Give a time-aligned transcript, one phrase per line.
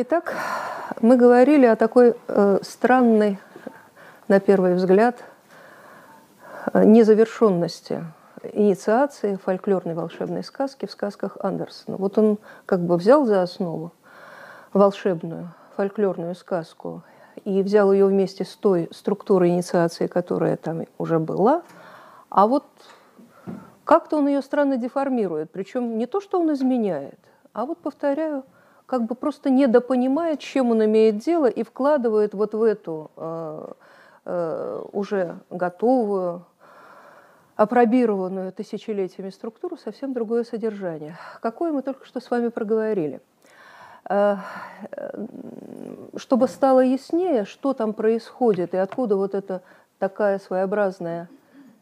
[0.00, 0.32] Итак,
[1.00, 3.40] мы говорили о такой э, странной,
[4.28, 5.16] на первый взгляд,
[6.72, 8.04] э, незавершенности
[8.52, 11.96] инициации фольклорной волшебной сказки в сказках Андерсона.
[11.96, 13.90] Вот он как бы взял за основу
[14.72, 17.02] волшебную фольклорную сказку
[17.44, 21.62] и взял ее вместе с той структурой инициации, которая там уже была,
[22.30, 22.66] а вот
[23.82, 27.18] как-то он ее странно деформирует, причем не то, что он изменяет,
[27.52, 28.44] а вот, повторяю,
[28.88, 33.72] как бы просто недопонимает, чем он имеет дело, и вкладывает вот в эту э,
[34.24, 36.46] э, уже готовую,
[37.54, 41.18] апробированную тысячелетиями структуру совсем другое содержание.
[41.42, 43.20] Какое мы только что с вами проговорили.
[44.08, 44.36] Э,
[46.16, 49.60] чтобы стало яснее, что там происходит и откуда вот эта
[49.98, 51.28] такая своеобразная,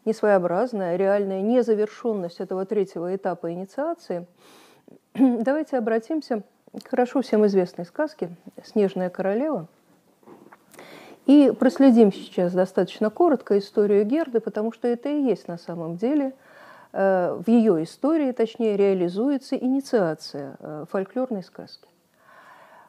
[0.03, 4.27] не своеобразная, а реальная незавершенность этого третьего этапа инициации,
[5.13, 6.43] давайте обратимся
[6.85, 8.29] хорошо всем известной сказки
[8.63, 9.67] «Снежная королева».
[11.25, 16.33] И проследим сейчас достаточно коротко историю Герды, потому что это и есть на самом деле
[16.93, 21.89] э, в ее истории, точнее, реализуется инициация э, фольклорной сказки.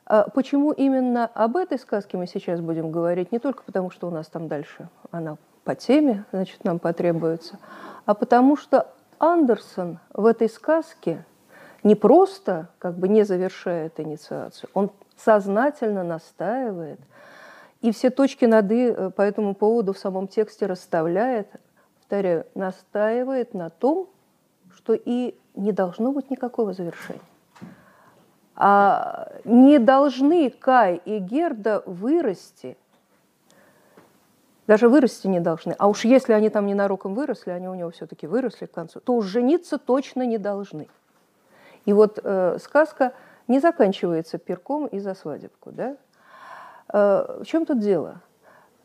[0.06, 3.32] А почему именно об этой сказке мы сейчас будем говорить?
[3.32, 7.58] Не только потому, что у нас там дальше она по теме, значит, нам потребуется,
[8.06, 8.86] а потому что
[9.18, 11.24] Андерсон в этой сказке–
[11.82, 17.00] не просто как бы не завершает инициацию, он сознательно настаивает
[17.80, 21.48] и все точки над «и» по этому поводу в самом тексте расставляет,
[21.98, 24.08] повторяю, настаивает на том,
[24.74, 27.20] что и не должно быть никакого завершения.
[28.56, 32.76] А не должны Кай и Герда вырасти,
[34.66, 35.74] даже вырасти не должны.
[35.78, 39.14] А уж если они там ненароком выросли, они у него все-таки выросли к концу, то
[39.14, 40.88] уж жениться точно не должны.
[41.88, 43.14] И вот э, сказка
[43.46, 45.70] не заканчивается перком и за свадебку.
[45.72, 45.96] Да?
[46.92, 48.20] Э, в чем тут дело?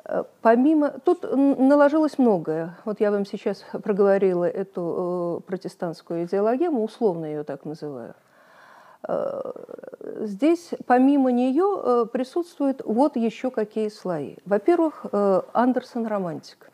[0.06, 2.78] Э, помимо, тут наложилось многое.
[2.86, 8.16] Вот я вам сейчас проговорила эту э, протестантскую идеологему, условно ее так называю.
[9.06, 9.52] Э,
[10.22, 14.38] здесь помимо нее э, присутствуют вот еще какие слои.
[14.46, 15.08] Во-первых,
[15.52, 16.72] Андерсон романтик.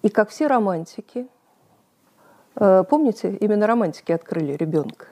[0.00, 1.28] И как все романтики,
[2.54, 5.06] помните, именно романтики открыли ребенка.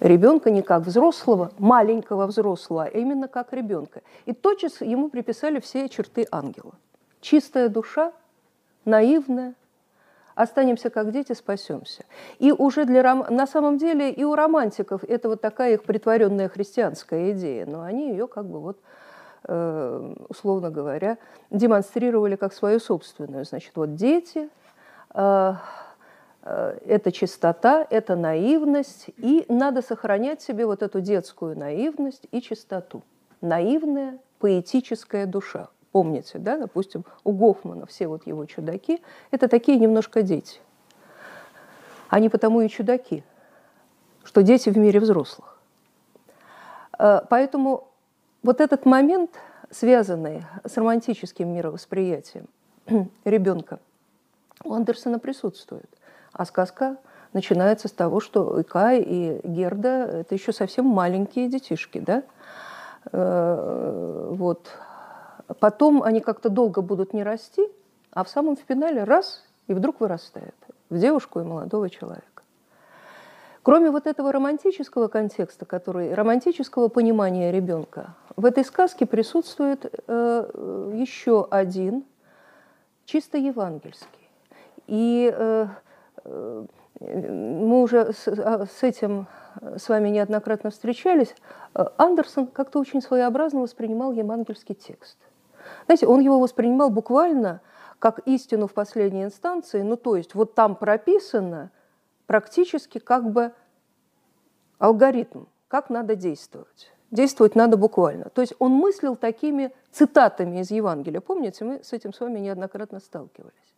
[0.00, 4.00] Ребенка не как взрослого, маленького взрослого, а именно как ребенка.
[4.24, 6.72] И тотчас ему приписали все черты ангела.
[7.20, 8.12] Чистая душа,
[8.86, 9.54] наивная,
[10.34, 12.06] останемся как дети, спасемся.
[12.38, 17.32] И уже для на самом деле и у романтиков это вот такая их притворенная христианская
[17.32, 18.78] идея, но они ее как бы вот
[19.44, 21.18] э, условно говоря
[21.50, 23.44] демонстрировали как свою собственную.
[23.44, 24.48] Значит, вот дети,
[25.12, 25.54] э, Э,
[26.86, 33.02] это чистота, это наивность, и надо сохранять себе вот эту детскую наивность и чистоту.
[33.40, 35.68] Наивная поэтическая душа.
[35.92, 40.60] Помните, да, допустим, у Гофмана все вот его чудаки– это такие немножко дети.
[42.08, 43.24] Они потому и чудаки,
[44.24, 45.58] что дети в мире взрослых.
[46.98, 47.88] Э, поэтому
[48.42, 49.30] вот этот момент,
[49.70, 52.46] связанный с романтическим мировосприятием
[53.24, 53.80] ребенка,
[54.64, 55.88] у Андерсона присутствует.
[56.32, 56.96] А сказка
[57.32, 59.88] начинается с того, что и Кай, и Герда–
[60.20, 62.22] это еще совсем маленькие детишки, да?
[63.12, 64.68] Э, вот.
[65.58, 67.66] Потом они как-то долго будут не расти,
[68.12, 70.56] а в самом финале раз– и вдруг вырастают
[70.88, 72.42] в девушку и молодого человека.
[73.62, 81.46] Кроме вот этого романтического контекста, который, романтического понимания ребенка, в этой сказке присутствует э, еще
[81.52, 82.04] один,
[83.04, 84.28] чисто евангельский.
[84.88, 85.68] И э,
[86.24, 89.26] мы уже с, а, с этим
[89.76, 91.34] с вами неоднократно встречались,
[91.72, 95.18] Андерсон как-то очень своеобразно воспринимал евангельский текст.
[95.86, 97.60] Знаете, он его воспринимал буквально
[97.98, 101.70] как истину в последней инстанции, ну то есть вот там прописано
[102.26, 103.52] практически как бы
[104.78, 106.92] алгоритм, как надо действовать.
[107.10, 108.30] Действовать надо буквально.
[108.30, 111.20] То есть он мыслил такими цитатами из Евангелия.
[111.20, 113.69] Помните, мы с этим с вами неоднократно сталкивались.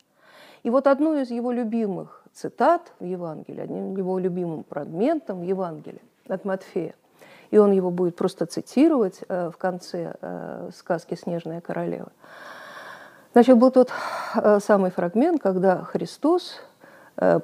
[0.62, 6.02] И вот одну из его любимых цитат в Евангелии, одним его любимым фрагментом в Евангелии
[6.28, 6.94] от Матфея,
[7.50, 12.12] и он его будет просто цитировать э, в конце э, сказки «Снежная королева».
[13.32, 13.90] Значит, был тот
[14.34, 16.60] э, самый фрагмент, когда Христос,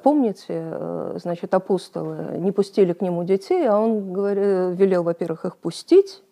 [0.01, 6.23] помните, значит, апостолы не пустили к нему детей, а он говорил, велел, во-первых, их пустить,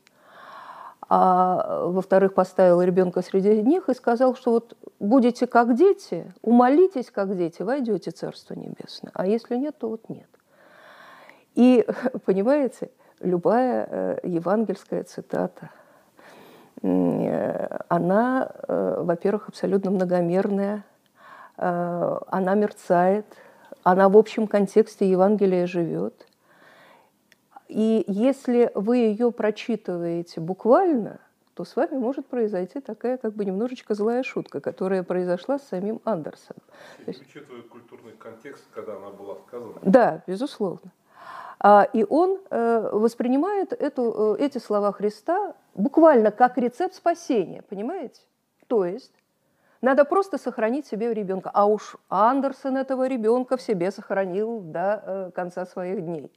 [1.10, 7.36] а во-вторых, поставил ребенка среди них и сказал, что вот будете как дети, умолитесь как
[7.38, 10.28] дети, войдете в Царство Небесное, а если нет, то вот нет.
[11.56, 11.88] И,
[12.26, 15.72] понимаете, любая евангельская цитата,
[16.82, 20.84] она, во-первых, абсолютно многомерная,
[21.56, 23.26] она мерцает,
[23.84, 26.28] она в общем контексте Евангелия живет.
[27.68, 31.20] И если вы ее прочитываете буквально,
[31.54, 36.02] то с вами может произойти такая как бы немножечко злая шутка, которая произошла с самим
[36.06, 36.62] Андерсоном.
[37.08, 39.74] есть, учитывая культурный контекст, когда она была сказана?
[39.82, 40.92] Да, безусловно.
[41.60, 48.22] А, и он э, воспринимает эту, э, эти слова Христа буквально как рецепт спасения, понимаете?
[48.68, 49.12] То есть
[49.82, 51.52] надо просто сохранить себе ребенка.
[51.54, 56.32] А уж Андерсон этого ребенка в себе сохранил до э, конца своих дней.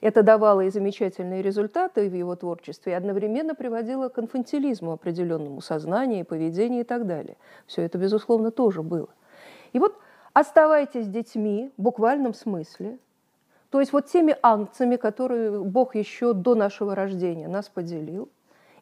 [0.00, 6.24] Это давало и замечательные результаты в его творчестве, и одновременно приводило к инфантилизму определенному сознанию,
[6.24, 7.36] поведению и так далее.
[7.66, 9.08] Все это, безусловно, тоже было.
[9.72, 9.98] И вот
[10.32, 12.98] оставайтесь детьми в буквальном смысле,
[13.70, 18.28] то есть вот теми ангцами, которые Бог еще до нашего рождения нас поделил,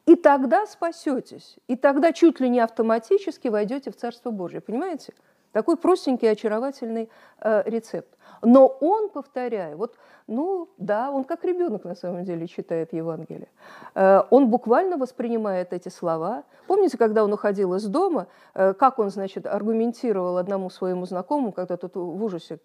[0.07, 4.61] и тогда спасетесь, и тогда чуть ли не автоматически войдете в Царство Божье.
[4.61, 5.15] Понимаете?
[5.53, 7.09] Такой простенький, очаровательный
[7.41, 8.09] э, рецепт.
[8.43, 9.95] Но он, повторяю, вот,
[10.27, 13.49] ну да, он как ребенок на самом деле читает Евангелие.
[13.95, 16.43] Э, он буквально воспринимает эти слова.
[16.67, 21.77] Помните, когда он уходил из дома, э, как он, значит, аргументировал одному своему знакомому, когда
[21.77, 22.59] тот в ужасе,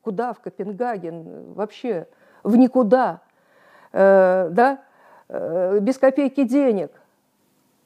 [0.00, 2.06] куда, в Копенгаген, вообще
[2.44, 3.22] в никуда,
[3.92, 4.84] э, да,
[5.28, 6.90] без копейки денег.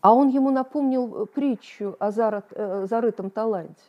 [0.00, 3.82] А он ему напомнил притчу о зарытом таланте.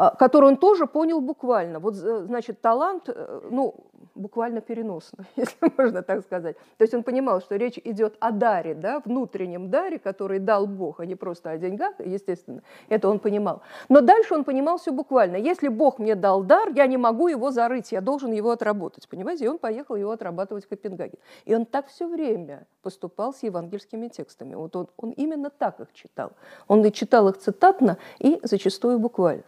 [0.00, 1.78] А, который он тоже понял буквально.
[1.78, 3.74] Вот, значит, талант, э, ну,
[4.14, 6.56] буквально переносно, если можно так сказать.
[6.78, 11.00] То есть он понимал, что речь идет о даре, да, внутреннем даре, который дал Бог,
[11.00, 12.62] а не просто о деньгах, естественно.
[12.88, 13.60] Это он понимал.
[13.90, 15.36] Но дальше он понимал все буквально.
[15.36, 19.06] Если Бог мне дал дар, я не могу его зарыть, я должен его отработать.
[19.06, 19.44] Понимаете?
[19.44, 21.18] И он поехал его отрабатывать в Копенгаген.
[21.44, 24.54] И он так все время поступал с евангельскими текстами.
[24.54, 26.32] Вот он, он именно так их читал.
[26.68, 29.44] Он и читал их цитатно и зачастую буквально.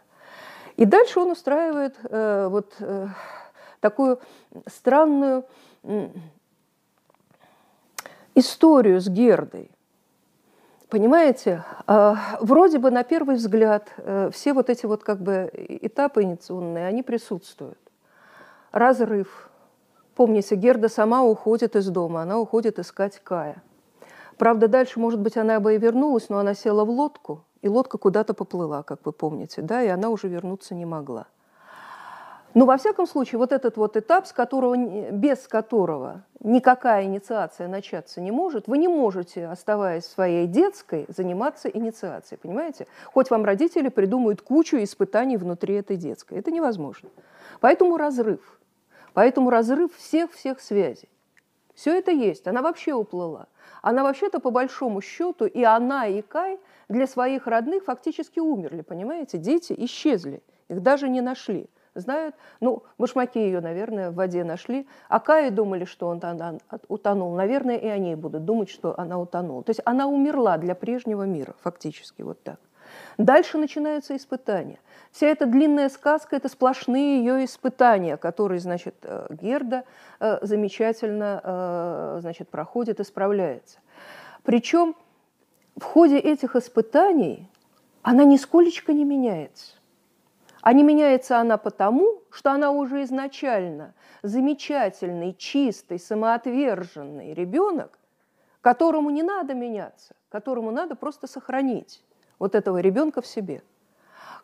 [0.76, 3.08] И дальше он устраивает э, вот э,
[3.80, 4.20] такую
[4.66, 5.44] странную
[5.82, 6.08] э,
[8.34, 9.70] историю с Гердой.
[10.88, 16.22] Понимаете, э, вроде бы на первый взгляд э, все вот эти вот как бы этапы
[16.22, 17.78] инициационные, они присутствуют.
[18.70, 19.50] Разрыв.
[20.14, 23.62] Помните, Герда сама уходит из дома, она уходит искать Кая.
[24.38, 27.96] Правда, дальше, может быть, она бы и вернулась, но она села в лодку– и лодка
[27.96, 31.26] куда-то поплыла, как вы помните, да, и она уже вернуться не могла.
[32.54, 38.20] Но во всяком случае, вот этот вот этап, с которого, без которого никакая инициация начаться
[38.20, 42.86] не может, вы не можете, оставаясь своей детской, заниматься инициацией, понимаете?
[43.06, 46.38] Хоть вам родители придумают кучу испытаний внутри этой детской.
[46.38, 47.08] Это невозможно.
[47.60, 48.60] Поэтому разрыв.
[49.14, 51.08] Поэтому разрыв всех-всех связей.
[51.74, 52.46] Все это есть.
[52.46, 53.46] Она вообще уплыла.
[53.80, 56.58] Она вообще-то, по большому счету, и она, и Кай
[56.92, 59.38] для своих родных фактически умерли, понимаете?
[59.38, 61.68] Дети исчезли, их даже не нашли.
[61.94, 66.22] Знают, ну, башмаки ее, наверное, в воде нашли, а Каи думали, что он
[66.88, 67.34] утонул.
[67.34, 69.62] Наверное, и они будут думать, что она утонула.
[69.62, 72.58] То есть она умерла для прежнего мира, фактически, вот так.
[73.18, 74.78] Дальше начинаются испытания.
[75.10, 79.84] Вся эта длинная сказка– это сплошные ее испытания, которые, значит, э, Герда
[80.20, 83.80] э, замечательно э, значит, проходит и справляется.
[84.42, 84.94] Причем
[85.76, 87.48] в ходе этих испытаний
[88.02, 89.76] она нисколечко не меняется.
[90.60, 97.98] А не меняется она потому, что она уже изначально замечательный, чистый, самоотверженный ребенок,
[98.60, 102.02] которому не надо меняться, которому надо просто сохранить
[102.38, 103.62] вот этого ребенка в себе.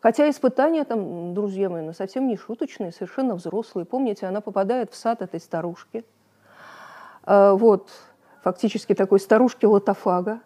[0.01, 3.85] Хотя испытания там, друзья мои, ну, совсем не шуточные, совершенно взрослые.
[3.85, 6.05] Помните, она попадает в сад этой старушки.
[7.25, 7.91] А, вот,
[8.43, 10.41] фактически такой старушки лотофага.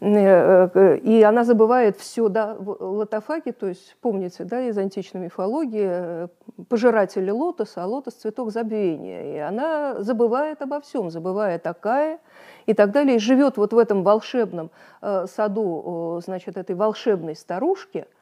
[0.00, 5.88] Э, э, и она забывает все, да, лотофаги, то есть, помните, да, из античной мифологии,
[5.88, 6.28] э,
[6.68, 9.34] пожиратели лотоса, а лотос– цветок забвения.
[9.34, 12.18] И она забывает обо всем, забывая такая
[12.66, 18.06] и так далее, и живет вот в этом волшебном саду, значит, этой волшебной старушки–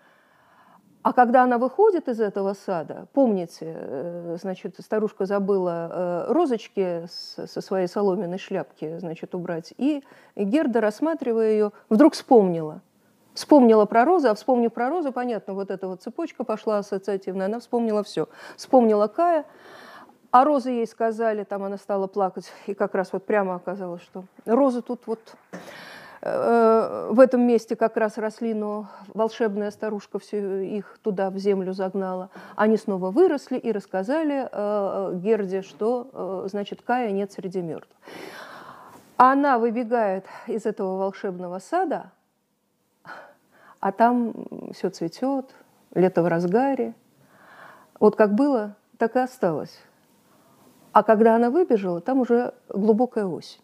[1.04, 7.60] а когда она выходит из этого сада, помните, э, значит, старушка забыла э, розочки со
[7.60, 10.02] своей соломенной шляпки, значит, убрать, и
[10.34, 12.80] Герда, рассматривая ее, вдруг вспомнила.
[13.34, 17.60] Вспомнила про розу, а вспомнив про розу, понятно, вот эта вот цепочка пошла ассоциативная, она
[17.60, 18.26] вспомнила все.
[18.56, 19.44] Вспомнила Кая,
[20.30, 24.24] а розы ей сказали, там она стала плакать, и как раз вот прямо оказалось, что
[24.46, 25.20] розы тут вот
[26.26, 32.30] в этом месте как раз росли, но волшебная старушка все их туда в землю загнала.
[32.56, 37.94] Они снова выросли и рассказали э, Герде, что, значит, Кая нет среди мертвых.
[39.18, 42.10] Она выбегает из этого волшебного сада,
[43.80, 44.32] а там
[44.72, 45.54] все цветет,
[45.94, 46.94] лето в разгаре.
[48.00, 49.78] Вот как было, так и осталось.
[50.92, 53.60] А когда она выбежала, там уже глубокая осень.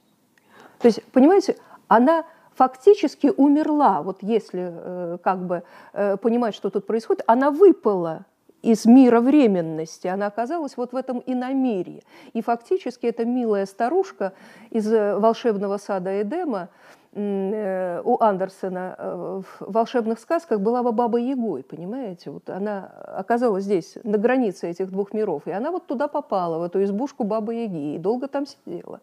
[0.78, 1.56] То есть, понимаете,
[1.88, 8.24] она фактически умерла, вот если э, как бы э, понимать, что тут происходит, она выпала
[8.62, 12.02] из мира временности, она оказалась вот в этом иномирье.
[12.34, 14.32] И фактически эта милая старушка
[14.70, 16.68] из э, волшебного сада Эдема
[17.12, 22.30] у Андерсена в волшебных сказках была бы баба Ягой, понимаете?
[22.30, 26.62] Вот она оказалась здесь, на границе этих двух миров, и она вот туда попала, в
[26.62, 29.00] эту избушку бабы Яги, и долго там сидела.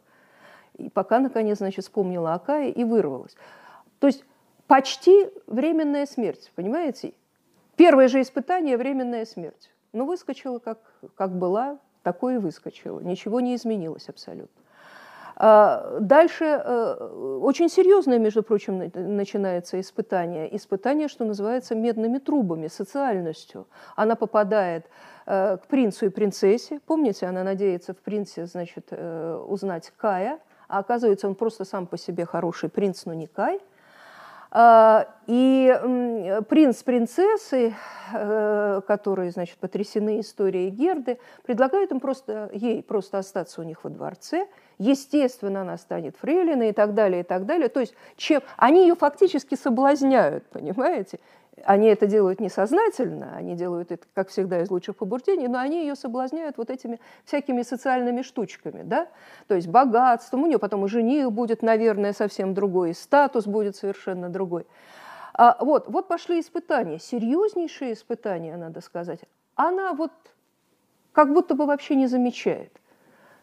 [0.77, 3.36] И пока, наконец, значит, вспомнила о Кае и вырвалась.
[4.00, 4.24] То есть
[4.67, 7.13] почти временная смерть, понимаете?
[7.75, 9.72] Первое же испытание– временная смерть.
[9.93, 10.79] Но ну, выскочила, как,
[11.15, 13.00] как была, такое и выскочила.
[13.00, 14.62] Ничего не изменилось абсолютно.
[15.39, 20.55] А, дальше э, очень серьезное, между прочим, начинается испытание.
[20.55, 23.67] Испытание, что называется, медными трубами, социальностью.
[23.96, 24.88] Она попадает
[25.27, 26.79] э, к принцу и принцессе.
[26.88, 31.97] Помните, она надеется в принце, значит, э, узнать Кая, а оказывается, он просто сам по
[31.97, 33.13] себе хороший принц, но
[34.50, 37.75] а, и принц с принцессой,
[38.13, 43.89] э, которые, значит, потрясены историей Герды, предлагают им просто, ей просто остаться у них во
[43.89, 44.47] дворце.
[44.79, 47.67] Естественно, она станет фрейлиной и так далее, и так далее.
[47.67, 48.41] То есть чем...
[48.57, 51.19] они ее фактически соблазняют, понимаете?
[51.63, 55.96] Они это делают несознательно, они делают это, как всегда, из лучших побуждений, но они ее
[55.96, 59.07] соблазняют вот этими всякими социальными штучками, да,
[59.48, 63.75] то есть богатством, у нее потом и жених будет, наверное, совсем другой, и статус будет
[63.75, 64.67] совершенно другой.
[65.34, 69.22] А, вот, вот пошли испытания, серьезнейшие испытания, надо сказать.
[69.55, 70.12] Она вот
[71.12, 72.72] как будто бы вообще не замечает–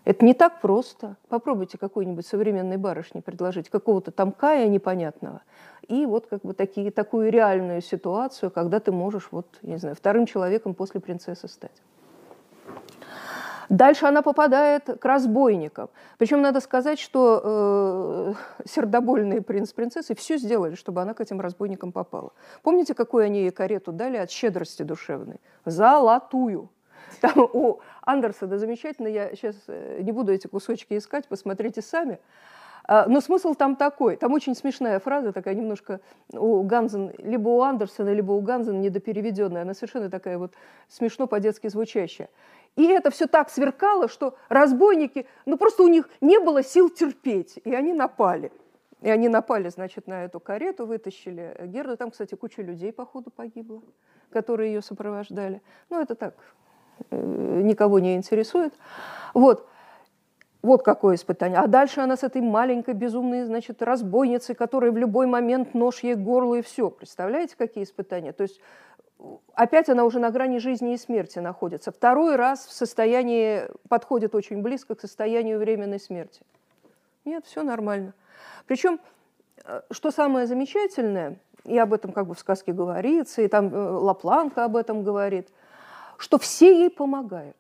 [0.05, 1.17] это не так просто.
[1.29, 5.43] Попробуйте какой-нибудь современной барышне предложить какого-то там кая непонятного.
[5.89, 10.27] И вот как бы такие, такую реальную ситуацию, когда ты можешь, вот, не знаю, вторым
[10.27, 11.83] человеком после принцессы стать.
[13.71, 15.89] Дальше она попадает к разбойникам.
[16.19, 18.35] Причем надо сказать, что э,
[18.69, 22.33] сердобольные принц принцессы все сделали, чтобы она к этим разбойникам попала.
[22.63, 25.41] Помните, какую они ей карету дали от щедрости душевной?
[25.65, 26.69] Золотую.
[27.21, 32.19] Там у Андерсона замечательно, я сейчас э, не буду эти кусочки искать, посмотрите сами.
[32.87, 36.01] А, но смысл там такой, там очень смешная фраза, такая немножко
[36.33, 40.53] у Ганзен, либо у Андерсона, либо у Ганзен недопереведенная, она совершенно такая вот
[40.89, 42.29] смешно по-детски звучащая.
[42.77, 47.59] И это все так сверкало, что разбойники, ну просто у них не было сил терпеть,
[47.65, 48.53] и они напали.
[49.01, 51.97] И они напали, значит, на эту карету, вытащили Герду.
[51.97, 53.83] Там, кстати, куча людей, походу, погибла,
[54.31, 55.61] которые ее сопровождали.
[55.91, 56.35] Ну, это так,
[57.11, 58.75] никого не интересует.
[59.33, 59.67] Вот.
[60.63, 61.59] Вот какое испытание.
[61.59, 66.15] А дальше она с этой маленькой безумной, значит, разбойницей, которая в любой момент нож ей
[66.15, 66.89] к горлу и все.
[66.89, 68.33] Представляете, какие испытания?
[68.33, 68.61] То есть
[69.53, 71.93] опять она уже на грани жизни и смерти находится.
[71.93, 76.41] Второй раз в состоянии, подходит очень близко к состоянию временной смерти.
[77.27, 78.15] Нет, все нормально.
[78.67, 79.01] Причем,
[79.67, 83.77] э, что самое замечательное, и об этом как бы в сказке говорится, и там э,
[83.77, 85.49] Лапланка об этом говорит–
[86.19, 87.57] что все ей помогают.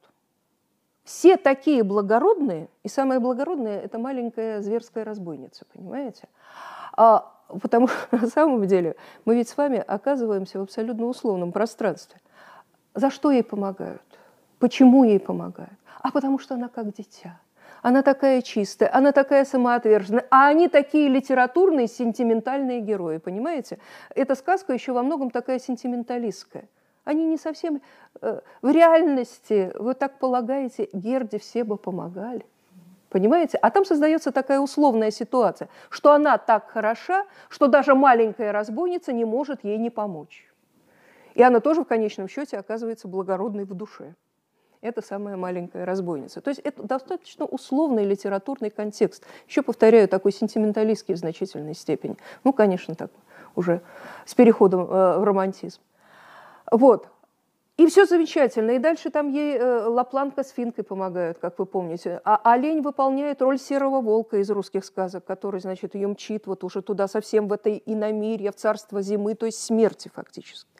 [1.04, 6.28] Все такие благородные, и самое благородное– это маленькая зверская разбойница, понимаете?
[6.96, 7.30] А,
[7.60, 12.20] потому что на самом деле мы ведь с вами оказываемся в абсолютно условном пространстве.
[12.94, 14.02] За что ей помогают?
[14.58, 15.78] Почему ей помогают?
[16.00, 17.38] А потому что она как дитя.
[17.82, 23.78] Она такая чистая, она такая самоотверженная, а они такие литературные, сентиментальные герои, понимаете?
[24.14, 26.66] Эта сказка еще во многом такая сентименталистская.
[27.04, 27.82] Они не совсем...
[28.20, 32.44] Э, в реальности, вы так полагаете, Герде все бы помогали.
[33.10, 33.58] Понимаете?
[33.58, 39.24] А там создается такая условная ситуация, что она так хороша, что даже маленькая разбойница не
[39.24, 40.50] может ей не помочь.
[41.34, 44.14] И она тоже в конечном счете оказывается благородной в душе.
[44.80, 46.40] Это самая маленькая разбойница.
[46.40, 49.24] То есть это достаточно условный литературный контекст.
[49.48, 52.16] Еще, повторяю, такой сентименталистский в значительной степени.
[52.44, 53.10] Ну, конечно, так
[53.56, 53.80] уже
[54.26, 55.80] с переходом э, в романтизм.
[56.70, 57.08] Вот.
[57.76, 58.72] И все замечательно.
[58.72, 62.20] И дальше там ей э, Лапланка с Финкой помогают, как вы помните.
[62.24, 66.82] А олень выполняет роль серого волка из русских сказок, который, значит, ее мчит вот уже
[66.82, 70.70] туда совсем в этой иномирье, в царство зимы, то есть смерти фактически.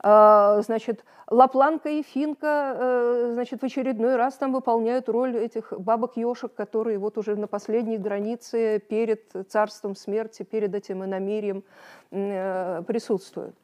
[0.00, 6.54] А, значит, Лапланка и Финка, э, значит, в очередной раз там выполняют роль этих бабок-ешек,
[6.54, 11.64] которые вот уже на последней границе перед царством смерти, перед этим иномирием
[12.12, 13.56] э, присутствуют.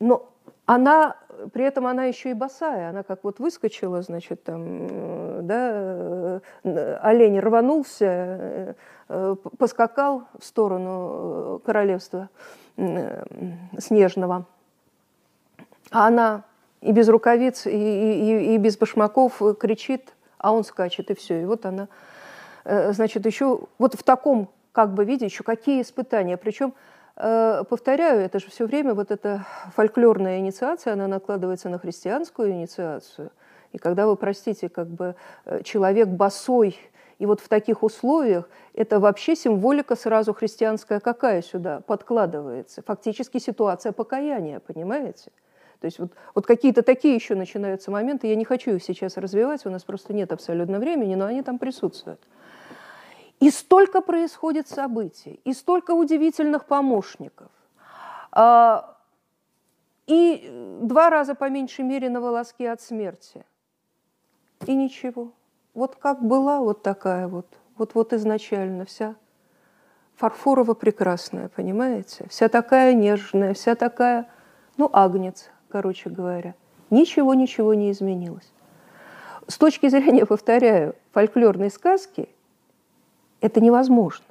[0.00, 0.32] Но
[0.66, 1.16] она,
[1.52, 4.88] при этом она еще и босая, она как вот выскочила, значит, там,
[5.48, 8.76] э, да, олень рванулся,
[9.58, 12.28] поскакал в сторону королевства
[13.78, 14.46] снежного–
[15.90, 16.44] а она
[16.80, 21.42] и без рукавиц, и, и, и без башмаков кричит, а он скачет, и все.
[21.42, 21.88] И вот она,
[22.64, 26.36] э, значит, еще вот в таком как бы виде еще какие испытания.
[26.36, 26.72] Причем, э,
[27.16, 33.30] повторяю, это же все время вот эта фольклорная инициация, она накладывается на христианскую инициацию.
[33.72, 36.76] И когда вы, простите, как бы э, человек босой,
[37.18, 42.82] и вот в таких условиях это вообще символика сразу христианская какая сюда подкладывается.
[42.82, 45.30] Фактически ситуация покаяния, понимаете?
[45.80, 49.64] То есть вот, вот какие-то такие еще начинаются моменты, я не хочу их сейчас развивать,
[49.66, 52.20] у нас просто нет абсолютно времени, но они там присутствуют.
[53.40, 57.50] И столько происходит событий, и столько удивительных помощников.
[58.32, 58.96] А,
[60.06, 63.44] и два раза по меньшей мере на волоске от смерти.
[64.66, 65.32] И ничего.
[65.74, 69.16] Вот как была вот такая вот, вот, вот изначально вся
[70.16, 72.26] фарфорово прекрасная, понимаете?
[72.30, 74.28] Вся такая нежная, вся такая,
[74.76, 76.54] ну, агнец, короче говоря.
[76.88, 78.50] Ничего, ничего не изменилось.
[79.46, 82.28] С точки зрения, повторяю, фольклорной сказки,
[83.40, 84.26] это невозможно.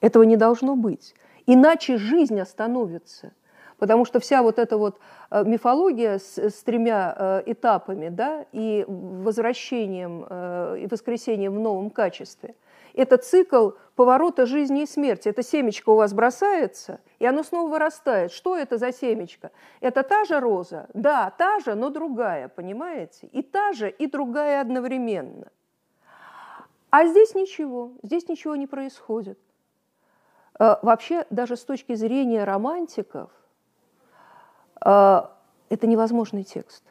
[0.00, 1.14] Этого не должно быть.
[1.46, 3.32] Иначе жизнь остановится.
[3.78, 4.98] Потому что вся вот эта вот
[5.30, 11.90] э, мифология с, с тремя э, этапами, да, и возвращением, э, и воскресением в новом
[11.90, 12.54] качестве–
[12.96, 15.28] это цикл поворота жизни и смерти.
[15.28, 18.32] Это семечко у вас бросается, и оно снова вырастает.
[18.32, 19.50] Что это за семечко?
[19.80, 20.88] Это та же роза?
[20.94, 23.26] Да, та же, но другая, понимаете?
[23.32, 25.48] И та же, и другая одновременно.
[26.96, 29.38] А здесь ничего, здесь ничего не происходит.
[30.58, 33.30] Э, вообще, даже с точки зрения романтиков,
[34.82, 35.22] э,
[35.68, 36.82] это невозможный текст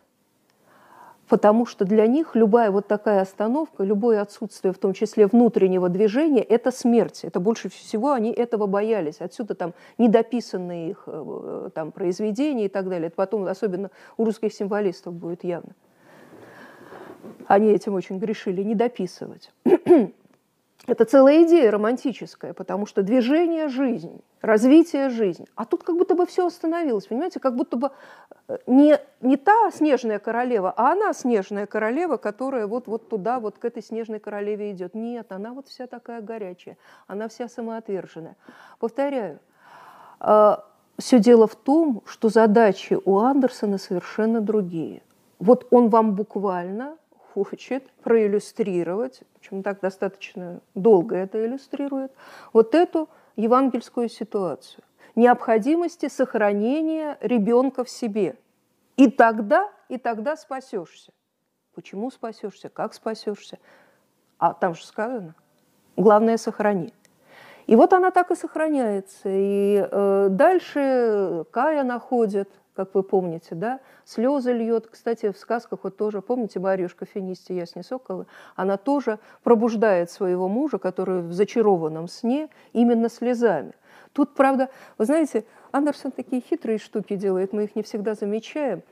[1.27, 6.43] потому что для них любая вот такая остановка, любое отсутствие, в том числе внутреннего движения,
[6.43, 7.23] это смерть.
[7.23, 9.21] Это больше всего они этого боялись.
[9.21, 13.07] Отсюда там недописанные их э, там, произведения и так далее.
[13.07, 15.73] Это потом, особенно у русских символистов будет явно.
[17.47, 19.51] Они этим очень грешили, не дописывать.
[20.87, 25.47] Это целая идея романтическая, потому что движение– жизнь, развитие– жизнь.
[25.55, 27.39] А тут как будто бы все остановилось, понимаете?
[27.39, 27.91] Как будто бы
[28.47, 33.57] э, не, не та снежная королева, а она снежная королева, которая вот, вот туда, вот
[33.57, 34.93] к этой снежной королеве идет.
[34.93, 38.35] Нет, она вот вся такая горячая, она вся самоотверженная.
[38.79, 39.39] Повторяю,
[40.19, 40.55] э,
[40.99, 45.01] все дело в том, что задачи у Андерсона совершенно другие.
[45.39, 46.97] Вот он вам буквально
[47.43, 52.11] хочет проиллюстрировать, причем так достаточно долго это иллюстрирует,
[52.53, 54.83] вот эту евангельскую ситуацию.
[55.15, 58.37] Необходимости сохранения ребенка в себе.
[58.97, 61.11] И тогда, и тогда спасешься.
[61.73, 62.69] Почему спасешься?
[62.69, 63.59] Как спасешься?
[64.37, 65.35] А там же сказано.
[65.97, 66.93] Главное, сохрани.
[67.67, 69.29] И вот она так и сохраняется.
[69.29, 74.87] И э, дальше Кая находит– как вы помните, да, слезы льет.
[74.87, 80.77] Кстати, в сказках вот тоже, помните, Марьюшка Финисти, Ясни Соколы, она тоже пробуждает своего мужа,
[80.77, 83.73] который в зачарованном сне, именно слезами.
[84.13, 88.83] Тут, правда, вы знаете, Андерсон такие хитрые штуки делает, мы их не всегда замечаем.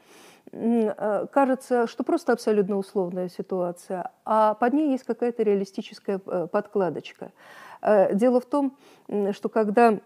[0.52, 7.32] А, кажется, что просто абсолютно условная ситуация, а под ней есть какая-то реалистическая э, подкладочка.
[7.82, 8.78] Э, дело в том,
[9.32, 10.00] что когда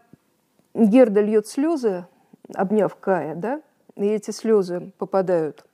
[0.74, 2.06] Герда льет слезы,
[2.54, 3.62] обняв Кая, да,
[3.97, 5.65] и эти слезы попадают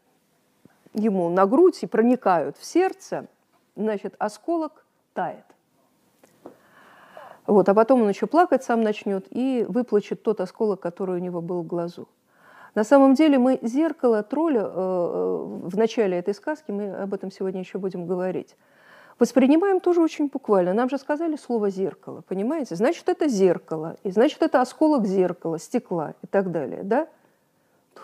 [0.93, 3.27] ему на грудь и проникают в сердце,
[3.75, 5.45] значит, осколок тает.
[7.45, 11.41] Вот, а потом он еще плакать сам начнет и выплачет тот осколок, который у него
[11.41, 12.07] был в глазу.
[12.73, 17.31] На самом деле мы зеркало тролля э, э, в начале этой сказки, мы об этом
[17.31, 18.55] сегодня еще будем говорить,
[19.19, 20.73] воспринимаем тоже очень буквально.
[20.73, 22.75] Нам же сказали слово «зеркало», понимаете?
[22.75, 27.07] Значит, это зеркало, и значит, это осколок зеркала, стекла и так далее, да?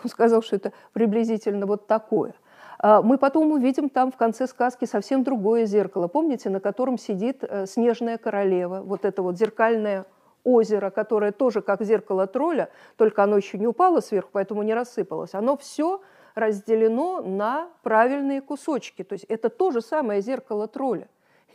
[0.02, 2.34] Он сказал, что это приблизительно вот такое.
[2.78, 6.08] А мы потом увидим там в конце сказки совсем другое зеркало.
[6.08, 10.06] Помните, на котором сидит э, снежная королева, вот это вот зеркальное
[10.44, 15.34] озеро, которое тоже как зеркало тролля, только оно еще не упало сверху, поэтому не рассыпалось.
[15.34, 16.00] Оно все
[16.34, 19.04] разделено на правильные кусочки.
[19.04, 21.08] То есть это то же самое зеркало тролля.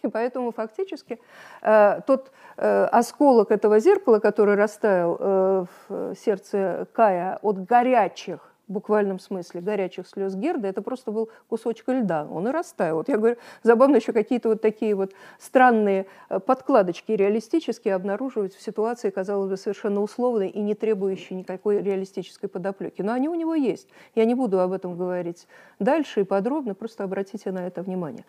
[0.06, 1.20] И поэтому фактически
[1.62, 8.74] э, тот э, осколок этого зеркала, который растаял э, в сердце Кая от горячих в
[8.74, 12.98] буквальном смысле, горячих слез Герда, это просто был кусочек льда, он и растаял.
[12.98, 16.08] Вот я говорю, забавно еще какие-то вот такие вот странные
[16.48, 23.04] подкладочки реалистические обнаруживать в ситуации, казалось бы, совершенно условной и не требующей никакой реалистической подоплеки.
[23.04, 23.88] Но они у него есть.
[24.16, 28.26] Я не буду об этом говорить дальше и подробно, просто обратите на это внимание.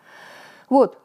[0.69, 0.99] Вот.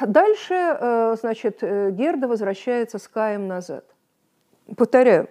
[0.00, 3.84] Дальше, э, значит, э, Герда возвращается с Каем назад.
[4.76, 5.28] Повторяю,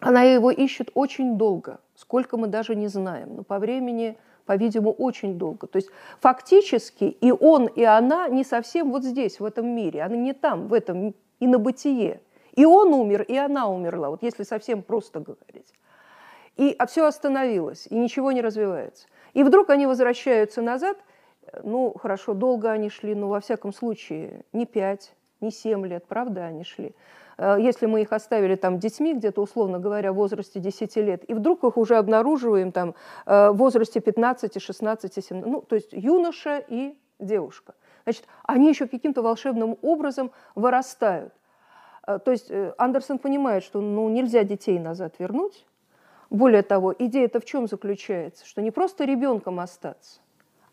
[0.00, 5.38] она его ищет очень долго, сколько мы даже не знаем, но по времени, по-видимому, очень
[5.38, 5.66] долго.
[5.66, 5.88] То есть
[6.20, 10.68] фактически и он, и она не совсем вот здесь, в этом мире, она не там,
[10.68, 12.20] в этом и на бытие.
[12.54, 15.72] И он умер, и она умерла, вот если совсем просто говорить.
[16.56, 19.06] И а все остановилось, и ничего не развивается.
[19.32, 20.96] И вдруг они возвращаются назад,
[21.62, 26.46] ну, хорошо, долго они шли, но во всяком случае не пять, не семь лет, правда,
[26.46, 26.94] они шли.
[27.38, 31.34] Э, если мы их оставили там детьми, где-то, условно говоря, в возрасте 10 лет, и
[31.34, 32.94] вдруг их уже обнаруживаем там
[33.26, 37.74] э, в возрасте 15, 16, 17, ну, то есть юноша и девушка.
[38.04, 41.32] Значит, они еще каким-то волшебным образом вырастают.
[42.06, 45.64] Э, то есть Андерсон понимает, что ну, нельзя детей назад вернуть.
[46.30, 48.44] Более того, идея-то в чем заключается?
[48.46, 50.20] Что не просто ребенком остаться,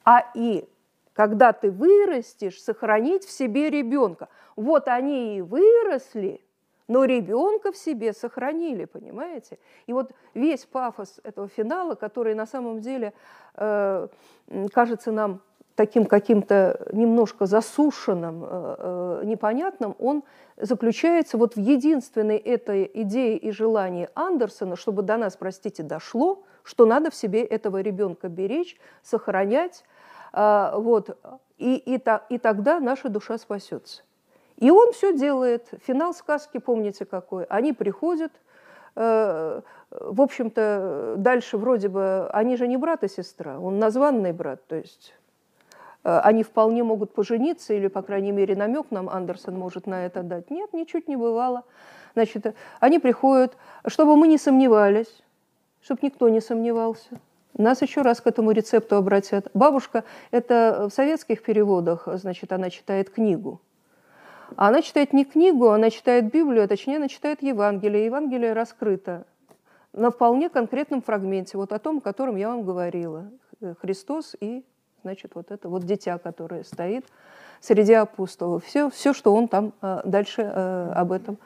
[0.06, 0.66] а и
[1.14, 4.28] когда ты вырастешь, сохранить в себе ребенка.
[4.56, 6.42] Вот они и выросли,
[6.88, 9.58] но ребенка в себе сохранили, понимаете?
[9.88, 13.14] И вот весь пафос этого финала, который на самом деле
[13.56, 14.08] э,
[14.74, 15.42] кажется нам
[15.76, 20.24] таким каким-то немножко засушенным, э, э, непонятным, он
[20.58, 26.86] заключается вот в единственной этой идее и желании Андерсона, чтобы до нас, простите, дошло, что
[26.86, 29.84] надо в себе этого ребенка беречь, сохранять,
[30.36, 31.18] вот,
[31.58, 34.04] и, и, и тогда наша душа спасется.
[34.58, 35.68] И он все делает.
[35.86, 37.44] Финал сказки, помните какой?
[37.46, 38.32] Они приходят,
[38.96, 44.66] э, в общем-то, дальше вроде бы, они же не брат и сестра, он названный брат,
[44.68, 45.16] то есть
[46.04, 50.24] э, они вполне могут пожениться, или, по крайней мере, намек нам Андерсон может на это
[50.24, 50.50] дать.
[50.50, 51.64] Нет, ничуть не бывало.
[52.14, 55.22] Значит, они приходят, чтобы мы не сомневались,
[55.82, 57.20] чтобы никто не сомневался.
[57.58, 59.50] Нас еще раз к этому рецепту обратят.
[59.54, 63.62] Бабушка, это в советских переводах, значит, она читает книгу.
[64.58, 68.06] А она читает не книгу, она читает Библию, а точнее она читает Евангелие.
[68.06, 69.26] Евангелие раскрыто
[69.94, 73.32] на вполне конкретном фрагменте, вот о том, о котором я вам говорила.
[73.82, 74.66] Христос и,
[75.04, 77.06] значит, вот это вот дитя, которое стоит
[77.62, 78.66] среди апостолов.
[78.66, 81.38] Все, все что он там а, дальше а, об этом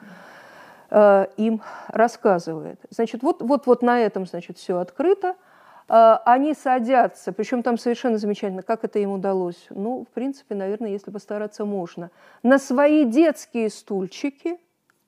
[1.36, 2.80] им рассказывает.
[2.90, 5.36] Значит, вот, вот, вот на этом, значит, все открыто–
[5.92, 9.66] они садятся, причем там совершенно замечательно, как это им удалось.
[9.70, 12.12] Ну, в принципе, наверное, если постараться, можно.
[12.44, 14.60] На свои детские стульчики,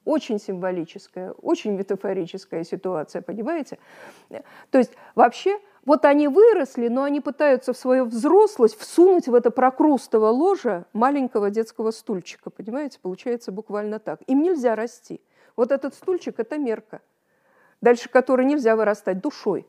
[0.05, 3.79] очень символическая, очень метафорическая ситуация, понимаете?
[4.71, 9.53] То есть вообще вот они выросли, но они пытаются в свою взрослость всунуть в это
[9.53, 12.99] прокрустово ложе маленького детского стульчика, понимаете?
[13.01, 14.21] Получается буквально так.
[14.27, 15.21] Им нельзя расти.
[15.55, 17.01] Вот этот стульчик– это мерка,
[17.81, 19.65] дальше которой нельзя вырастать душой.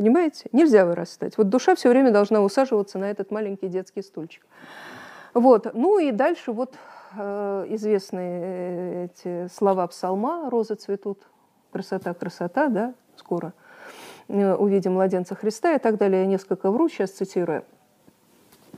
[0.00, 0.48] Понимаете?
[0.52, 1.36] Нельзя вырастать.
[1.36, 4.46] Вот душа все время должна усаживаться на этот маленький детский стульчик.
[5.34, 5.74] Вот.
[5.74, 6.72] Ну и дальше вот
[7.18, 11.18] э, известные э, эти слова псалма «Розы цветут,
[11.70, 13.52] красота, красота», да, скоро
[14.28, 16.22] э, увидим младенца Христа и так далее.
[16.22, 17.62] Я несколько вру, сейчас цитирую.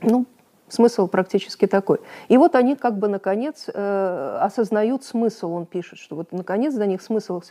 [0.01, 0.25] Ну,
[0.67, 2.01] смысл практически такой.
[2.27, 6.85] И вот они как бы наконец э, осознают смысл, он пишет, что вот наконец до
[6.85, 7.41] них смысл.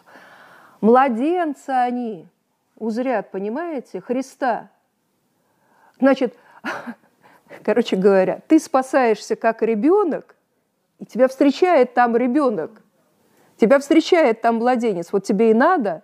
[0.82, 2.26] Младенцы они,
[2.76, 4.70] узрят, понимаете, Христа.
[5.98, 6.36] Значит,
[7.64, 10.36] короче говоря, ты спасаешься как ребенок,
[10.98, 12.82] и тебя встречает там ребенок,
[13.56, 15.12] тебя встречает там младенец.
[15.12, 16.02] Вот тебе и надо,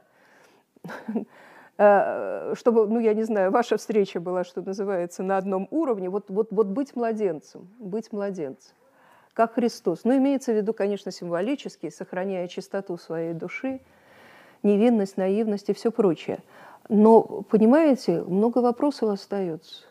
[1.79, 6.27] э, чтобы, ну, я не знаю, ваша встреча была, что называется, на одном уровне, вот,
[6.29, 8.75] вот, вот быть младенцем, быть младенцем,
[9.35, 10.05] как Христос.
[10.05, 13.81] Ну, имеется в виду, конечно, символически, сохраняя чистоту своей души,
[14.63, 16.39] невинность, наивность и все прочее–
[16.89, 19.85] но, понимаете, много вопросов остается.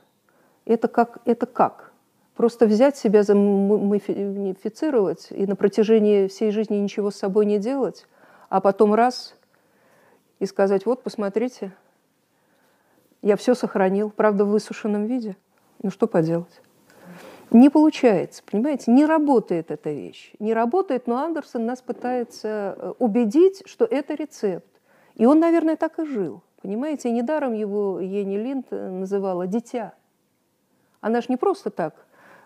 [0.66, 1.20] Это как?
[1.26, 1.94] Это как?
[2.36, 8.06] Просто взять себя, замумифицировать и на протяжении всей жизни ничего с собой не делать,
[8.50, 9.36] а потом раз
[10.40, 11.72] и сказать, вот, посмотрите,
[13.22, 15.36] я все сохранил, правда, в высушенном виде.
[15.82, 16.62] Ну что поделать?
[17.52, 20.34] Не получается, понимаете, не работает эта вещь.
[20.40, 24.68] Не работает, но Андерсон нас пытается э, убедить, что это рецепт.
[25.16, 26.42] И он, наверное, так и жил.
[26.62, 29.94] Понимаете, недаром его Ени Линд э, называла «дитя».
[31.00, 31.96] Она же не просто так,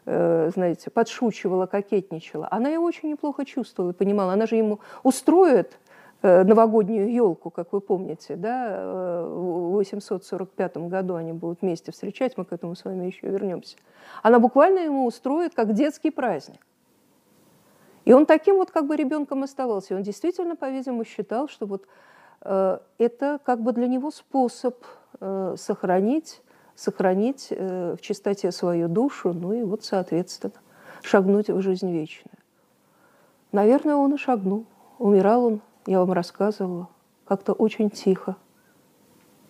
[0.06, 2.48] э, знаете, подшучивала, кокетничала.
[2.52, 4.34] Она его очень неплохо чувствовала и понимала.
[4.34, 5.80] Она же ему устроит
[6.22, 12.46] новогоднюю елку, как вы помните, да, э, в 845 году они будут вместе встречать, мы
[12.46, 13.78] к этому с вами еще вернемся.
[14.22, 16.60] Она буквально ему устроит как детский праздник.
[18.06, 19.94] И он таким вот как бы ребенком оставался.
[19.94, 21.86] И он действительно, по-видимому, считал, что вот
[22.42, 24.76] э, это как бы для него способ
[25.20, 26.42] э, сохранить,
[26.76, 30.54] сохранить э, в чистоте свою душу, ну и вот, соответственно,
[31.04, 32.38] шагнуть в жизнь вечную.
[33.52, 34.66] Наверное, он и шагнул.
[34.98, 36.90] Умирал он, я вам рассказывала,
[37.26, 38.36] как-то очень тихо,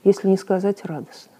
[0.03, 1.33] если не сказать радостно.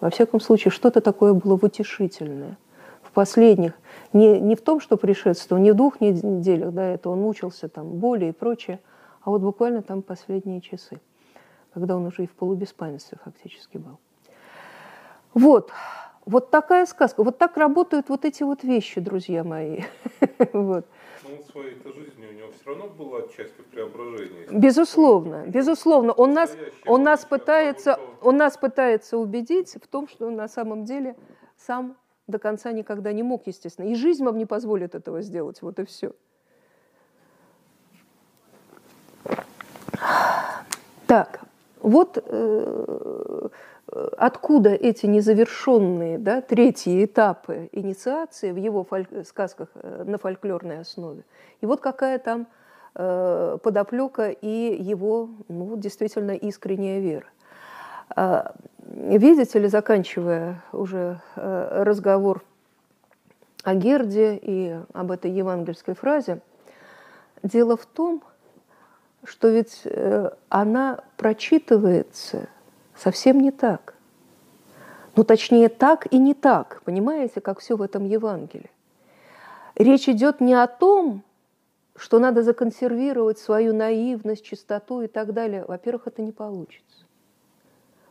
[0.00, 2.58] Во всяком случае, что-то такое было утешительное.
[3.02, 3.74] В последних,
[4.12, 7.88] не, не в том, что предшествовал, не в двух неделях до этого он мучился, там,
[7.90, 8.80] боли и прочее,
[9.22, 11.00] а вот буквально там последние часы,
[11.74, 13.98] когда он уже и в полубеспамятстве фактически был.
[15.34, 15.70] Вот,
[16.24, 17.22] вот такая сказка.
[17.22, 19.82] Вот так работают вот эти вот вещи, друзья мои.
[20.52, 20.86] вот.
[21.32, 24.46] Ну, своей жизни у него все равно было отчасти преображение.
[24.50, 26.12] Безусловно, безусловно.
[26.12, 30.84] Он нас, он, нас пытается, он нас пытается убедить в том, что он на самом
[30.84, 31.16] деле
[31.56, 33.86] сам до конца никогда не мог, естественно.
[33.86, 35.62] И жизнь вам не позволит этого сделать.
[35.62, 36.12] Вот и все.
[41.06, 41.40] Так,
[41.80, 43.48] вот э,
[44.16, 51.24] откуда эти незавершенные да, третьи этапы инициации в его фоль- сказках э, на фольклорной основе.
[51.60, 52.46] И вот какая там
[52.94, 57.26] э, подоплека и его ну, действительно искренняя вера.
[58.14, 62.42] А, видите ли, заканчивая уже э, разговор
[63.62, 66.40] о Герде и об этой евангельской фразе,
[67.42, 68.22] дело в том,
[69.24, 72.48] что ведь э, она прочитывается–
[72.96, 73.94] совсем не так.
[75.14, 78.70] Ну, точнее, так и не так, понимаете, как все в этом Евангелии.
[79.74, 81.22] Речь идет не о том,
[81.96, 85.64] что надо законсервировать свою наивность, чистоту и так далее.
[85.66, 87.04] Во-первых, это не получится.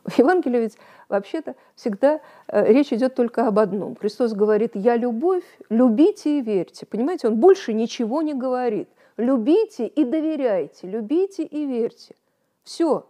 [0.04, 3.94] В Евангелии ведь вообще-то всегда э, речь идет только об одном.
[3.96, 6.86] Христос говорит, я любовь, любите и верьте.
[6.86, 8.88] Понимаете, он больше ничего не говорит.
[9.16, 12.16] Любите и доверяйте, любите и верьте.
[12.64, 13.06] Все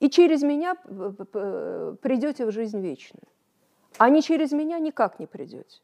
[0.00, 3.24] и через меня придете в жизнь вечную.
[3.98, 5.80] А не через меня никак не придете.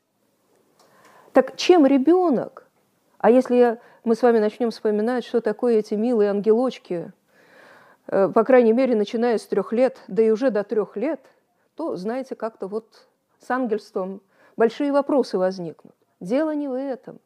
[1.33, 2.69] Так чем ребенок?
[3.19, 7.13] А если мы с вами начнем вспоминать, что такое эти милые ангелочки,
[8.09, 11.21] э, по крайней мере, начиная с трех лет, да и уже до трех лет,
[11.75, 14.21] то, знаете, как-то вот с ангельством
[14.57, 15.95] большие вопросы возникнут.
[16.21, 17.19] Дело не в этом.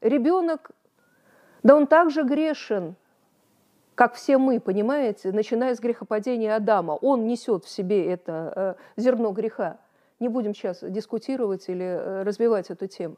[0.00, 0.70] Ребенок,
[1.62, 2.94] да он также грешен,
[3.98, 9.32] как все мы, понимаете, начиная с грехопадения Адама, он несет в себе это э, зерно
[9.32, 9.80] греха.
[10.20, 13.16] Не будем сейчас дискутировать или э, развивать эту тему.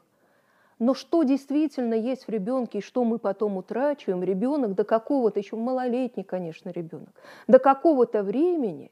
[0.79, 5.55] Но что действительно есть в ребенке и что мы потом утрачиваем, ребенок до какого-то, еще
[5.55, 7.13] малолетний, конечно, ребенок,
[7.45, 8.91] до какого-то времени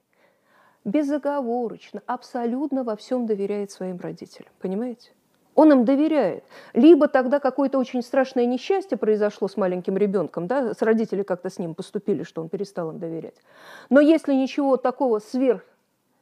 [0.86, 4.52] безоговорочно, абсолютно во всем доверяет своим родителям.
[4.60, 5.10] Понимаете?
[5.60, 6.46] Он им доверяет.
[6.74, 11.60] Либо тогда какое-то очень страшное несчастье произошло с маленьким ребенком, да, с родители как-то с
[11.60, 13.36] ним поступили, что он перестал им доверять.
[13.90, 15.66] Но если ничего такого сверх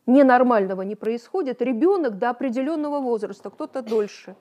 [0.08, 4.36] ненормального не происходит, ребенок до определенного возраста, кто-то дольше,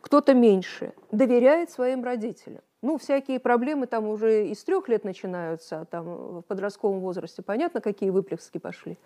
[0.00, 2.62] кто-то меньше, доверяет своим родителям.
[2.80, 7.82] Ну, всякие проблемы там уже из трех лет начинаются, а там в подростковом возрасте понятно,
[7.82, 8.96] какие выплески пошли.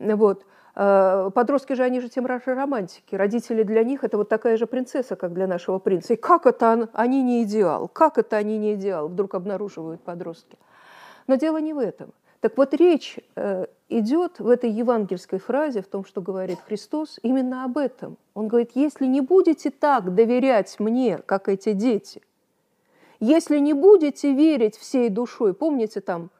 [0.00, 0.44] Вот.
[0.76, 3.14] Э, подростки же, они же тем раньше романтики.
[3.14, 6.14] Родители для них это вот такая же принцесса, как для нашего принца.
[6.14, 7.88] И как это они не идеал?
[7.88, 9.08] Как это они не идеал?
[9.08, 10.58] Вдруг обнаруживают подростки.
[11.26, 12.12] Но дело не в этом.
[12.40, 17.64] Так вот, речь э, идет в этой евангельской фразе, в том, что говорит Христос, именно
[17.64, 18.16] об этом.
[18.34, 22.22] Он говорит, если не будете так доверять мне, как эти дети,
[23.18, 26.30] если не будете верить всей душой, помните там,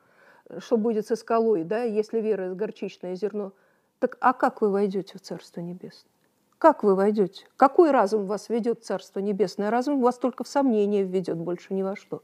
[0.58, 3.52] что будет со скалой, да, если вера– горчичное зерно–
[4.00, 6.10] так а как вы войдете в Царство Небесное?
[6.58, 7.46] Как вы войдете?
[7.56, 9.70] Какой разум вас ведет в Царство Небесное?
[9.70, 12.22] Разум вас только в сомнение введет, больше ни во что.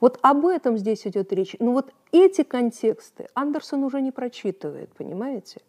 [0.00, 1.56] Вот об этом здесь идет речь.
[1.58, 5.60] Ну вот эти контексты Андерсон уже не прочитывает, понимаете?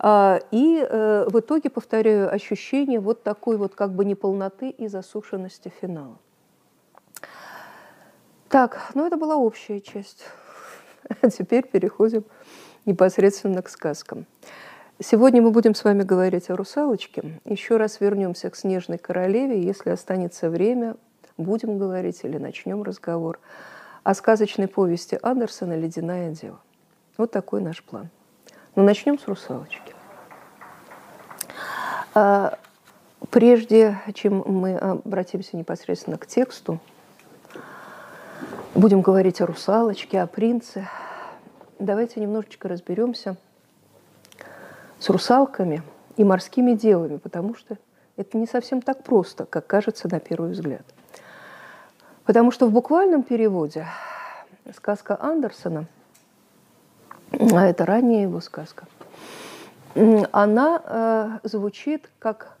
[0.00, 5.72] А, и э, в итоге, повторяю, ощущение вот такой вот как бы неполноты и засушенности
[5.80, 6.18] финала.
[8.48, 10.24] Так, ну это была общая часть.
[11.22, 12.24] А теперь переходим
[12.90, 14.26] непосредственно к сказкам.
[15.02, 17.40] Сегодня мы будем с вами говорить о русалочке.
[17.44, 19.62] Еще раз вернемся к снежной королеве.
[19.62, 20.96] Если останется время,
[21.38, 23.38] будем говорить или начнем разговор
[24.02, 26.60] о сказочной повести Андерсона «Ледяная дева».
[27.16, 28.10] Вот такой наш план.
[28.76, 29.94] Но начнем с русалочки.
[32.14, 32.58] А,
[33.30, 36.80] прежде чем мы обратимся непосредственно к тексту,
[38.74, 40.88] Будем говорить о русалочке, о принце.
[41.80, 43.36] Давайте немножечко разберемся
[44.98, 45.82] с русалками
[46.18, 47.78] и морскими девами, потому что
[48.18, 50.82] это не совсем так просто, как кажется на первый взгляд.
[52.26, 53.86] Потому что в буквальном переводе
[54.76, 55.86] сказка Андерсона,
[57.32, 58.86] а это ранняя его сказка,
[60.32, 62.58] она э, звучит как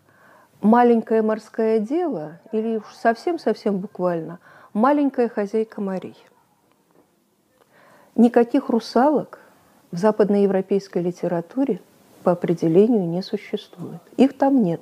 [0.62, 4.38] маленькая морская дева, или уж совсем-совсем буквально,
[4.72, 6.16] маленькая хозяйка морей.
[8.16, 9.38] Никаких русалок
[9.92, 11.80] в западноевропейской литературе
[12.22, 14.00] по определению не существует.
[14.16, 14.80] Их там нет.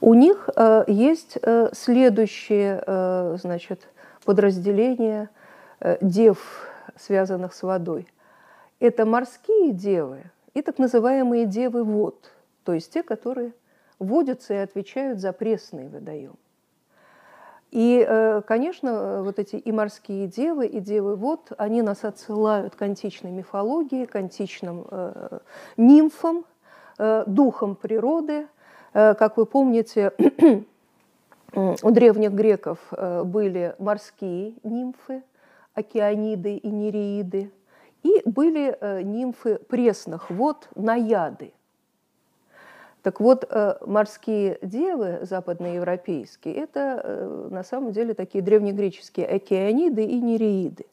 [0.00, 3.88] У них э, есть э, следующее э, значит,
[4.24, 5.28] подразделение
[5.80, 8.06] э, дев, связанных с водой.
[8.80, 10.22] Это морские девы
[10.54, 12.30] и так называемые девы вод,
[12.64, 13.52] то есть те, которые
[13.98, 16.36] водятся и отвечают за пресный водоем.
[17.70, 22.82] И, э, конечно, вот эти и морские девы, и девы вод, они нас отсылают к
[22.82, 25.38] античной мифологии, к античным э,
[25.76, 26.44] нимфам,
[26.98, 28.48] э, духам природы.
[28.94, 30.12] Как вы помните,
[31.54, 35.22] у древних греков были морские нимфы,
[35.74, 37.52] океаниды и нереиды,
[38.02, 41.52] и были нимфы пресных вод, наяды.
[43.02, 50.20] Так вот, э, морские девы западноевропейские– это э, на самом деле такие древнегреческие океаниды и
[50.20, 50.84] нереиды.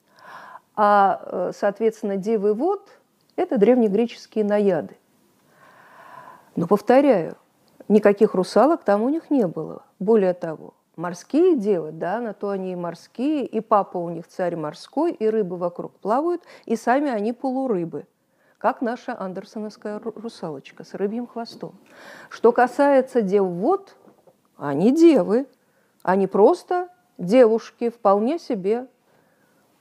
[0.76, 2.88] А, э, соответственно, девы вод–
[3.36, 4.98] это древнегреческие наяды.
[6.56, 7.38] Но, повторяю,
[7.88, 9.82] никаких русалок там у них не было.
[9.98, 14.56] Более того, морские девы, да, на то они и морские, и папа у них царь
[14.56, 18.06] морской, и рыбы вокруг плавают, и сами они полурыбы–
[18.66, 21.76] как наша андерсоновская русалочка с рыбьим хвостом.
[22.32, 23.96] Что касается дев вод,
[24.58, 25.46] они девы,
[26.02, 28.88] они просто девушки, вполне себе,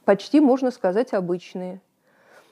[0.05, 1.81] почти, можно сказать, обычные.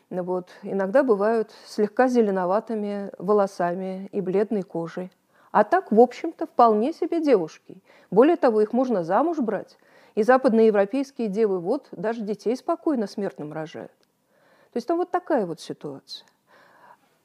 [0.09, 0.49] Вот.
[0.63, 5.13] Иногда бывают слегка зеленоватыми волосами и бледной кожей.
[5.51, 7.77] А так, в общем-то, вполне себе девушки.
[8.11, 9.77] Более того, их можно замуж брать.
[10.15, 13.93] И западноевропейские девы вот даже детей спокойно смертным рожают.
[14.73, 16.27] То есть там вот такая вот ситуация.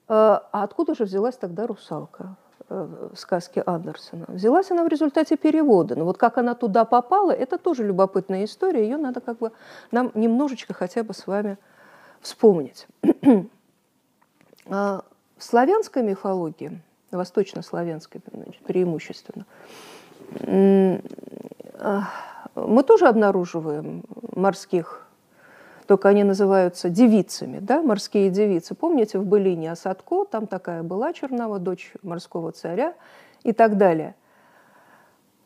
[0.10, 2.36] Э, а откуда же взялась тогда русалка
[2.70, 4.26] э, в сказке Андерсона?
[4.28, 5.96] Взялась она в результате перевода.
[5.96, 8.84] Но вот как она туда попала, это тоже любопытная история.
[8.84, 9.52] Ее надо как бы
[9.92, 11.58] нам немножечко хотя бы с вами
[12.22, 12.88] вспомнить.
[14.70, 15.06] А
[15.38, 16.82] в славянской мифологии,
[17.12, 18.20] восточнославянской
[18.66, 19.46] преимущественно,
[21.80, 22.04] а,
[22.54, 24.04] мы тоже обнаруживаем
[24.36, 25.07] морских
[25.88, 28.76] только они называются девицами, да, морские девицы.
[28.76, 32.94] Помните, в Былине Осадко, там такая была Чернава, дочь морского царя
[33.44, 34.16] и так далее.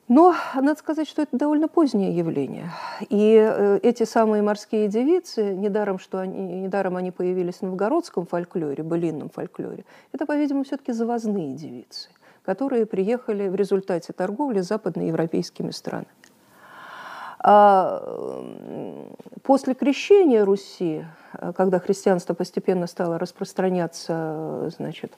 [0.07, 2.69] Но надо сказать, что это довольно позднее явление.
[3.07, 8.83] И э, эти самые морские девицы, недаром, что они, недаром они появились в новгородском фольклоре,
[8.83, 12.09] былинном фольклоре, это, по-видимому, все-таки завозные девицы,
[12.43, 16.07] которые приехали в результате торговли с западноевропейскими странами.
[17.43, 18.43] А
[19.43, 21.05] после крещения Руси,
[21.55, 25.13] когда христианство постепенно стало распространяться, значит,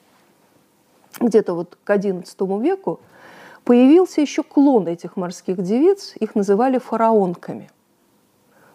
[1.20, 3.00] где-то вот к XI веку,
[3.64, 7.70] появился еще клон этих морских девиц, их называли фараонками.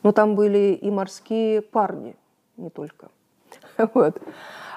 [0.04, 2.16] Но там были и морские парни,
[2.58, 3.10] не только.
[3.94, 4.22] Вот.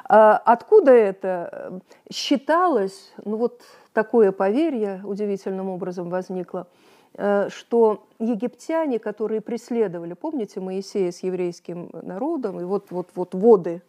[0.09, 1.81] А откуда это?
[2.11, 3.61] Считалось, ну вот
[3.93, 12.61] такое поверье удивительным образом возникло– Э, что египтяне, которые преследовали, помните, Моисея с еврейским народом,
[12.61, 13.83] и вот, вот, вот воды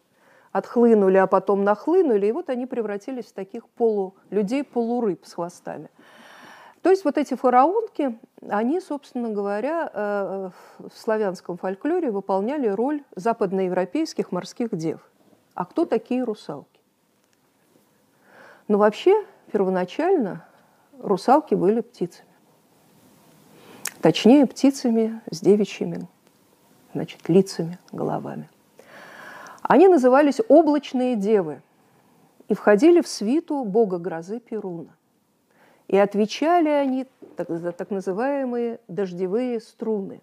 [0.51, 5.89] отхлынули, а потом нахлынули, и вот они превратились в таких полу, людей полурыб с хвостами.
[6.83, 14.33] То есть вот эти фараонки, они, собственно говоря, э, в славянском фольклоре выполняли роль западноевропейских
[14.33, 14.99] морских дев.
[15.55, 16.81] А кто такие русалки?
[18.67, 20.45] Ну, вообще, первоначально
[20.99, 22.32] русалки были птицами.
[24.03, 26.09] Точнее, птицами с девичьими
[26.93, 28.49] значит, лицами, головами.
[29.61, 31.61] Они назывались облачные девы
[32.49, 34.93] и входили в свиту бога грозы Перуна.
[35.87, 40.19] И отвечали они так, за так называемые дождевые струны.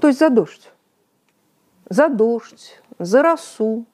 [0.00, 0.72] То есть за дождь.
[1.88, 3.86] За дождь, за росу.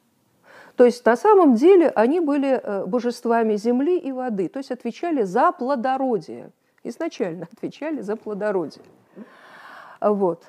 [0.74, 5.24] То есть на самом деле они были э, божествами земли и воды, то есть отвечали
[5.24, 6.50] за плодородие,
[6.88, 8.84] изначально отвечали за плодородие.
[10.00, 10.44] Вот.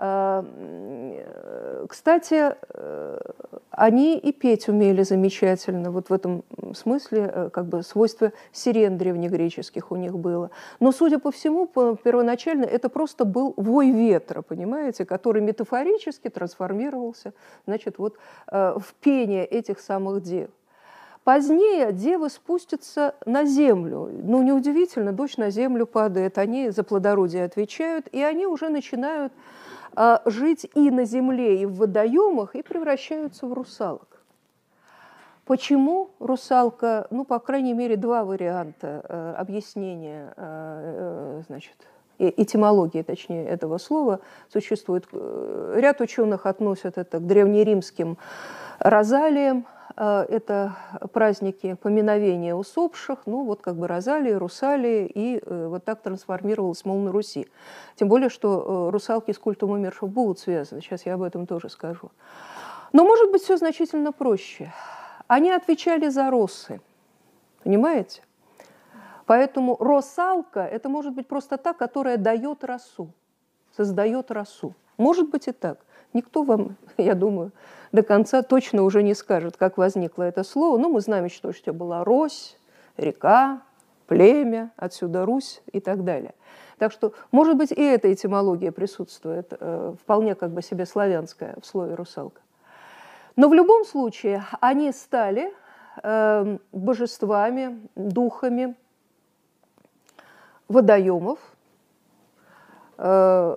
[0.00, 0.44] А,
[1.88, 2.54] кстати,
[3.78, 6.42] они и петь умели замечательно, вот в этом
[6.74, 10.50] смысле э, как бы свойство сирен древнегреческих у них было.
[10.80, 17.32] Но, судя по всему, первоначально это просто был вой ветра, понимаете, который метафорически трансформировался
[17.66, 18.16] значит, вот,
[18.50, 20.50] э, в пение этих самых дев.
[21.28, 24.08] Позднее девы спустятся на землю.
[24.10, 29.30] Ну, неудивительно, дочь на землю падает, они за плодородие отвечают, и они уже начинают
[29.94, 34.22] а, жить и на земле, и в водоемах, и превращаются в русалок.
[35.44, 37.06] Почему русалка?
[37.10, 41.76] Ну, по крайней мере, два варианта э, объяснения, э, э, значит,
[42.18, 44.20] этимологии, точнее, этого слова
[44.50, 45.04] существует.
[45.12, 48.16] Ряд ученых относят это к древнеримским
[48.78, 50.76] розалиям, Э, это
[51.12, 57.00] праздники поминовения усопших, ну вот как бы Розалии, Русалии, и э, вот так трансформировалась, мол,
[57.00, 57.48] на Руси.
[57.96, 61.68] Тем более, что э, русалки с культом умерших будут связаны, сейчас я об этом тоже
[61.68, 62.10] скажу.
[62.92, 64.72] Но может быть все значительно проще.
[65.26, 66.80] Они отвечали за росы,
[67.64, 68.22] понимаете?
[69.26, 73.10] Поэтому росалка– это может быть просто та, которая дает росу,
[73.76, 74.74] создает росу.
[74.96, 75.78] Может быть и так.
[76.12, 77.52] Никто вам, я думаю,
[77.92, 80.78] до конца точно уже не скажет, как возникло это слово.
[80.78, 82.58] Но мы знаем еще, что была Рось,
[82.96, 83.62] река,
[84.06, 86.34] племя, отсюда Русь и так далее.
[86.78, 91.66] Так что, может быть, и эта этимология присутствует, э, вполне как бы себе славянская в
[91.66, 92.40] слове «русалка».
[93.36, 95.52] Но в любом случае они стали
[96.02, 98.76] э, божествами, духами
[100.68, 101.38] водоемов,
[102.98, 103.56] э,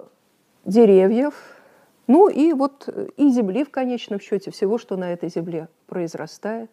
[0.66, 1.61] деревьев,
[2.08, 6.72] ну и вот э, и земли в конечном счете, всего, что на этой земле произрастает.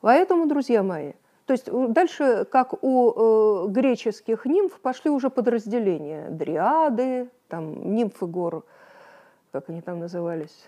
[0.00, 1.12] Поэтому, друзья мои,
[1.46, 6.28] то есть э, дальше, как у э, греческих нимф, пошли уже подразделения.
[6.30, 8.64] Дриады, там нимфы гор,
[9.50, 10.66] как они там назывались,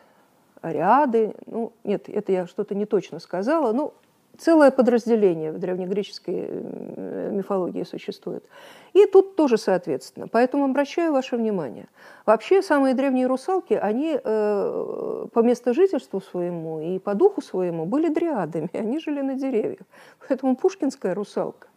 [0.61, 1.35] ариады.
[1.47, 3.73] Ну, нет, это я что-то не точно сказала.
[3.73, 3.95] Ну,
[4.39, 8.45] целое подразделение в древнегреческой э, мифологии существует.
[8.93, 10.29] И тут тоже соответственно.
[10.29, 11.89] Поэтому обращаю ваше внимание.
[12.27, 18.71] Вообще самые древние русалки, они э, по местожительству своему и по духу своему были дриадами,
[18.77, 19.87] они жили на деревьях.
[20.29, 21.69] Поэтому пушкинская русалка,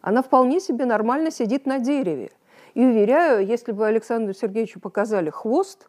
[0.00, 2.30] она вполне себе нормально сидит на дереве.
[2.74, 5.88] И уверяю, если бы Александру Сергеевичу показали хвост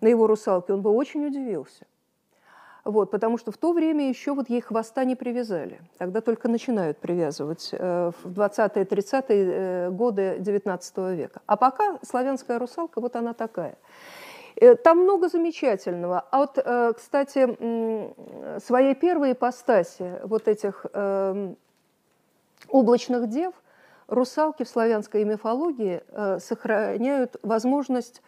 [0.00, 1.86] на его русалке, он бы очень удивился.
[2.84, 5.80] Вот, потому что в то время еще вот ей хвоста не привязали.
[5.96, 11.40] Тогда только начинают привязывать э, в 20-е, 30-е э, годы 19 века.
[11.46, 13.78] А пока славянская русалка, вот она такая.
[14.56, 16.26] Э, там много замечательного.
[16.30, 16.58] А вот,
[16.96, 17.56] кстати,
[18.60, 20.84] своей первой ипостаси вот этих
[22.68, 23.54] облачных дев
[24.08, 26.02] русалки в славянской мифологии
[26.38, 28.20] сохраняют возможность,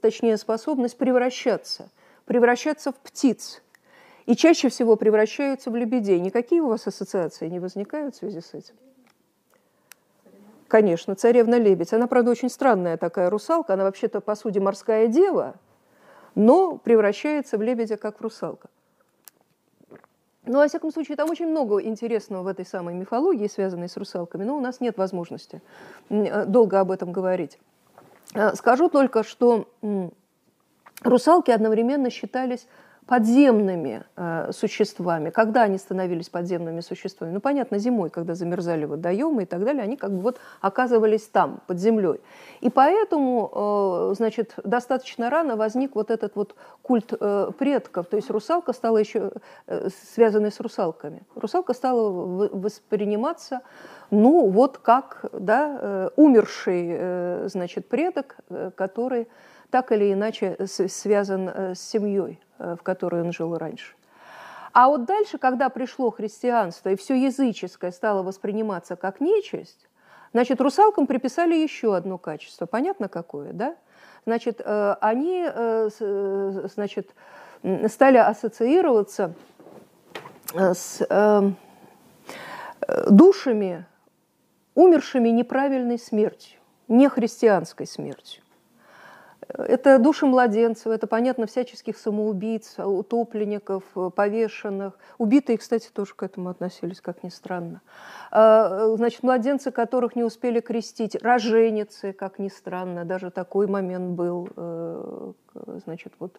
[0.00, 1.88] точнее способность превращаться,
[2.24, 3.62] превращаться в птиц–
[4.30, 6.20] и чаще всего превращаются в лебедей.
[6.20, 8.76] Никакие у вас ассоциации не возникают в связи с этим?
[10.68, 11.92] Конечно, царевна-лебедь.
[11.92, 13.74] Она, правда, очень странная такая русалка.
[13.74, 15.56] Она вообще-то, по сути, морская дева,
[16.36, 18.68] но превращается в лебедя, как в русалка.
[20.44, 24.44] Ну, во всяком случае, там очень много интересного в этой самой мифологии, связанной с русалками,
[24.44, 25.60] но у нас нет возможности
[26.08, 27.58] э, долго об этом говорить.
[28.34, 29.68] Э, скажу только, что
[31.02, 32.68] русалки одновременно считались
[33.10, 35.30] подземными э, существами.
[35.30, 37.32] Когда они становились подземными существами?
[37.32, 41.60] Ну, понятно, зимой, когда замерзали водоемы и так далее, они как бы вот оказывались там,
[41.66, 42.20] под землей.
[42.60, 48.06] И поэтому, э, значит, достаточно рано возник вот этот вот культ э, предков.
[48.06, 49.32] То есть русалка стала еще,
[49.66, 51.22] э, связанной с русалками.
[51.34, 53.60] Русалка стала восприниматься
[54.12, 59.26] ну, вот как да, э, умерший, э, значит, предок, э, который
[59.70, 62.40] так или иначе связан с семьей.
[62.60, 63.94] Э, в которой он жил раньше.
[64.72, 69.88] А вот дальше, когда пришло христианство и все языческое стало восприниматься как нечисть,
[70.34, 72.66] значит, русалкам приписали еще одно качество.
[72.66, 73.76] Понятно какое, да?
[74.26, 75.88] Значит, э, они э,
[76.74, 77.14] значит,
[77.88, 79.34] стали ассоциироваться
[80.52, 81.56] с
[83.06, 83.86] душами,
[84.74, 86.58] умершими неправильной смертью,
[86.88, 88.42] не христианской смертью.
[89.56, 93.82] Это души младенцев, это, понятно, всяческих самоубийц, утопленников,
[94.14, 94.98] повешенных.
[95.18, 97.80] Убитые, кстати, тоже к этому относились, как ни странно.
[98.30, 104.48] А, значит, младенцы, которых не успели крестить, роженицы, как ни странно, даже такой момент был,
[104.56, 105.32] э,
[105.84, 106.38] значит, вот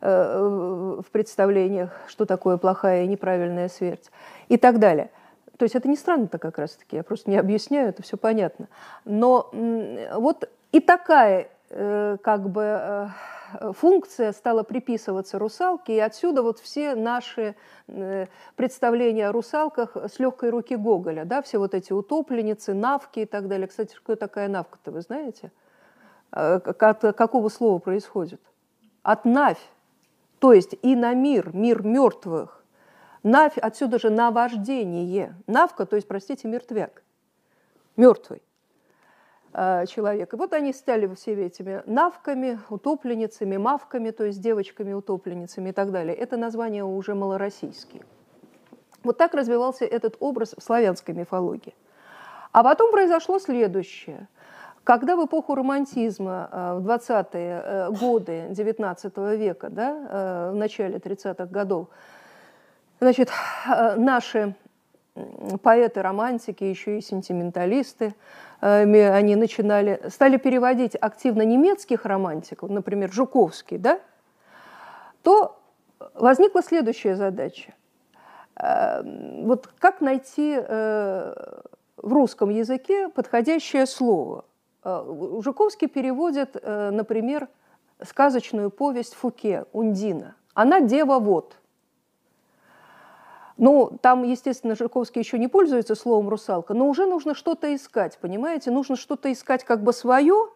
[0.00, 4.10] э, в представлениях, что такое плохая и неправильная смерть
[4.48, 5.10] и так далее.
[5.56, 8.68] То есть это не странно-то как раз-таки, я просто не объясняю, это все понятно.
[9.04, 16.58] Но вот и такая Э, как бы э, функция стала приписываться русалке, и отсюда вот
[16.58, 17.54] все наши
[17.88, 23.26] э, представления о русалках с легкой руки Гоголя, да, все вот эти утопленницы, навки и
[23.26, 23.68] так далее.
[23.68, 25.50] Кстати, что такая навка-то, вы знаете?
[26.30, 26.64] От
[27.16, 28.40] какого слова происходит?
[29.02, 29.62] От навь,
[30.38, 32.64] то есть и на мир, мир мертвых.
[33.22, 35.36] Навь, отсюда же наваждение.
[35.46, 37.02] Навка, то есть, простите, мертвяк,
[37.96, 38.42] мертвый.
[39.54, 40.32] Э, человек.
[40.32, 46.14] И вот они стали всеми этими навками, утопленницами, мавками, то есть девочками-утопленницами и так далее.
[46.14, 48.02] Это названия уже малороссийские.
[49.04, 51.74] Вот так развивался этот образ в славянской мифологии.
[52.52, 54.26] А потом произошло следующее.
[54.84, 61.44] Когда в эпоху романтизма, э, в 20-е э, годы XIX века, да, в начале 30-х
[61.44, 61.88] годов,
[63.00, 63.28] значит,
[63.96, 64.54] наши
[65.62, 68.14] поэты, романтики, еще и сентименталисты,
[68.62, 74.00] они начинали, стали переводить активно немецких романтиков, например, Жуковский, да,
[75.22, 75.60] то
[76.14, 77.74] возникла следующая задача.
[78.56, 79.02] Э,
[79.42, 81.34] вот как найти э,
[81.96, 84.44] в русском языке подходящее слово?
[84.84, 87.46] Жуковский переводит, например,
[88.02, 90.34] сказочную повесть Фуке «Ундина».
[90.54, 91.56] Она дева вот–
[93.56, 98.70] ну, там, естественно, Жирковский еще не пользуется словом «русалка», но уже нужно что-то искать, понимаете?
[98.70, 100.48] Нужно что-то искать как бы свое,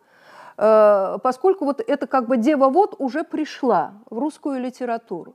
[0.56, 5.34] э, поскольку вот это как бы дева вот уже пришла в русскую литературу.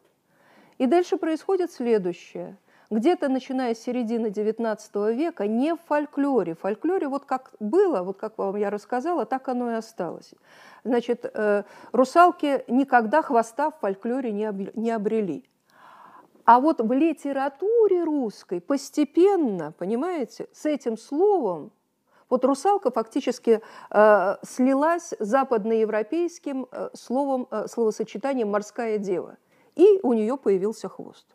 [0.78, 2.57] И дальше происходит следующее.
[2.89, 6.55] Где-то начиная с середины XIX века не в фольклоре.
[6.55, 10.34] В фольклоре вот как было, вот как вам я рассказала, так оно и осталось.
[10.84, 15.45] Значит, э, русалки никогда хвоста в фольклоре не обрели.
[16.45, 21.71] А вот в литературе русской постепенно, понимаете, с этим словом
[22.29, 29.37] вот русалка фактически э, слилась с западноевропейским э, словом, э, словосочетанием «морская дева»,
[29.75, 31.25] и у нее появился хвост.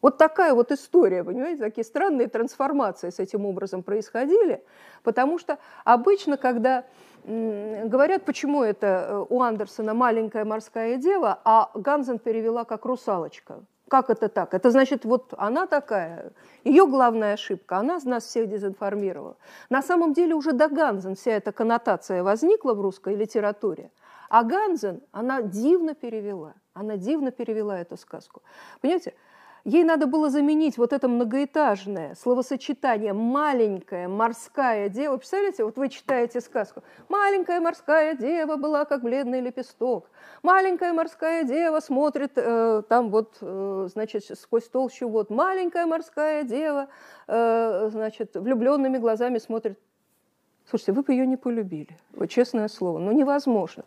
[0.00, 4.64] Вот такая вот история, понимаете, такие странные трансформации с этим образом происходили,
[5.02, 6.84] потому что обычно, когда
[7.24, 13.60] говорят, почему это э, у Андерсона маленькая морская дева, а Ганзен перевела как русалочка.
[13.88, 14.54] Как это так?
[14.54, 16.32] Это значит, вот она такая,
[16.64, 19.36] ее главная ошибка, она нас всех дезинформировала.
[19.70, 23.90] На самом деле уже до Ганзен вся эта коннотация возникла в русской литературе,
[24.28, 28.42] а Ганзен, она дивно перевела, она дивно перевела эту сказку.
[28.82, 29.14] Понимаете,
[29.68, 35.18] Ей надо было заменить вот это многоэтажное словосочетание «маленькая морская дева».
[35.18, 36.82] Представляете, вот вы читаете сказку.
[37.10, 40.08] «Маленькая морская дева была, как бледный лепесток».
[40.42, 45.28] «Маленькая морская дева смотрит э, там вот, э, значит, сквозь толщу вот».
[45.28, 46.88] «Маленькая морская дева,
[47.26, 49.78] э, значит, влюбленными глазами смотрит».
[50.64, 53.84] Слушайте, вы бы ее не полюбили, вот честное слово, ну невозможно.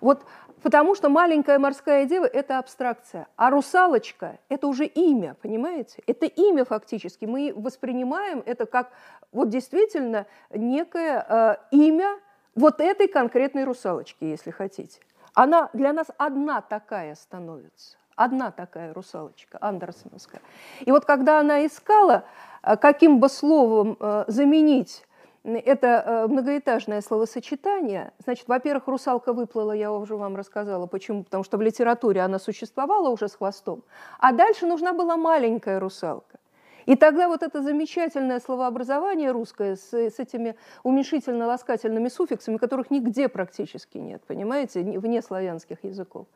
[0.00, 0.24] Вот
[0.62, 6.02] Потому что маленькая морская дева– это абстракция, а русалочка– это уже имя, понимаете?
[6.06, 7.24] Это имя фактически.
[7.24, 8.90] Мы воспринимаем это как
[9.32, 12.18] вот действительно некое э, имя
[12.54, 15.00] вот этой конкретной русалочки, если хотите.
[15.34, 17.96] Она для нас одна такая становится.
[18.16, 20.42] Одна такая русалочка, андерсоновская.
[20.80, 22.24] И вот когда она искала,
[22.62, 25.06] э, каким бы словом э, заменить
[25.44, 28.12] это э, многоэтажное словосочетание.
[28.22, 31.24] Значит, во-первых, русалка выплыла, я уже вам рассказала, почему.
[31.24, 33.82] Потому что в литературе она существовала уже с хвостом.
[34.18, 36.38] А дальше нужна была маленькая русалка.
[36.86, 43.98] И тогда вот это замечательное словообразование русское с, с этими уменьшительно-ласкательными суффиксами, которых нигде практически
[43.98, 46.26] нет, понимаете, вне славянских языков.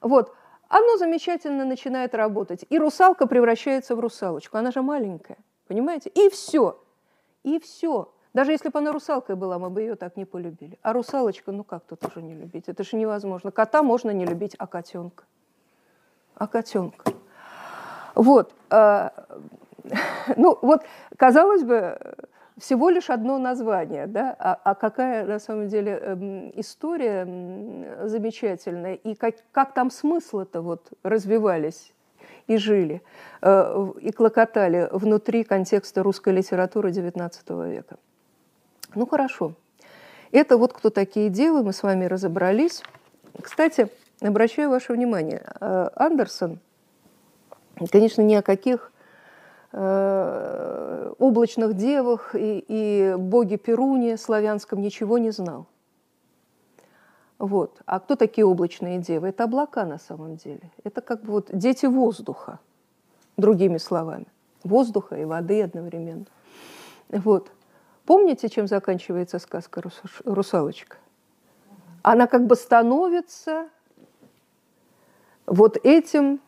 [0.00, 0.34] Вот,
[0.68, 2.64] оно замечательно начинает работать.
[2.70, 4.56] И русалка превращается в русалочку.
[4.56, 6.10] Она же маленькая, понимаете?
[6.10, 6.80] И все.
[7.42, 8.12] И все.
[8.32, 10.78] Даже если бы она русалкой была, мы бы ее так не полюбили.
[10.82, 12.68] А русалочка, ну как тут уже не любить?
[12.68, 13.50] Это же невозможно.
[13.50, 15.24] Кота можно не любить, а котенка.
[16.36, 17.12] А котенка.
[18.14, 18.54] Вот.
[18.70, 19.12] А,
[20.36, 20.82] ну вот,
[21.16, 21.98] казалось бы,
[22.60, 27.24] всего лишь одно название, да, а, а какая на самом деле эм, история
[28.06, 31.92] замечательная, и как, как там смыслы-то вот развивались
[32.46, 33.02] и жили,
[33.42, 37.96] э, и клокотали внутри контекста русской литературы XIX века.
[38.94, 39.54] Ну хорошо.
[40.32, 42.82] Это вот кто такие девы, мы с вами разобрались.
[43.40, 43.88] Кстати,
[44.20, 46.58] обращаю ваше внимание, э, Андерсон,
[47.90, 48.92] конечно, ни о каких
[49.72, 55.66] э, облачных девах и, и боге Перуне славянском ничего не знал.
[57.38, 57.80] Вот.
[57.86, 59.28] А кто такие облачные девы?
[59.28, 60.70] Это облака на самом деле.
[60.84, 62.58] Это как бы вот дети воздуха,
[63.36, 64.26] другими словами.
[64.62, 66.26] Воздуха и воды одновременно.
[67.08, 67.50] Вот.
[68.10, 69.80] Помните, чем заканчивается сказка
[70.24, 70.96] «Русалочка»?
[72.02, 73.68] Она как бы становится
[75.46, 76.40] Вот этим,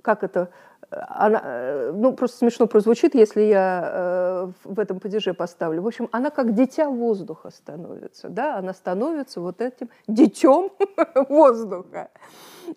[0.00, 0.50] как это,
[0.90, 5.82] она, ну, просто смешно прозвучит, если я э, в этом падеже поставлю.
[5.82, 10.70] В общем, она как дитя воздуха становится, да, она становится вот этим детем
[11.28, 12.10] воздуха.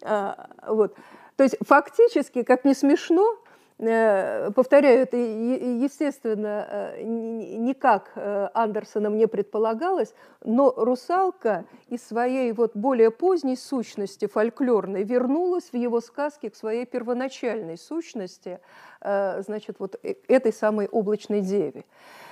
[0.02, 0.96] А, вот.
[1.36, 3.38] То есть фактически, как не смешно,
[3.78, 10.14] повторяю, это, естественно, э, никак э, Андерсоном не предполагалось,
[10.44, 16.86] но русалка из своей вот более поздней сущности фольклорной вернулась в его сказке к своей
[16.86, 18.60] первоначальной сущности,
[19.02, 21.84] значит, вот этой самой облачной деве.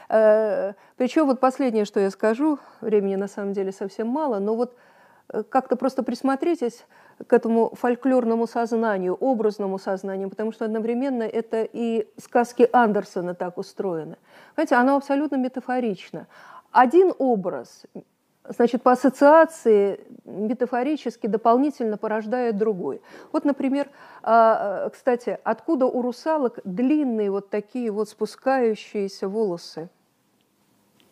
[0.08, 4.76] Причем вот последнее, что я скажу, времени на самом деле совсем мало, но вот
[5.50, 6.86] как-то просто присмотритесь
[7.28, 14.18] к этому фольклорному сознанию, образному сознанию, потому что одновременно это и сказки Андерсона так устроены.
[14.56, 16.28] Понимаете, оно абсолютно метафорично.
[16.72, 17.86] Один образ,
[18.48, 23.02] значит, по ассоциации метафорически дополнительно порождает другой.
[23.32, 23.90] Вот, например,
[24.24, 29.90] а, кстати, откуда у русалок длинные вот такие вот спускающиеся волосы?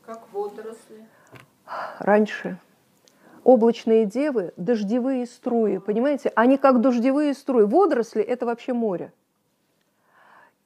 [0.06, 1.08] Как водоросли.
[2.00, 2.58] Раньше–
[3.44, 6.32] облачные девы– дождевые струи, понимаете?
[6.36, 7.66] Они как дождевые струи.
[7.66, 9.14] Водоросли– это вообще море.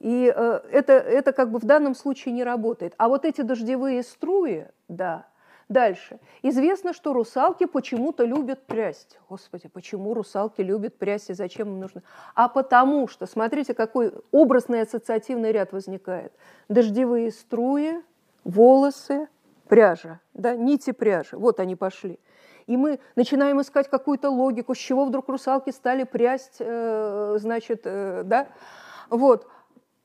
[0.00, 2.94] И э, это, это как бы в данном случае не работает.
[2.98, 5.26] А вот эти дождевые струи, да.
[5.68, 6.20] Дальше.
[6.42, 9.18] Известно, что русалки почему-то любят прясть.
[9.28, 12.02] Господи, почему русалки любят прясть и зачем им нужно?
[12.36, 16.32] А потому что, смотрите, какой образный ассоциативный ряд возникает.
[16.68, 18.00] Дождевые струи,
[18.44, 19.28] волосы,
[19.66, 21.36] пряжа, да, нити пряжи.
[21.36, 22.20] Вот они пошли
[22.66, 28.22] и мы начинаем искать какую-то логику, с чего вдруг русалки стали прясть, э, значит, э,
[28.24, 28.48] да,
[29.10, 29.46] вот.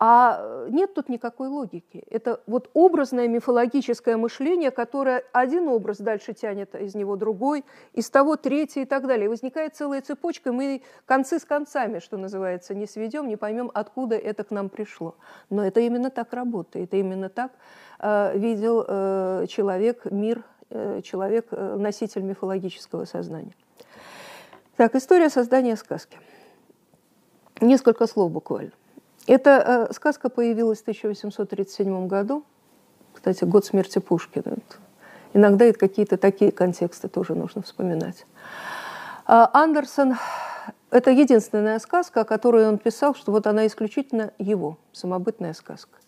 [0.03, 2.03] А нет тут никакой логики.
[2.09, 8.35] Это вот образное мифологическое мышление, которое один образ дальше тянет из него другой, из того
[8.35, 9.25] третий и так далее.
[9.25, 13.69] И возникает целая цепочка, и мы концы с концами, что называется, не сведем, не поймем,
[13.75, 15.13] откуда это к нам пришло.
[15.51, 17.51] Но это именно так работает, это именно так
[17.99, 20.43] э, видел э, человек мир
[21.03, 23.53] человек, э, носитель мифологического сознания.
[24.77, 26.17] Так, история создания сказки.
[27.59, 28.71] Несколько слов буквально.
[29.27, 32.43] Эта э, сказка появилась в 1837 году.
[33.13, 34.57] Кстати, год смерти Пушкина.
[35.33, 38.25] Иногда это какие-то такие контексты тоже нужно вспоминать.
[39.25, 40.15] А Андерсон–
[40.89, 45.99] это единственная сказка, о которой он писал, что вот она исключительно его, самобытная сказка.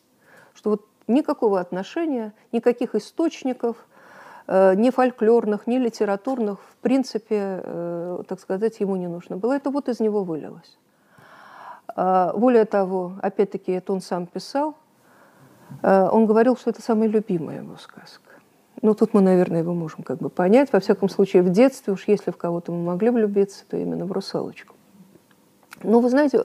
[0.53, 3.92] Что вот никакого отношения, никаких источников– Э,
[4.47, 9.53] ни фольклорных, ни литературных, в принципе, э, так сказать, ему не нужно было.
[9.53, 10.77] Это вот из него вылилось.
[11.95, 14.75] А, более того, опять-таки, это он сам писал,
[15.81, 18.31] э, он говорил, что это самая любимая его сказка.
[18.81, 20.73] Ну, тут мы, наверное, его можем как бы понять.
[20.73, 24.11] Во всяком случае, в детстве уж если в кого-то мы могли влюбиться, то именно в
[24.11, 24.75] русалочку.
[25.83, 26.43] Но вы знаете,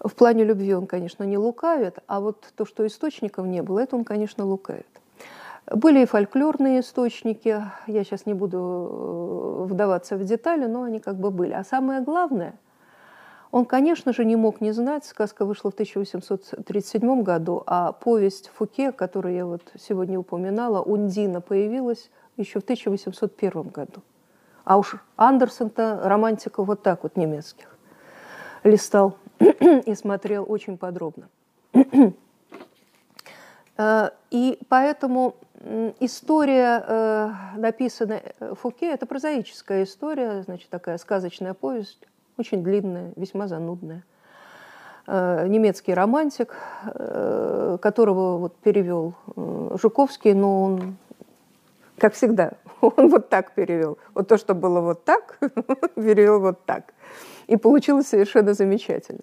[0.00, 3.96] в плане любви он, конечно, не лукавит, а вот то, что источников не было, это
[3.96, 4.86] он, конечно, лукавит.
[5.70, 11.16] Были и фольклорные источники, я сейчас не буду э, вдаваться в детали, но они как
[11.16, 11.52] бы были.
[11.52, 12.54] А самое главное,
[13.50, 18.92] он, конечно же, не мог не знать, сказка вышла в 1837 году, а повесть Фуке,
[18.92, 24.02] которую я вот сегодня упоминала, «Ундина» появилась еще в 1801 году.
[24.64, 27.76] А уж Андерсон-то романтиков вот так вот немецких
[28.64, 31.28] листал и смотрел очень подробно.
[33.80, 35.36] Э, и поэтому
[36.00, 42.06] история, э, написанная э, Фуке, это прозаическая история, значит, такая сказочная повесть,
[42.36, 44.04] очень длинная, весьма занудная.
[45.06, 46.54] Немецкий романтик,
[46.84, 49.14] которого вот перевел
[49.80, 50.96] Жуковский, но он,
[51.96, 52.52] как всегда,
[52.82, 53.96] он вот так перевел.
[54.12, 55.38] Вот то, что было вот так,
[55.94, 56.92] перевел вот так.
[57.46, 59.22] И получилось совершенно замечательно.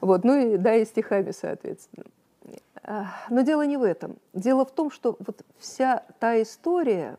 [0.00, 2.06] Вот, ну и да, и стихами, соответственно.
[3.30, 4.16] Но дело не в этом.
[4.32, 7.16] Дело в том, что вот вся та история,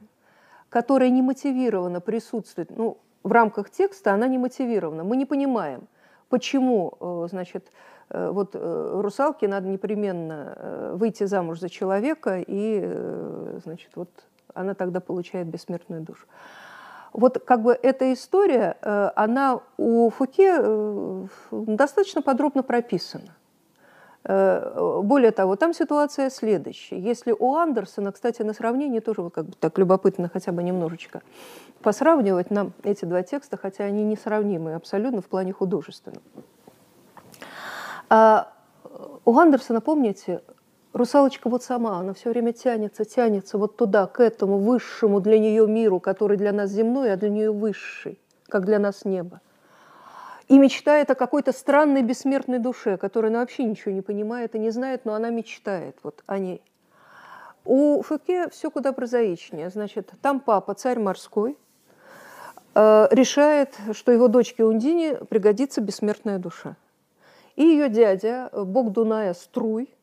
[0.69, 5.03] которая не мотивирована присутствует, ну, в рамках текста она не мотивирована.
[5.03, 5.87] Мы не понимаем,
[6.29, 7.71] почему, э, значит,
[8.09, 14.09] э, вот э, русалке надо непременно выйти замуж за человека, и, значит, вот
[14.53, 16.25] она тогда получает бессмертную душу.
[17.13, 18.77] Вот как бы эта история,
[19.15, 23.36] она у Фуке достаточно подробно прописана.
[24.29, 26.99] Э, более того, там ситуация следующая.
[26.99, 31.21] Если у Андерсона, кстати, на сравнении тоже вот как бы так любопытно хотя бы немножечко
[31.81, 36.21] посравнивать нам эти два текста, хотя они несравнимы абсолютно в плане художественном.
[38.09, 38.51] А
[39.23, 40.41] у Андерсона, помните,
[40.91, 45.65] русалочка вот сама, она все время тянется, тянется вот туда, к этому высшему для нее
[45.67, 48.19] миру, который для нас земной, а для нее высший,
[48.49, 49.39] как для нас небо.
[50.47, 54.69] И мечтает о какой-то странной бессмертной душе, которая она вообще ничего не понимает и не
[54.69, 56.61] знает, но она мечтает вот о ней.
[57.65, 59.69] У Фуке все куда прозаичнее.
[59.69, 61.57] Значит, там папа, царь морской,
[62.75, 66.77] э, решает, что его дочке Ундине пригодится бессмертная душа.
[67.57, 69.93] И ее дядя, бог Дуная Струй,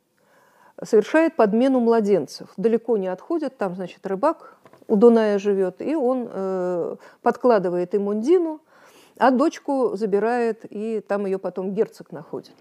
[0.83, 2.49] совершает подмену младенцев.
[2.59, 4.57] Далеко не отходит, там, значит, рыбак
[4.89, 8.61] у Дуная живет, и он э, подкладывает ему Ундину,
[9.19, 12.55] а дочку забирает, и там ее потом герцог находит.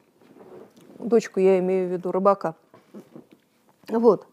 [0.99, 2.55] Дочку я имею в виду рыбака.
[3.89, 4.27] Вот.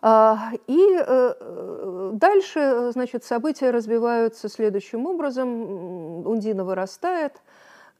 [0.00, 6.26] А, и э, дальше, значит, события развиваются следующим образом.
[6.26, 7.40] Ундина вырастает,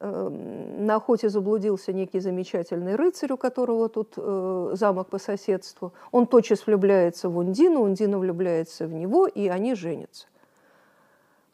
[0.05, 5.93] Эм, на охоте заблудился некий замечательный рыцарь, у которого тут э, замок по соседству.
[6.11, 10.27] Он тотчас влюбляется в Ундину, Ундина влюбляется в него, и они женятся.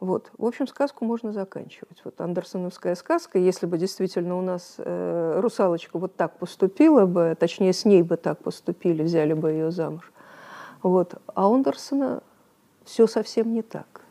[0.00, 0.30] Вот.
[0.38, 2.00] В общем, сказку можно заканчивать.
[2.04, 7.72] Вот Андерсоновская сказка, если бы действительно у нас э, русалочка вот так поступила бы, точнее,
[7.72, 10.12] с ней бы так поступили, взяли бы ее замуж.
[10.82, 11.14] Вот.
[11.34, 12.22] А у Андерсона
[12.84, 14.02] все совсем не так.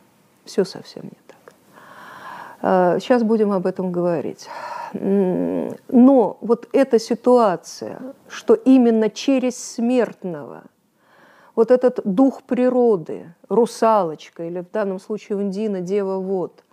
[0.43, 3.01] Все совсем не так.
[3.01, 4.49] Сейчас а, будем об этом говорить.
[4.93, 10.63] Но вот эта ситуация, что именно через смертного
[11.58, 16.64] вот этот дух природы, русалочка или в данном случае Ундина, Дева Вод,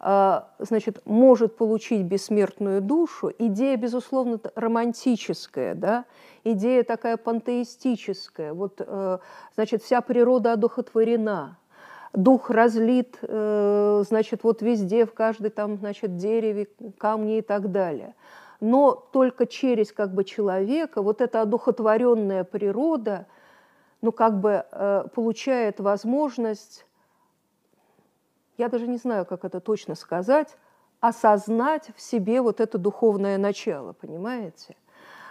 [0.00, 6.06] а, значит, может получить бессмертную душу, идея, безусловно, романтическая, да,
[6.44, 8.54] идея такая пантеистическая.
[8.54, 9.18] Вот, э,
[9.54, 11.58] значит, вся природа одухотворена–
[12.12, 16.68] дух разлит, э, значит, вот везде, в каждой там, значит, дереве,
[16.98, 18.14] камне и так далее.
[18.60, 23.26] Но только через как бы человека вот эта одухотворенная природа,
[24.02, 26.84] ну, как бы э, получает возможность,
[28.58, 30.56] я даже не знаю, как это точно сказать,
[31.00, 34.76] осознать в себе вот это духовное начало, понимаете?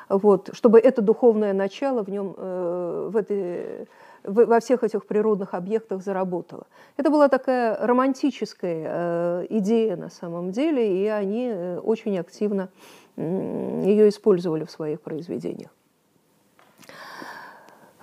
[0.09, 3.87] Вот, чтобы это духовное начало в нем, э, в этой
[4.23, 6.67] во всех этих природных объектах заработала.
[6.97, 12.69] Это была такая романтическая э, идея на самом деле, и они э, очень активно
[13.17, 15.71] ее использовали в своих произведениях.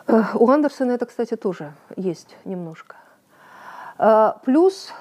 [0.09, 2.97] Э, у Андерсона это, кстати, тоже есть немножко.
[4.45, 4.93] Плюс,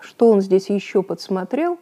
[0.00, 1.78] что он здесь еще подсмотрел,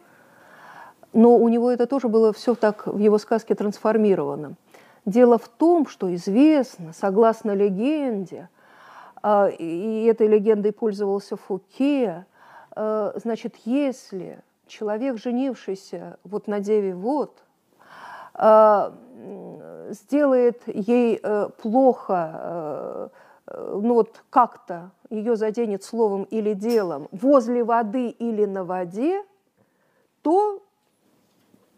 [1.13, 4.55] но у него это тоже было все так в его сказке трансформировано.
[5.05, 8.49] Дело в том, что известно, согласно легенде,
[9.59, 12.25] и этой легендой пользовался Фуке,
[12.75, 17.43] значит, если человек, женившийся вот на Деве Вот,
[19.89, 23.11] сделает ей э, плохо,
[23.47, 29.23] э, ну вот как-то ее заденет словом или делом возле воды или на воде,
[30.21, 30.61] то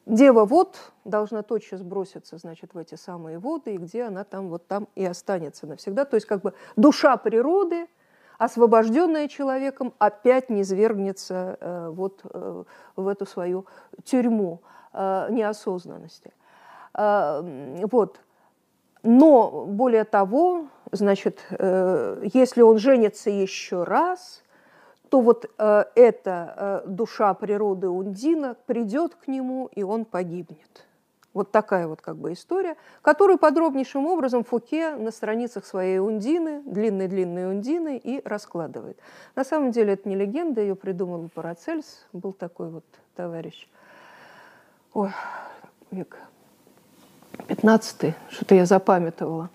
[0.08, 4.66] Дева вот должна тотчас броситься, значит, в эти самые воды, и где она там вот
[4.66, 6.06] там и останется навсегда.
[6.06, 7.88] То есть как бы душа природы,
[8.38, 12.64] освобожденная человеком, опять не свергнется э, вот э,
[12.96, 13.66] в эту свою
[14.06, 14.62] тюрьму
[14.94, 16.32] э, неосознанности.
[16.98, 18.20] Э, вот.
[19.04, 24.44] Но более того, значит, э, если он женится еще раз–
[25.10, 30.86] то вот э, эта душа природы Ундина придет к нему, и он погибнет.
[31.34, 37.52] Вот такая вот как бы история, которую подробнейшим образом Фуке на страницах своей Ундины, длинной-длинной
[37.52, 38.98] Ундины, и раскладывает.
[39.36, 42.86] На самом деле это не легенда, ее придумал Парацельс, был такой вот
[43.16, 43.70] товарищ.
[44.94, 45.12] Ой,
[45.92, 46.18] век
[47.48, 49.50] 15 что-то я запамятовала.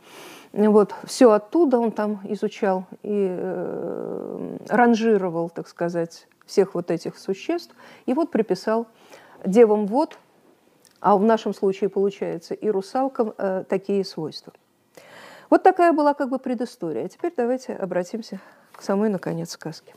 [0.52, 7.74] Вот, все оттуда он там изучал и э, ранжировал, так сказать, всех вот этих существ.
[8.04, 8.86] И вот приписал
[9.46, 10.18] девам вод,
[11.00, 14.52] а в нашем случае получается и русалкам э, такие свойства.
[15.48, 17.06] Вот такая была как бы предыстория.
[17.06, 18.40] А теперь давайте обратимся
[18.72, 19.94] к самой, наконец, сказке.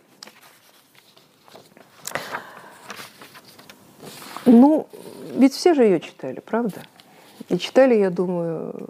[4.45, 4.88] Ну,
[5.33, 6.81] ведь все же ее читали, правда?
[7.49, 8.89] И читали, я думаю,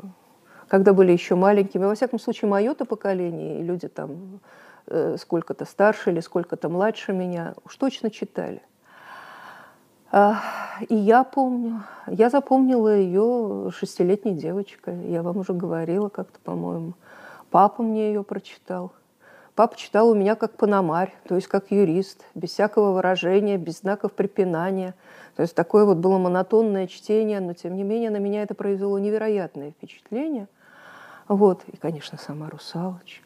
[0.68, 1.86] когда были еще маленькими.
[1.86, 4.40] Во всяком случае, мое-то поколение, и люди там
[4.88, 8.62] э, сколько-то старше или сколько-то младше меня, уж точно читали.
[10.12, 10.42] А,
[10.88, 15.10] и я помню, я запомнила ее шестилетней девочкой.
[15.10, 16.94] Я вам уже говорила как-то, по-моему.
[17.52, 18.94] Папа мне ее прочитал.
[19.56, 24.12] Папа читал у меня как пономарь, то есть как юрист, без всякого выражения, без знаков
[24.12, 24.96] препинания.
[25.38, 29.00] То есть такое вот было монотонное чтение, но тем не менее на меня это произвело
[29.00, 30.50] невероятное впечатление.
[31.30, 33.24] Вот, и, конечно, сама русалочка.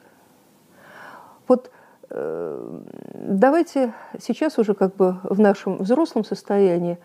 [1.47, 1.71] Вот
[2.11, 2.81] э,
[3.15, 6.99] давайте сейчас уже как бы в нашем взрослом состоянии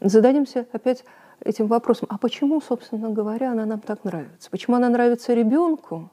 [0.00, 1.04] зададимся опять
[1.44, 4.50] этим вопросом, а почему, собственно говоря, она нам так нравится?
[4.50, 6.10] Почему она нравится ребенку,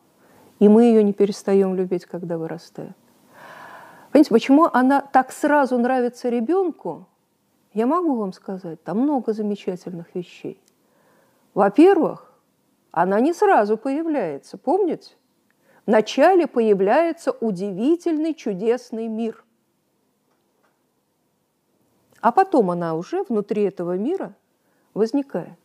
[0.59, 2.95] и мы ее не перестаем любить, когда вырастаем?
[4.11, 7.07] Понимаете, почему она так сразу нравится ребенку?
[7.73, 10.61] Я могу вам сказать, там много замечательных вещей.
[11.53, 12.33] Во-первых,
[12.91, 15.11] она не сразу появляется, помните?
[15.85, 19.43] Вначале появляется удивительный, чудесный мир.
[22.21, 24.33] А потом она уже внутри этого мира
[24.93, 25.57] возникает.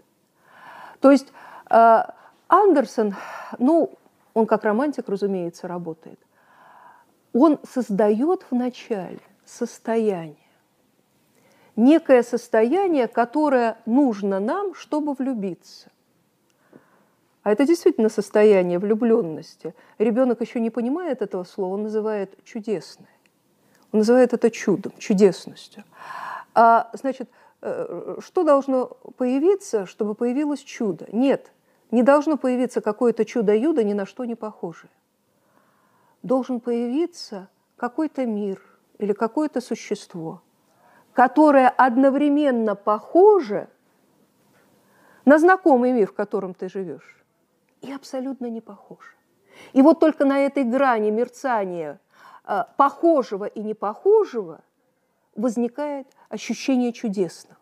[1.01, 1.33] То есть
[1.71, 2.03] э,
[2.49, 3.15] Андерсон,
[3.59, 3.99] ну,
[4.35, 6.19] он как романтик, разумеется, работает.
[7.33, 10.37] Он создает вначале состояние.
[11.77, 15.91] Некое состояние, которое нужно нам, чтобы влюбиться.
[17.43, 19.75] А это действительно состояние влюбленности.
[19.99, 23.09] Ребенок еще не понимает этого слова, он называет чудесное.
[23.91, 25.85] Он называет это чудом, чудесностью.
[26.55, 27.29] А, значит,
[27.63, 31.07] э, что должно появиться, чтобы появилось чудо?
[31.11, 31.51] Нет,
[31.93, 34.91] не должно появиться какое-то чудо-юдо, ни на что не похожее.
[36.23, 38.61] Должен появиться какой-то мир
[38.99, 40.43] или какое-то существо,
[41.13, 43.69] которое одновременно похоже
[45.25, 47.23] на знакомый мир, в котором ты живешь
[47.83, 49.15] и абсолютно не похожи.
[49.75, 52.01] И вот только на этой грани мерцания
[52.45, 54.63] э, похожего и непохожего
[55.37, 57.59] возникает ощущение чудесного.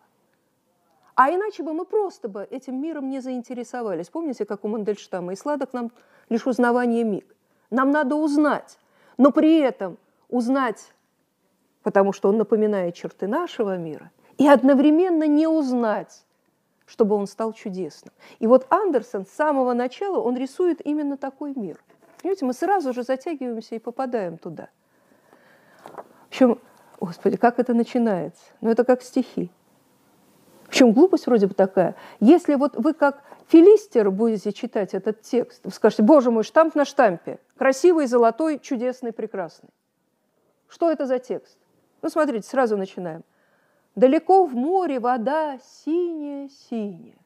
[1.22, 4.08] А иначе бы мы просто бы этим миром не заинтересовались.
[4.08, 5.34] Помните, как у Мандельштама?
[5.34, 5.92] И сладок нам
[6.30, 7.36] лишь узнавание миг.
[7.68, 8.78] Нам надо узнать,
[9.18, 9.98] но при этом
[10.30, 10.94] узнать,
[11.82, 16.24] потому что он напоминает черты нашего мира, и одновременно не узнать,
[16.86, 18.14] чтобы он стал чудесным.
[18.38, 21.84] И вот Андерсон с самого начала, он рисует именно такой мир.
[22.22, 24.70] Понимаете, мы сразу же затягиваемся и попадаем туда.
[25.84, 26.58] В общем,
[26.98, 28.42] господи, как это начинается?
[28.62, 29.50] Ну, это как стихи.
[30.70, 31.96] В чем глупость вроде бы такая?
[32.20, 36.84] Если вот вы как филистер будете читать этот текст, вы скажете, боже мой, штамп на
[36.84, 39.70] штампе, красивый, золотой, чудесный, прекрасный.
[40.68, 41.58] Что это за текст?
[42.02, 43.24] Ну, смотрите, сразу начинаем.
[43.96, 47.16] Далеко в море вода синяя-синяя.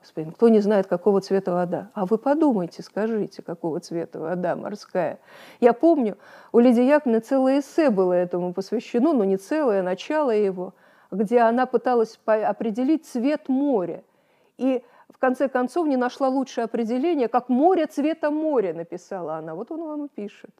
[0.00, 1.92] Господи, кто не знает, какого цвета вода?
[1.94, 5.20] А вы подумайте, скажите, какого цвета вода морская.
[5.60, 6.18] Я помню,
[6.50, 10.74] у Лидии Яковлевны целое эссе было этому посвящено, но не целое, а начало его,
[11.12, 14.02] где она пыталась определить цвет моря.
[14.56, 19.54] И в конце концов не нашла лучшее определение, как море цвета моря, написала она.
[19.54, 20.50] Вот он вам и пишет.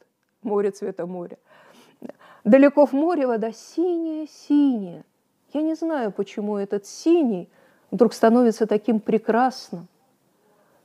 [0.43, 1.39] Море цвета моря.
[2.45, 5.05] Далеко в море вода синяя-синяя.
[5.55, 7.49] Я не знаю, почему этот синий
[7.91, 9.87] вдруг становится таким прекрасным,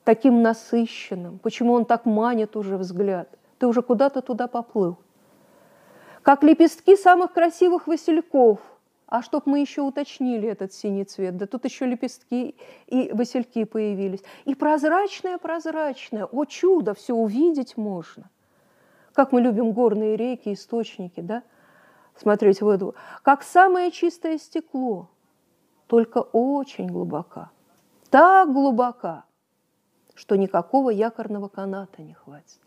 [0.03, 3.28] таким насыщенным, почему он так манит уже взгляд.
[3.59, 4.97] Ты уже куда-то туда поплыл.
[6.22, 8.59] Как лепестки самых красивых васильков.
[9.08, 12.55] А чтоб мы еще уточнили этот синий цвет, да тут еще лепестки
[12.88, 14.22] и васильки появились.
[14.45, 18.30] И прозрачное-прозрачное, о чудо, все увидеть можно.
[19.14, 21.43] Как мы любим горные реки, источники, да?
[22.20, 25.10] смотреть в воду, как самое чистое стекло,
[25.88, 27.51] только очень глубока.
[28.10, 29.24] Так глубока,
[30.16, 32.60] что никакого якорного каната не хватит.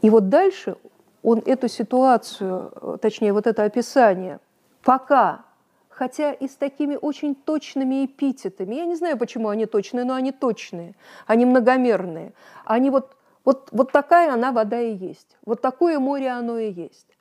[0.00, 0.76] И вот дальше
[1.22, 4.40] он эту ситуацию, точнее, вот это описание,
[4.88, 5.44] пока,
[5.90, 10.32] хотя и с такими очень точными эпитетами, я не знаю, почему они точные, но они
[10.32, 10.94] точные,
[11.26, 12.32] они многомерные,
[12.64, 13.14] они вот,
[13.44, 17.18] вот, вот такая она вода и есть, вот такое море оно и есть.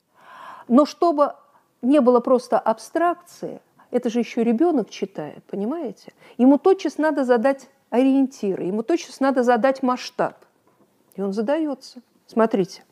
[0.69, 1.33] Но чтобы
[1.81, 3.59] не было просто абстракции,
[3.91, 6.13] это же еще ребенок читает, понимаете?
[6.37, 10.37] Ему тотчас надо задать ориентиры, ему тотчас надо задать масштаб.
[11.17, 12.01] И он задается.
[12.27, 12.85] Смотрите.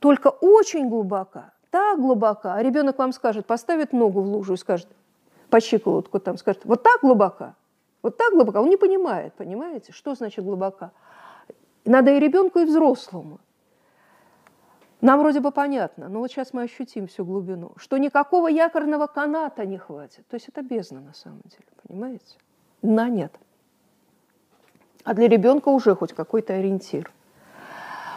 [0.00, 4.88] Только очень глубоко, так глубоко, а ребенок вам скажет, поставит ногу в лужу и скажет,
[5.50, 7.54] по щиколотку там, скажет, вот так глубоко,
[8.02, 8.60] вот так глубоко.
[8.60, 10.90] Он не понимает, понимаете, что значит глубоко.
[11.84, 13.38] Надо и ребенку, и взрослому.
[15.00, 19.66] Нам вроде бы понятно, но вот сейчас мы ощутим всю глубину, что никакого якорного каната
[19.66, 20.26] не хватит.
[20.28, 22.36] То есть это бездна на самом деле, понимаете?
[22.82, 23.32] Дна нет.
[25.04, 27.12] А для ребенка уже хоть какой-то ориентир.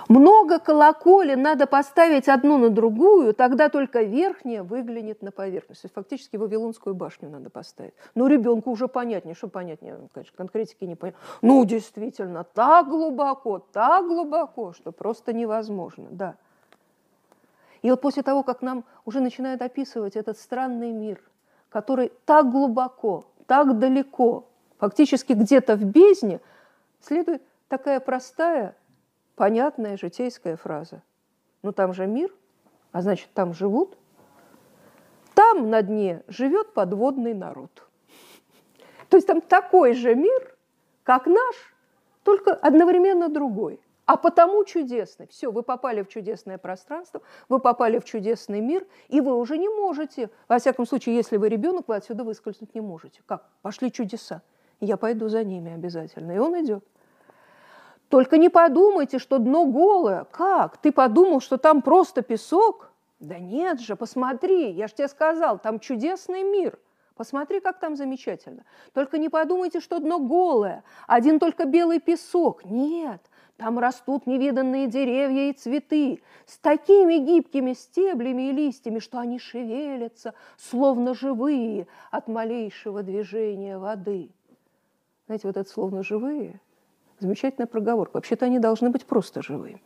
[0.09, 5.83] Много колоколен надо поставить одну на другую, тогда только верхняя выглянет на поверхность.
[5.83, 7.93] То есть фактически Вавилонскую башню надо поставить.
[8.15, 11.21] Но ребенку уже понятнее, что понятнее, конечно, конкретики не понятно.
[11.43, 16.35] Ну, действительно, так глубоко, так глубоко, что просто невозможно, да.
[17.83, 21.21] И вот после того, как нам уже начинают описывать этот странный мир,
[21.69, 24.45] который так глубоко, так далеко,
[24.79, 26.41] фактически где-то в бездне,
[26.99, 28.75] следует такая простая,
[29.39, 31.01] понятная житейская фраза.
[31.63, 32.29] но там же мир,
[32.91, 33.97] а значит, там живут.
[35.33, 37.87] Там на дне живет подводный народ.
[39.07, 40.57] То есть там такой же мир,
[41.03, 41.55] как наш,
[42.23, 43.79] только одновременно другой.
[44.05, 45.27] А потому чудесный.
[45.27, 49.69] Все, вы попали в чудесное пространство, вы попали в чудесный мир, и вы уже не
[49.69, 53.21] можете, во всяком случае, если вы ребенок, вы отсюда выскользнуть не можете.
[53.25, 53.47] Как?
[53.61, 54.41] Пошли чудеса.
[54.81, 56.33] Я пойду за ними обязательно.
[56.33, 56.83] И он идет.
[58.09, 60.25] Только не подумайте, что дно голое.
[60.25, 60.77] Как?
[60.77, 62.91] Ты подумал, что там просто песок?
[63.19, 66.79] Да нет же, посмотри, я же тебе сказал, там чудесный мир.
[67.15, 68.63] Посмотри, как там замечательно.
[68.93, 72.63] Только не подумайте, что дно голое, один только белый песок.
[72.63, 73.21] Нет,
[73.57, 80.33] там растут невиданные деревья и цветы с такими гибкими стеблями и листьями, что они шевелятся,
[80.57, 84.29] словно живые от малейшего движения воды.
[85.25, 86.61] Знаете, вот это словно живые,
[87.19, 88.17] замечательная проговорка.
[88.17, 89.81] Вообще-то они должны быть просто живыми.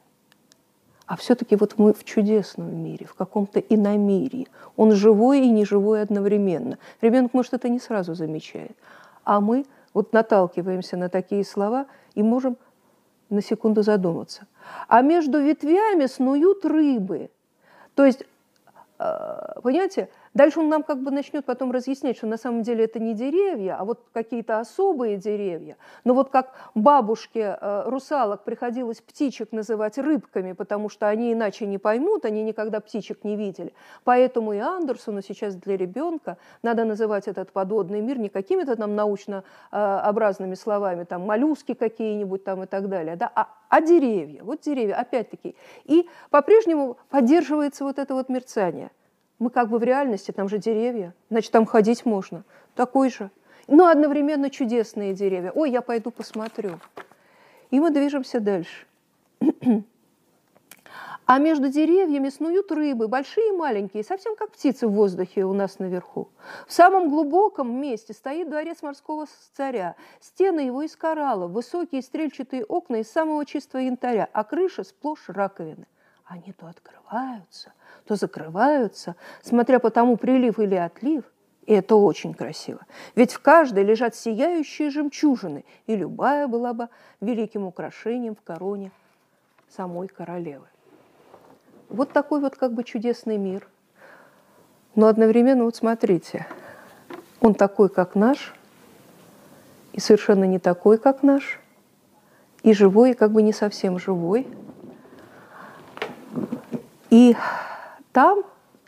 [1.05, 4.47] А все-таки вот мы в чудесном мире, в каком-то иномирии.
[4.77, 6.77] Он живой и неживой одновременно.
[7.01, 8.75] Ребенок, может, это не сразу замечает.
[9.23, 12.57] А мы вот наталкиваемся на такие слова и можем
[13.29, 14.47] на секунду задуматься.
[14.87, 17.29] А между ветвями снуют рыбы.
[17.95, 18.23] То есть,
[18.99, 22.99] э, понимаете, Дальше он нам как бы начнет потом разъяснять, что на самом деле это
[22.99, 25.77] не деревья, а вот какие-то особые деревья.
[26.03, 31.77] Но вот как бабушке э, русалок приходилось птичек называть рыбками, потому что они иначе не
[31.77, 33.73] поймут, они никогда птичек не видели.
[34.03, 40.55] Поэтому и Андерсону сейчас для ребенка надо называть этот подводный мир не какими-то там научно-образными
[40.55, 44.43] словами, там моллюски какие-нибудь там и так далее, да, а, а деревья.
[44.43, 45.55] Вот деревья, опять-таки.
[45.83, 48.89] И по-прежнему поддерживается вот это вот мерцание–
[49.39, 52.43] мы как бы в реальности, там же деревья, значит, там ходить можно.
[52.75, 53.29] Такой же.
[53.67, 55.51] Но одновременно чудесные деревья.
[55.51, 56.79] Ой, я пойду посмотрю.
[57.71, 58.85] И мы движемся дальше.
[61.25, 65.79] А между деревьями снуют рыбы, большие и маленькие, совсем как птицы в воздухе у нас
[65.79, 66.27] наверху.
[66.67, 69.25] В самом глубоком месте стоит дворец морского
[69.55, 69.95] царя.
[70.19, 75.87] Стены его из коралла, высокие стрельчатые окна из самого чистого янтаря, а крыша сплошь раковины.
[76.25, 77.71] Они то открываются,
[78.05, 81.23] то закрываются, смотря по тому, прилив или отлив.
[81.65, 82.81] И это очень красиво.
[83.15, 86.89] Ведь в каждой лежат сияющие жемчужины, и любая была бы
[87.21, 88.91] великим украшением в короне
[89.69, 90.65] самой королевы.
[91.87, 93.67] Вот такой вот как бы чудесный мир.
[94.95, 96.45] Но одновременно, вот смотрите,
[97.39, 98.53] он такой, как наш,
[99.93, 101.59] и совершенно не такой, как наш,
[102.61, 104.47] и живой, и как бы не совсем живой.
[107.09, 107.35] И
[108.13, 108.43] там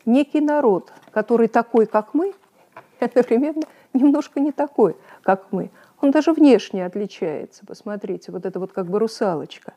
[0.05, 2.33] некий народ, который такой, как мы,
[2.99, 3.63] одновременно
[3.93, 5.71] немножко не такой, как мы.
[6.01, 7.65] Он даже внешне отличается.
[7.65, 9.73] Посмотрите, вот это вот как бы русалочка.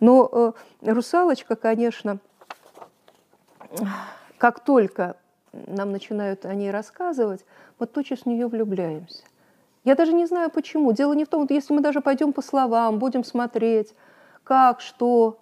[0.00, 0.28] Но
[0.82, 2.18] э, русалочка, конечно,
[4.38, 5.16] как только
[5.52, 7.44] нам начинают о ней рассказывать,
[7.78, 9.24] мы тотчас в нее влюбляемся.
[9.84, 10.92] Я даже не знаю почему.
[10.92, 13.94] Дело не в том, вот если мы даже пойдем по словам, будем смотреть,
[14.44, 15.39] как, что,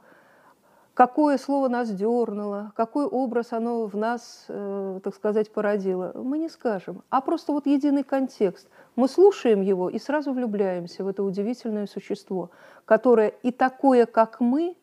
[0.99, 6.49] какое слово нас дернуло, какой образ оно в нас, э, так сказать, породило, мы не
[6.49, 7.05] скажем.
[7.09, 8.67] А просто вот единый контекст.
[8.97, 12.51] Мы слушаем его и сразу влюбляемся в это удивительное существо,
[12.85, 14.77] которое и такое, как мы,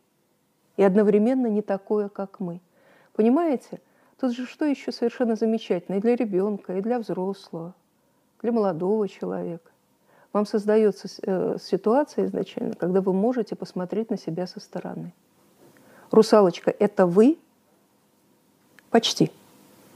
[0.78, 2.62] и одновременно не такое, как мы.
[3.12, 3.82] Понимаете?
[4.18, 7.74] Тут же что еще совершенно замечательно и для ребенка, и для взрослого,
[8.42, 9.70] для молодого человека.
[10.32, 15.14] Вам создается э, ситуация изначально, когда вы можете посмотреть на себя со стороны.
[16.16, 17.38] Русалочка– это вы
[18.90, 19.32] почти,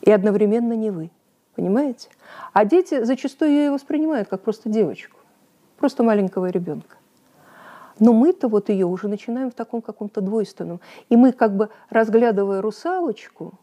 [0.01, 1.09] и одновременно не вы.
[1.55, 2.09] Понимаете?
[2.53, 5.17] А дети зачастую ее воспринимают как просто девочку,
[5.77, 6.97] просто маленького ребенка.
[7.99, 10.79] Но мы-то вот ее уже начинаем в таком каком-то двойственном.
[11.09, 13.53] И мы как бы, разглядывая русалочку,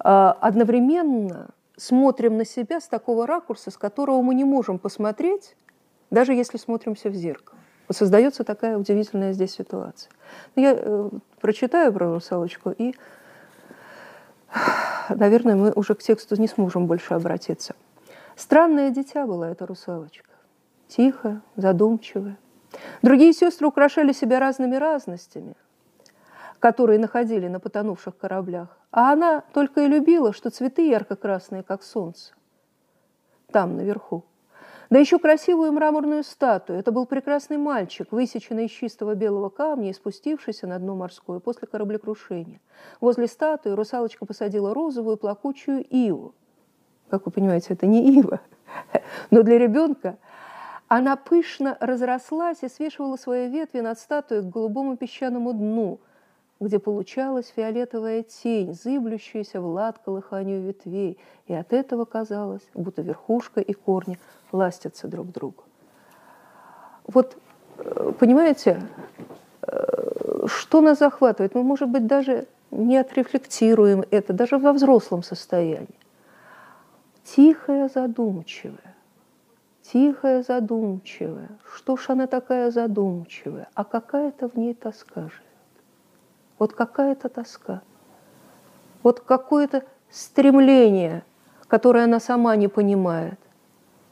[0.00, 5.54] а, одновременно смотрим на себя с такого ракурса, с которого мы не можем посмотреть,
[6.10, 7.58] даже если смотримся в зеркало.
[7.92, 10.10] Вот создается такая удивительная здесь ситуация.
[10.56, 11.10] Но я э,
[11.42, 12.94] прочитаю про русалочку, и,
[15.10, 17.74] наверное, мы уже к тексту не сможем больше обратиться.
[18.34, 20.30] Странное дитя была эта русалочка.
[20.88, 22.38] Тихая, задумчивая.
[23.02, 25.54] Другие сестры украшали себя разными разностями,
[26.60, 28.68] которые находили на потонувших кораблях.
[28.90, 32.32] А она только и любила, что цветы ярко-красные, как солнце,
[33.50, 34.24] там, наверху.
[34.92, 36.78] Да еще красивую мраморную статую.
[36.78, 41.66] Это был прекрасный мальчик, высеченный из чистого белого камня и спустившийся на дно морское после
[41.66, 42.60] кораблекрушения.
[43.00, 46.34] Возле статуи русалочка посадила розовую плакучую иву.
[47.08, 48.42] Как вы понимаете, это не ива,
[49.30, 50.18] но для ребенка
[50.88, 56.00] она пышно разрослась и свешивала свои ветви над статуей к голубому песчаному дну,
[56.62, 63.60] где получалась фиолетовая тень, зыблющаяся в лад колыханию ветвей, и от этого казалось, будто верхушка
[63.60, 64.18] и корни
[64.52, 65.64] ластятся друг к другу.
[67.06, 67.36] Вот,
[67.78, 68.80] э, понимаете,
[69.62, 71.54] э, что нас захватывает?
[71.54, 75.88] Мы, может быть, даже не отрефлектируем это, даже во взрослом состоянии.
[77.24, 78.94] Тихая, задумчивая,
[79.82, 81.50] тихая, задумчивая.
[81.74, 83.68] Что ж она такая задумчивая?
[83.74, 85.51] А какая-то в ней тоска живет.
[86.58, 87.82] Вот какая-то тоска.
[89.02, 91.24] Вот какое-то стремление,
[91.66, 93.38] которое она сама не понимает.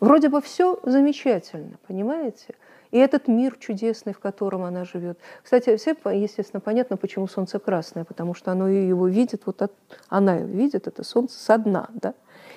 [0.01, 2.55] Вроде бы все замечательно, понимаете?
[2.91, 5.19] И этот мир чудесный, в котором она живет.
[5.43, 9.73] Кстати, все, естественно, понятно, почему солнце красное, потому что оно его видит, вот от,
[10.09, 12.15] она видит это солнце со дна, да?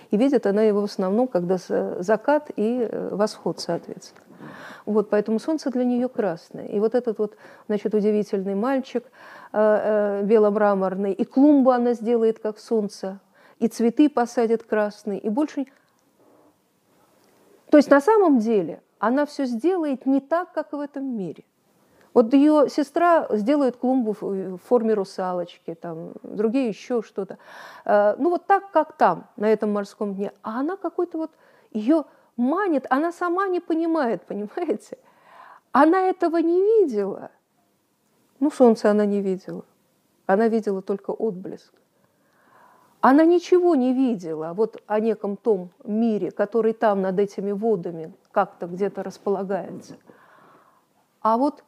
[0.09, 1.57] И видит она его в основном, когда
[1.99, 4.21] закат и э, восход, соответственно.
[4.85, 6.65] Вот, поэтому солнце для нее красное.
[6.65, 7.35] И вот этот вот,
[7.67, 9.03] значит, удивительный мальчик
[9.53, 13.19] э, э, беломраморный, и клумбу она сделает, как солнце,
[13.59, 15.65] и цветы посадит красные, и больше...
[17.69, 21.43] То есть на самом деле она все сделает не так, как в этом мире.
[22.13, 27.37] Вот ее сестра сделает клумбу в форме русалочки, там, другие еще что-то.
[27.85, 30.31] Э, ну вот так, как там, на этом морском дне.
[30.43, 31.31] А она какой-то вот,
[31.71, 32.05] ее
[32.37, 34.97] манит, она сама не понимает, понимаете?
[35.71, 37.31] Она этого не видела.
[38.43, 39.63] Ну, солнце она не видела.
[40.25, 41.71] Она видела только отблеск.
[42.99, 48.67] Она ничего не видела вот о неком том мире, который там над этими водами как-то
[48.67, 49.95] где-то располагается.
[51.21, 51.63] А вот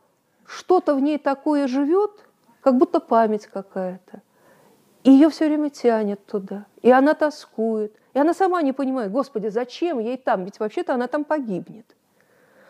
[0.46, 2.12] что-то в ней такое живет,
[2.60, 4.22] как будто память какая-то.
[5.06, 10.00] Ее все время тянет туда, и она тоскует, и она сама не понимает, господи, зачем
[10.00, 11.86] ей там, ведь вообще-то она там погибнет.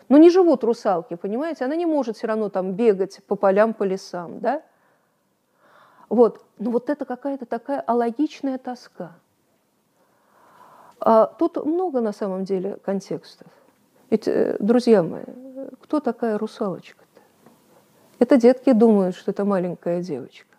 [0.08, 3.82] Но не живут русалки, понимаете, она не может все равно там бегать по полям, по
[3.82, 4.62] лесам, да?
[6.08, 6.44] Вот.
[6.58, 9.12] Но вот это какая-то такая алогичная тоска.
[11.00, 13.48] А тут много на самом деле контекстов.
[14.10, 15.24] Ведь, э, друзья мои,
[15.82, 17.20] кто такая русалочка-то?
[18.18, 20.56] Это детки думают, что это маленькая девочка.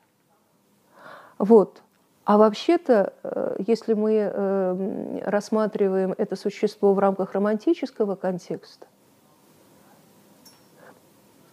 [1.38, 1.82] Вот.
[2.26, 8.86] А вообще-то, э, если мы э, рассматриваем это существо в рамках романтического контекста,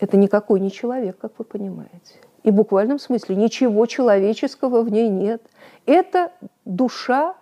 [0.04, 2.20] это никакой не человек, как вы понимаете.
[2.42, 5.42] И в буквальном смысле ничего человеческого в ней нет.
[5.86, 6.30] Это
[6.66, 7.36] душа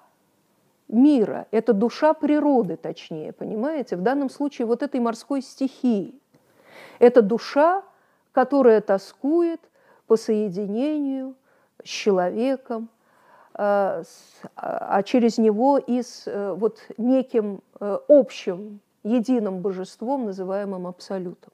[0.89, 3.97] мира, это душа природы, точнее, понимаете?
[3.97, 6.15] В данном случае вот этой морской стихии.
[7.01, 7.83] Это душа,
[8.31, 9.61] которая тоскует
[10.07, 11.35] по соединению
[11.83, 12.89] с человеком,
[13.55, 14.03] а,
[14.55, 21.53] а через него и с э, вот неким э, общим, единым божеством, называемым абсолютом.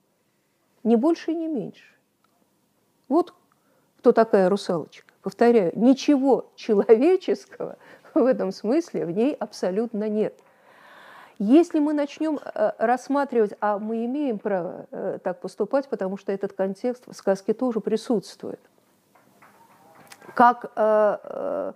[0.85, 1.95] Не больше и не меньше.
[3.09, 3.35] Вот
[3.99, 5.13] кто такая русалочка.
[5.23, 7.77] Повторяю, ничего человеческого
[8.15, 10.39] в этом смысле в ней абсолютно нет.
[11.39, 16.53] Если мы начнем э, рассматривать, а мы имеем право э, так поступать, потому что этот
[16.53, 18.61] контекст в сказке тоже присутствует,
[20.35, 21.73] как э,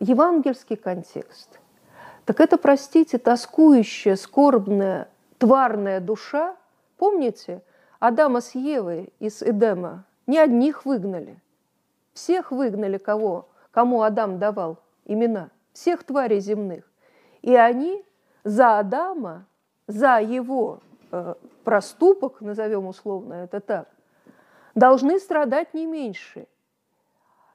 [0.00, 1.60] евангельский контекст,
[2.24, 6.56] так это, простите, тоскующая, скорбная, тварная душа,
[6.96, 7.60] помните,
[8.02, 11.40] Адама с Евой из Эдема не одних выгнали,
[12.12, 16.90] всех выгнали кого, кому Адам давал имена, всех тварей земных.
[17.42, 18.04] И они
[18.42, 19.46] за Адама,
[19.86, 20.80] за его
[21.12, 23.88] э, проступок, назовем условно это так,
[24.74, 26.48] должны страдать не меньше.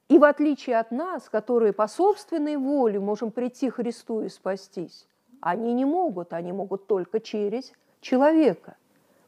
[0.07, 5.09] И в отличие от нас, которые по собственной воле можем прийти Христу и спастись,
[5.41, 8.77] они не могут, они могут только через человека.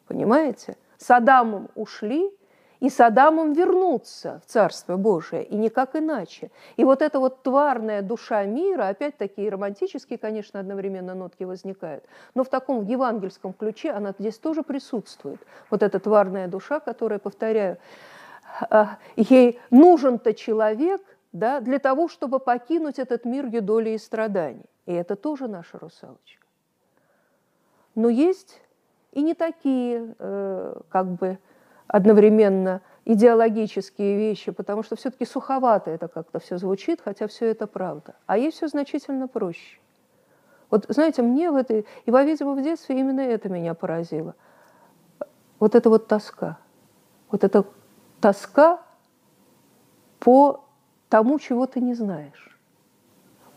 [0.08, 0.78] Понимаете?
[1.00, 2.30] С Адамом ушли,
[2.82, 6.52] и с Адамом вернуться в Царство Божие, и никак иначе.
[6.78, 12.04] И вот эта вот тварная душа мира, опять-таки романтические, конечно, одновременно нотки возникают,
[12.36, 15.40] но в таком евангельском ключе она здесь тоже присутствует.
[15.70, 17.78] Вот эта тварная душа, которая, повторяю,
[18.70, 21.02] а, ей нужен-то человек
[21.32, 24.66] да, для того, чтобы покинуть этот мир юдоли и страданий.
[24.86, 26.46] И это тоже наша русалочка.
[27.96, 28.62] Но есть
[29.12, 31.40] и не такие, э, как бы,
[31.88, 38.16] одновременно идеологические вещи, потому что все-таки суховато это как-то все звучит, хотя все это правда.
[38.28, 39.80] А есть все значительно проще.
[40.70, 44.36] Вот знаете, мне в этой, и, по-видимому, в детстве именно это меня поразило.
[45.60, 46.60] Вот эта вот тоска.
[47.32, 47.66] Вот эта
[48.22, 48.80] тоска
[50.20, 50.64] по
[51.10, 52.58] тому, чего ты не знаешь,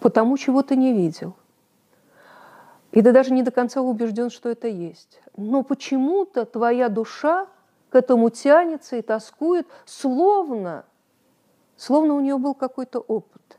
[0.00, 1.36] по тому, чего ты не видел.
[2.92, 5.20] И ты даже не до конца убежден, что это есть.
[5.36, 7.46] Но почему-то твоя душа
[7.90, 10.84] к этому тянется и тоскует, словно,
[11.76, 13.58] словно у нее был какой-то опыт,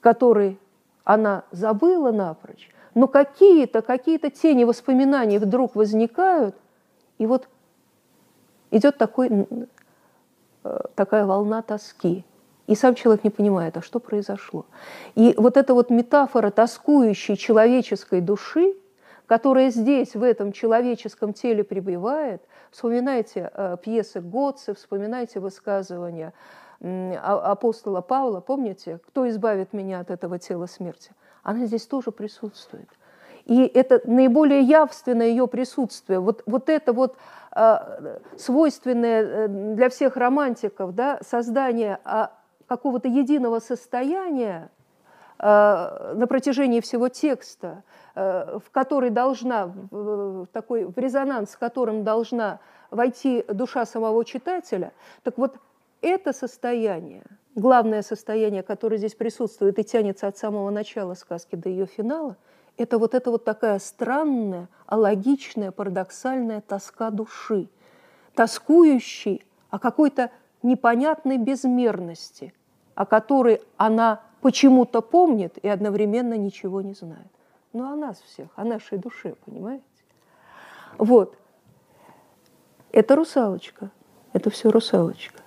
[0.00, 0.58] который
[1.04, 6.56] она забыла напрочь, но какие-то какие-то тени воспоминаний вдруг возникают,
[7.18, 7.48] и вот
[8.72, 9.46] идет такой,
[10.64, 12.24] э, такая волна тоски.
[12.68, 14.66] И сам человек не понимает, а что произошло.
[15.14, 18.74] И вот эта вот метафора тоскующей человеческой души,
[19.26, 26.34] которая здесь, в этом человеческом теле пребывает, вспоминайте э, пьесы Готце, вспоминайте высказывания
[26.80, 31.10] апостола Павла, помните, кто избавит меня от этого тела смерти?
[31.42, 32.88] Она здесь тоже присутствует.
[33.46, 36.20] И это наиболее явственное ее присутствие.
[36.20, 37.16] Вот, вот это вот
[37.56, 42.26] э, свойственное э, для всех романтиков да, создание э,
[42.68, 44.70] какого-то единого состояния
[45.38, 47.82] э, на протяжении всего текста,
[48.14, 54.92] э, в который должна, в, такой, в резонанс с которым должна войти душа самого читателя,
[55.22, 55.56] так вот
[56.00, 57.24] это состояние,
[57.54, 62.36] главное состояние, которое здесь присутствует и тянется от самого начала сказки до ее финала,
[62.76, 67.68] это вот эта вот такая странная, алогичная, парадоксальная тоска души,
[68.34, 70.30] тоскующей о какой-то
[70.62, 72.54] непонятной безмерности,
[72.98, 77.30] о которой она почему-то помнит и одновременно ничего не знает.
[77.72, 79.84] Ну, о нас всех, о нашей душе, понимаете?
[80.98, 81.36] Вот.
[82.90, 83.92] Это русалочка.
[84.32, 85.40] Это все русалочка.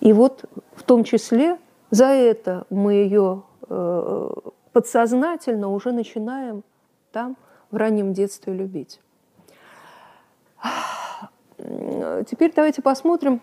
[0.00, 0.46] И вот
[0.76, 1.58] в том числе
[1.90, 4.30] за это мы ее э,
[4.72, 6.64] подсознательно уже начинаем
[7.12, 7.36] там
[7.70, 8.98] в раннем детстве любить.
[11.58, 13.42] Теперь давайте посмотрим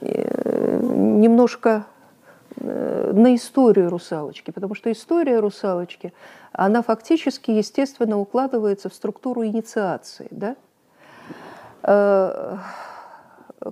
[0.00, 1.86] немножко
[2.56, 6.12] э, на историю русалочки, потому что история русалочки,
[6.52, 10.28] она фактически, естественно, укладывается в структуру инициации.
[10.30, 10.56] Да?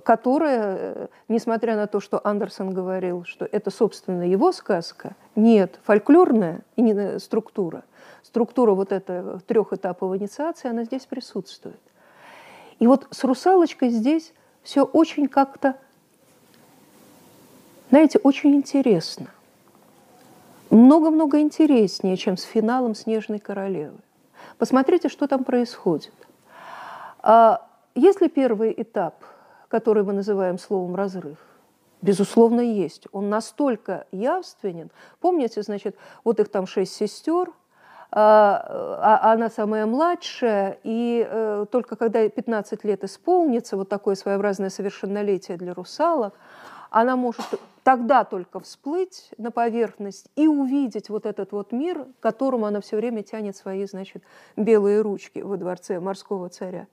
[0.03, 6.61] которая, э, несмотря на то, что Андерсон говорил, что это, собственно, его сказка, нет, фольклорная
[7.19, 7.83] структура,
[8.23, 11.79] структура вот этой трех этапов инициации, она здесь присутствует.
[12.79, 14.33] И вот с «Русалочкой» здесь
[14.63, 15.75] все очень как-то,
[17.89, 19.27] знаете, очень интересно.
[20.69, 23.97] Много-много интереснее, чем с финалом «Снежной королевы».
[24.57, 26.13] Посмотрите, что там происходит.
[27.19, 29.23] А если первый этап–
[29.75, 31.37] который мы называем словом «разрыв»,
[32.01, 33.07] безусловно, есть.
[33.11, 34.89] Он настолько явственен.
[35.19, 37.51] Помните, значит, вот их там шесть сестер,
[38.11, 44.69] а, а она самая младшая, и э, только когда 15 лет исполнится, вот такое своеобразное
[44.69, 46.33] совершеннолетие для русалок,
[46.89, 47.45] она может
[47.85, 52.97] тогда только всплыть на поверхность и увидеть вот этот вот мир, к которому она все
[52.97, 54.23] время тянет свои, значит,
[54.57, 56.87] белые ручки во дворце морского царя.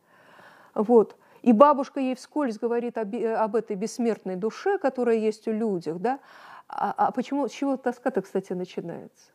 [0.74, 1.16] Вот.
[1.40, 5.94] И бабушка ей вскользь говорит об, об этой бессмертной душе, которая есть у людей.
[5.94, 6.20] Да?
[6.68, 9.30] А, а почему, с чего тоска-то, кстати, начинается?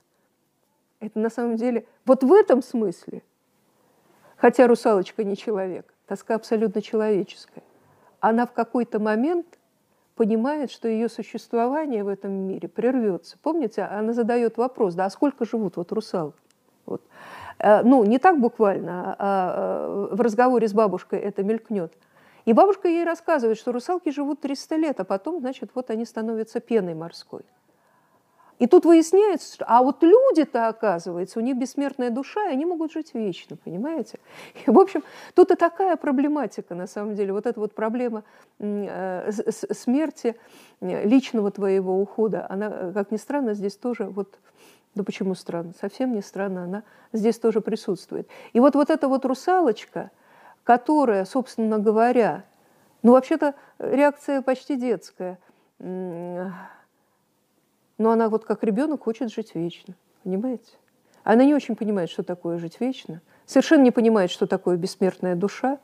[1.00, 3.24] Это на самом деле, вот в этом смысле,
[4.36, 7.64] хотя русалочка не человек, тоска абсолютно человеческая,
[8.20, 9.58] она в какой-то момент
[10.18, 13.38] понимает, что ее существование в этом мире прервется.
[13.42, 16.38] Помните, она задает вопрос, да, а сколько живут вот русалки?
[16.86, 17.02] Вот.
[17.60, 21.94] Э, ну, не так буквально, а, а в разговоре с бабушкой это мелькнет.
[22.46, 26.60] И бабушка ей рассказывает, что русалки живут 300 лет, а потом, значит, вот они становятся
[26.60, 27.44] пеной морской.
[28.60, 32.92] И тут выясняется, что, а вот люди-то, оказывается, у них бессмертная душа, и они могут
[32.92, 34.20] жить вечно, понимаете?
[34.66, 35.04] И, в общем,
[35.36, 38.24] тут и такая проблематика, на самом деле, вот эта вот проблема
[38.60, 40.36] э, смерти,
[40.82, 44.40] э, личного твоего ухода, она, как ни странно, здесь тоже вот
[44.96, 45.74] да почему странно?
[45.80, 48.28] Совсем не странно, она здесь тоже присутствует.
[48.54, 50.10] И вот, вот эта вот русалочка,
[50.64, 52.44] которая, собственно говоря,
[53.04, 55.38] ну, вообще-то реакция почти детская,
[57.98, 60.72] но она вот как ребенок хочет жить вечно, понимаете?
[61.24, 65.80] Она не очень понимает, что такое жить вечно, совершенно не понимает, что такое бессмертная душа,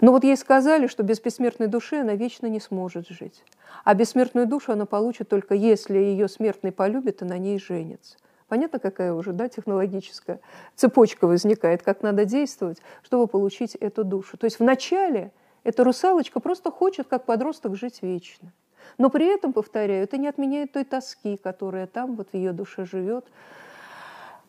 [0.00, 3.44] но вот ей сказали, что без бессмертной души она вечно не сможет жить.
[3.84, 8.16] А бессмертную душу она получит только если ее смертный полюбит и на ней женится.
[8.48, 10.40] Понятно, какая уже да, технологическая
[10.74, 14.36] цепочка возникает, как надо действовать, чтобы получить эту душу.
[14.36, 15.32] То есть вначале
[15.64, 18.52] эта русалочка просто хочет, как подросток, жить вечно.
[18.98, 22.84] Но при этом, повторяю, это не отменяет той тоски, которая там вот в ее душе
[22.84, 23.26] живет.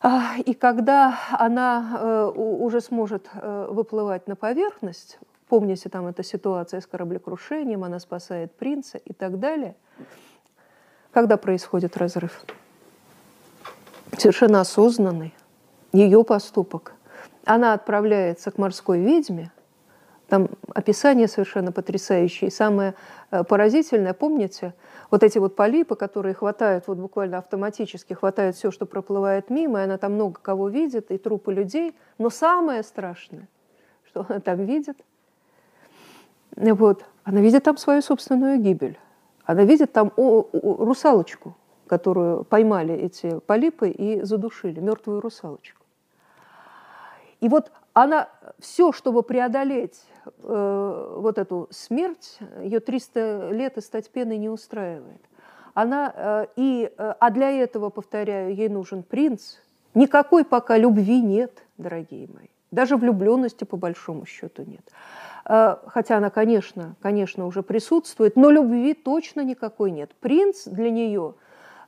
[0.00, 6.80] А, и когда она э, уже сможет э, выплывать на поверхность, помните там эта ситуация
[6.80, 9.74] с кораблекрушением, она спасает принца и так далее,
[11.10, 12.44] когда происходит разрыв?
[14.16, 15.34] совершенно осознанный,
[15.92, 16.94] ее поступок.
[17.44, 19.52] Она отправляется к морской ведьме,
[20.28, 22.48] Там описание совершенно потрясающее.
[22.48, 22.94] И самое
[23.30, 24.74] э, поразительное, помните,
[25.10, 29.84] вот эти вот полипы, которые хватают, вот буквально автоматически хватают все, что проплывает мимо, и
[29.84, 31.96] она там много кого видит, и трупы людей.
[32.18, 33.48] Но самое страшное,
[34.04, 34.98] что она там видит,
[36.56, 38.98] вот, она видит там свою собственную гибель.
[39.44, 41.56] Она видит там о, о, русалочку,
[41.86, 45.86] которую поймали эти полипы и задушили, мертвую русалочку.
[47.40, 48.28] И вот она
[48.58, 50.04] все, чтобы преодолеть
[50.42, 55.20] э, вот эту смерть, ее 300 лет и стать пеной не устраивает.
[55.74, 59.56] Она, э, и, э, а для этого, повторяю, ей нужен принц.
[59.94, 62.48] Никакой пока любви нет, дорогие мои.
[62.70, 64.90] Даже влюбленности, по большому счету, нет.
[65.48, 70.14] Э, хотя она, конечно, конечно, уже присутствует, но любви точно никакой нет.
[70.20, 71.34] Принц для нее,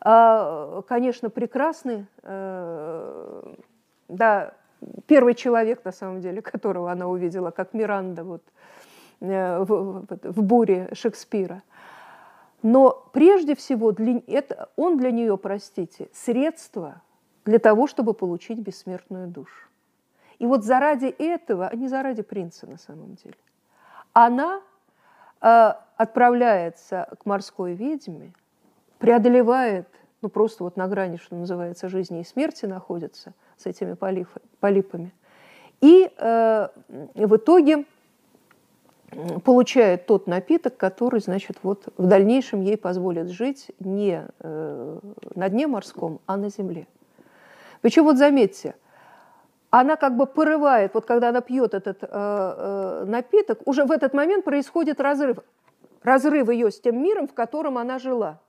[0.05, 3.55] э, конечно, прекрасный, э,
[4.09, 4.55] да,
[5.07, 8.43] первый человек, на самом деле, которого она увидела, как Миранда вот,
[9.21, 11.63] в, в, в буре Шекспира.
[12.63, 17.01] Но прежде всего для, это, он для нее, простите, средство
[17.45, 19.69] для того, чтобы получить бессмертную душу.
[20.39, 23.37] И вот заради этого, а не заради принца на самом деле,
[24.13, 24.61] она
[25.41, 28.33] э, отправляется к морской ведьме,
[28.99, 29.89] преодолевает,
[30.23, 33.95] ну просто вот на грани, что называется, жизни и смерти находится с этими
[34.61, 35.13] полипами,
[35.81, 36.69] и э,
[37.15, 37.85] в итоге
[39.45, 44.99] получает тот напиток, который, значит, вот в дальнейшем ей позволит жить не э,
[45.35, 46.87] на дне морском, а на земле.
[47.81, 48.75] Причем вот заметьте,
[49.71, 54.15] она как бы порывает, вот когда она пьет этот э, э, напиток, уже в этот
[54.15, 55.39] момент происходит разрыв.
[56.03, 58.41] Разрыв ее с тем миром, в котором она жила.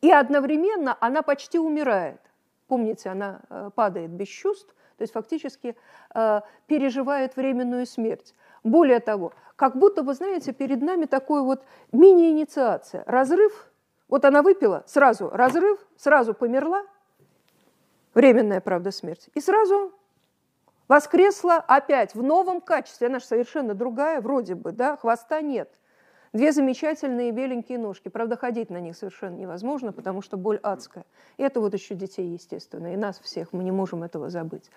[0.00, 2.20] И одновременно она почти умирает.
[2.68, 5.76] Помните, она э, падает без чувств, то есть фактически
[6.14, 8.34] э, переживает временную смерть.
[8.64, 13.04] Более того, как будто, вы знаете, перед нами такой вот мини-инициация.
[13.06, 13.70] Разрыв,
[14.08, 16.82] вот она выпила, сразу разрыв, сразу померла,
[18.14, 19.92] временная, правда, смерть, и сразу
[20.88, 23.08] Воскресла опять в новом качестве.
[23.08, 25.72] Она же совершенно другая, вроде бы, да, хвоста нет.
[26.36, 28.10] Две замечательные беленькие ножки.
[28.10, 31.06] Правда, ходить на них совершенно невозможно, потому что боль адская.
[31.38, 34.70] И это вот еще детей, естественно, и нас всех, мы не можем этого забыть.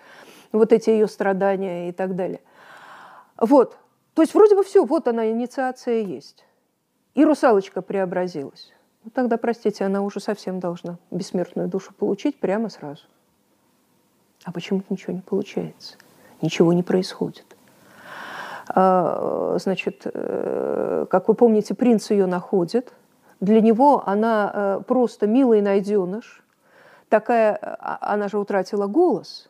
[0.53, 2.39] Вот эти ее страдания и так далее.
[3.37, 3.77] Вот.
[4.13, 6.45] То есть вроде бы все, вот она, инициация есть.
[7.13, 8.71] И русалочка преобразилась.
[9.03, 13.03] Ну, тогда, простите, она уже совсем должна бессмертную душу получить прямо сразу.
[14.45, 15.97] А почему-то ничего не получается,
[16.41, 17.57] ничего не происходит.
[18.69, 22.93] А, значит, э, как вы помните, принц ее находит.
[23.39, 26.43] Для него она э, просто милый найденыш.
[27.09, 29.49] Такая, а, она же утратила голос.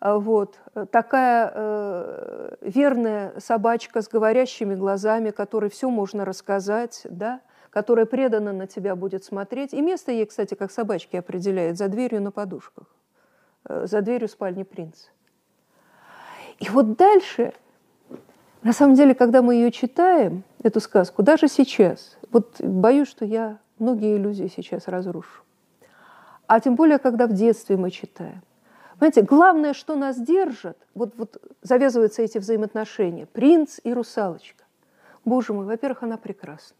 [0.00, 0.58] А вот,
[0.90, 8.66] такая э, верная собачка с говорящими глазами, которой все можно рассказать, да, которая преданно на
[8.66, 9.72] тебя будет смотреть.
[9.72, 12.86] И место ей, кстати, как собачки определяет, за дверью на подушках.
[13.68, 15.10] Э, за дверью спальни принца.
[16.58, 17.52] И вот дальше,
[18.62, 23.58] на самом деле, когда мы ее читаем, эту сказку, даже сейчас, вот боюсь, что я
[23.78, 25.42] многие иллюзии сейчас разрушу.
[26.46, 28.42] А тем более, когда в детстве мы читаем.
[28.98, 34.64] Понимаете, главное, что нас держит, вот, вот завязываются эти взаимоотношения, принц и русалочка.
[35.24, 36.76] Боже мой, во-первых, она прекрасна.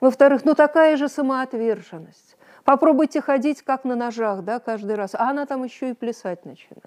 [0.00, 2.36] Во-вторых, ну такая же самоотверженность.
[2.64, 5.14] Попробуйте ходить как на ножах, да, каждый раз.
[5.14, 6.82] А она там еще и плясать начинает.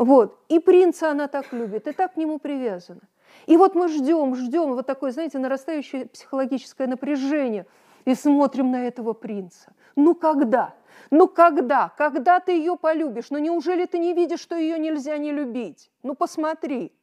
[0.00, 0.42] Вот.
[0.48, 3.02] И принца она так любит, и так к нему привязана.
[3.44, 7.66] И вот мы ждем, ждем, вот такое, знаете, нарастающее психологическое напряжение,
[8.06, 9.74] и смотрим на этого принца.
[9.96, 10.74] Ну когда?
[11.10, 11.92] Ну когда?
[11.98, 13.28] Когда ты ее полюбишь?
[13.28, 15.90] Ну неужели ты не видишь, что ее нельзя не любить?
[16.02, 16.94] Ну посмотри.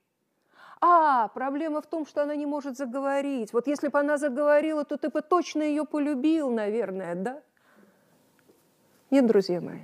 [0.81, 3.53] А, проблема в том, что она не может заговорить.
[3.53, 7.43] Вот если бы она заговорила, то ты бы точно ее полюбил, наверное, да?
[9.11, 9.81] Нет, друзья мои.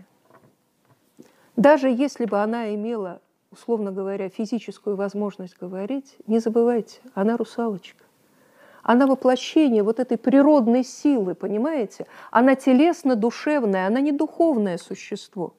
[1.55, 3.21] Даже если бы она имела,
[3.51, 8.03] условно говоря, физическую возможность говорить, не забывайте, она русалочка.
[8.81, 12.05] Она воплощение вот этой природной силы, понимаете?
[12.31, 15.53] Она телесно-душевная, она не духовное существо.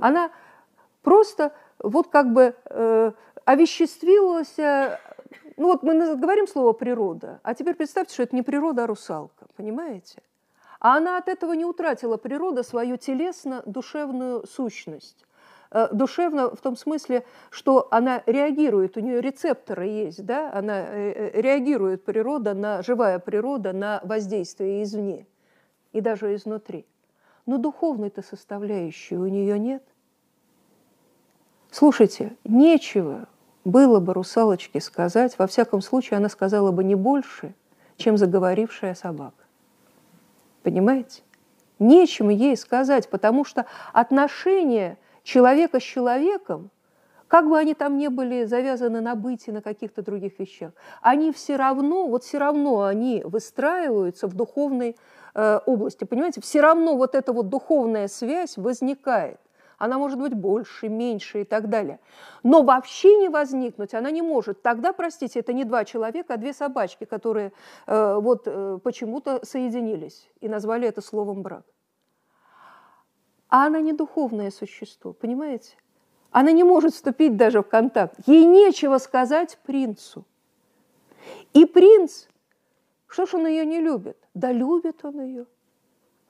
[0.00, 0.30] Она
[1.02, 3.12] просто вот как бы э,
[3.44, 4.98] овеществилась, э,
[5.56, 9.46] ну вот мы говорим слово природа, а теперь представьте, что это не природа, а русалка,
[9.56, 10.22] понимаете?
[10.82, 15.24] А она от этого не утратила природа свою телесно-душевную сущность.
[15.70, 20.52] Э, душевно в том смысле, что она реагирует, у нее рецепторы есть, да?
[20.52, 25.28] она э, э, реагирует природа на, живая природа на воздействие извне
[25.92, 26.84] и даже изнутри.
[27.46, 29.84] Но духовной-то составляющей у нее нет.
[31.70, 33.28] Слушайте, нечего
[33.64, 37.54] было бы русалочке сказать, во всяком случае, она сказала бы не больше,
[37.98, 39.41] чем заговорившая собака.
[40.62, 41.22] Понимаете?
[41.78, 46.70] Нечем ей сказать, потому что отношения человека с человеком,
[47.26, 51.56] как бы они там не были завязаны на быте, на каких-то других вещах, они все
[51.56, 54.96] равно, вот все равно они выстраиваются в духовной
[55.34, 56.04] э, области.
[56.04, 59.40] Понимаете, все равно вот эта вот духовная связь возникает.
[59.82, 61.98] Она может быть больше, меньше и так далее.
[62.44, 64.62] Но вообще не возникнуть она не может.
[64.62, 67.52] Тогда, простите, это не два человека, а две собачки, которые
[67.88, 71.64] э, вот э, почему-то соединились и назвали это словом брак.
[73.48, 75.76] А она не духовное существо, понимаете?
[76.30, 78.14] Она не может вступить даже в контакт.
[78.26, 80.24] Ей нечего сказать принцу.
[81.54, 82.28] И принц,
[83.08, 84.16] что ж он ее не любит?
[84.32, 85.46] Да любит он ее.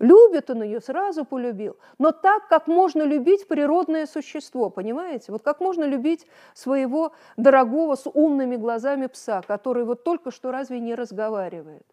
[0.03, 1.77] Любит он ее, сразу полюбил.
[1.99, 5.31] Но так, как можно любить природное существо, понимаете?
[5.31, 10.81] Вот как можно любить своего дорогого с умными глазами пса, который вот только что разве
[10.81, 11.87] не разговаривает?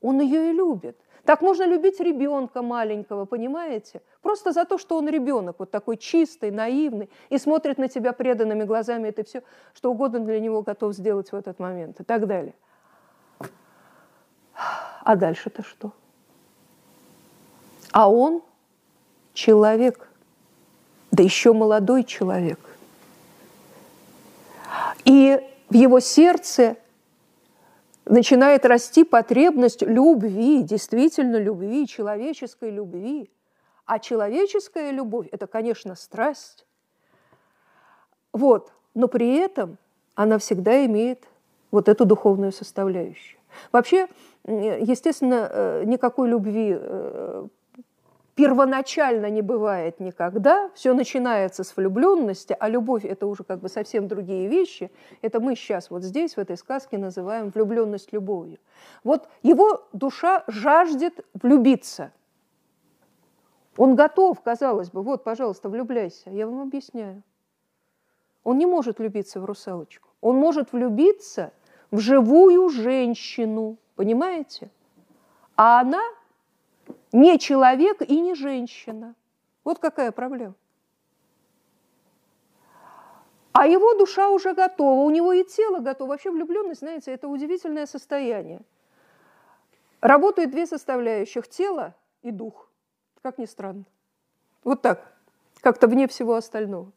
[0.00, 0.98] Он ее и любит.
[1.26, 4.00] Так можно любить ребенка маленького, понимаете?
[4.22, 8.64] Просто за то, что он ребенок, вот такой чистый, наивный, и смотрит на тебя преданными
[8.64, 9.42] глазами, это все,
[9.74, 12.54] что угодно для него готов сделать в этот момент и так далее.
[15.02, 15.92] А дальше-то что?
[17.92, 18.42] А он
[19.32, 20.08] человек,
[21.10, 22.58] да еще молодой человек.
[25.04, 26.76] И в его сердце
[28.04, 33.30] начинает расти потребность любви, действительно любви, человеческой любви.
[33.84, 36.66] А человеческая любовь– это, конечно, страсть.
[38.32, 38.72] Вот.
[38.94, 39.78] Но при этом
[40.14, 41.24] она всегда имеет
[41.70, 43.38] вот эту духовную составляющую.
[43.72, 44.08] Вообще,
[44.44, 47.46] естественно, э, никакой любви э,
[48.36, 54.06] первоначально не бывает никогда, все начинается с влюбленности, а любовь это уже как бы совсем
[54.06, 54.92] другие вещи.
[55.22, 58.58] Это мы сейчас вот здесь, в этой сказке, называем влюбленность любовью.
[59.02, 62.12] Вот его душа жаждет влюбиться.
[63.78, 66.28] Он готов, казалось бы, вот, пожалуйста, влюбляйся.
[66.30, 67.22] Я вам объясняю.
[68.44, 70.08] Он не может влюбиться в русалочку.
[70.20, 71.52] Он может влюбиться
[71.90, 74.70] в живую женщину, понимаете?
[75.56, 76.02] А она
[77.12, 79.14] не человек и не женщина.
[79.64, 80.54] Вот какая проблема.
[83.52, 86.10] А его душа уже готова, у него и тело готово.
[86.10, 88.60] Вообще влюбленность, знаете, это удивительное состояние.
[90.02, 92.68] Работают две составляющих– тело и дух.
[93.22, 93.84] Как ни странно.
[94.62, 95.10] Вот так,
[95.62, 96.92] как-то вне всего остального.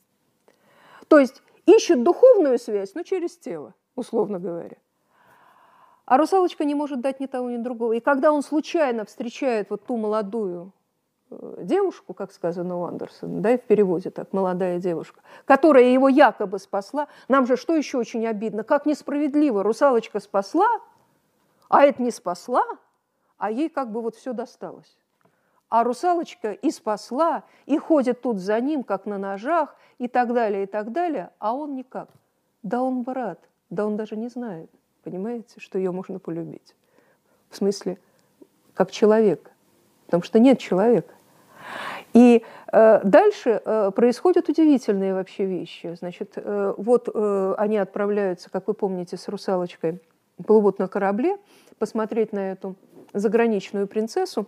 [1.07, 4.77] То есть ищут духовную связь, но через тело, условно говоря.
[6.09, 7.93] А русалочка не может дать ни того, ни другого.
[7.93, 10.71] И когда он случайно встречает вот ту молодую
[11.29, 16.09] э, девушку, как сказано у Андерсона, да, и в переводе так, молодая девушка, которая его
[16.09, 20.79] якобы спасла, нам же что еще очень обидно, как несправедливо, русалочка спасла,
[21.69, 22.63] а это не спасла,
[23.37, 24.97] а ей как бы вот все досталось.
[25.69, 30.63] А русалочка и спасла, и ходит тут за ним, как на ножах, и так далее,
[30.63, 32.09] и так далее, а он никак.
[32.63, 34.71] Да он брат, да он даже не знает
[35.09, 36.75] понимаете, что ее можно полюбить.
[37.49, 37.97] В смысле,
[38.75, 39.49] как человека,
[40.05, 41.13] потому что нет человека.
[42.13, 45.95] И э, дальше э, происходят удивительные вообще вещи.
[45.99, 49.99] Значит, э, вот э, они отправляются, как вы помните, с русалочкой,
[50.45, 51.37] плывут на корабле
[51.79, 52.75] посмотреть на эту
[53.13, 54.45] заграничную принцессу.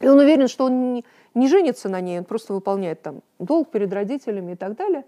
[0.00, 3.70] И он уверен, что он не, не женится на ней, он просто выполняет там долг
[3.70, 5.04] перед родителями и так далее.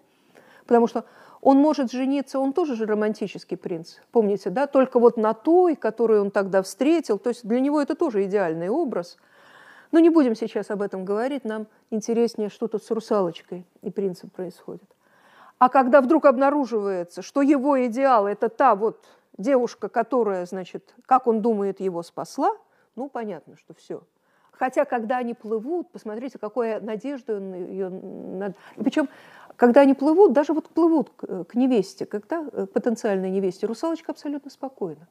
[0.66, 1.04] Потому что
[1.46, 6.22] он может жениться, он тоже же романтический принц, помните, да, только вот на той, которую
[6.22, 9.16] он тогда встретил, то есть для него это тоже идеальный образ.
[9.92, 14.28] Но не будем сейчас об этом говорить, нам интереснее, что тут с русалочкой и принцем
[14.28, 14.90] происходит.
[15.60, 19.04] А когда вдруг обнаруживается, что его идеал– это та вот
[19.38, 22.50] девушка, которая, значит, как он думает, его спасла,
[22.96, 24.02] ну, понятно, что все.
[24.50, 28.54] Хотя, когда они плывут, посмотрите, какой надеждой он ее...
[28.76, 29.08] Причем
[29.56, 34.50] когда они плывут, даже вот плывут к, к невесте, когда э, потенциальной невесте, русалочка абсолютно
[34.50, 35.08] спокойна.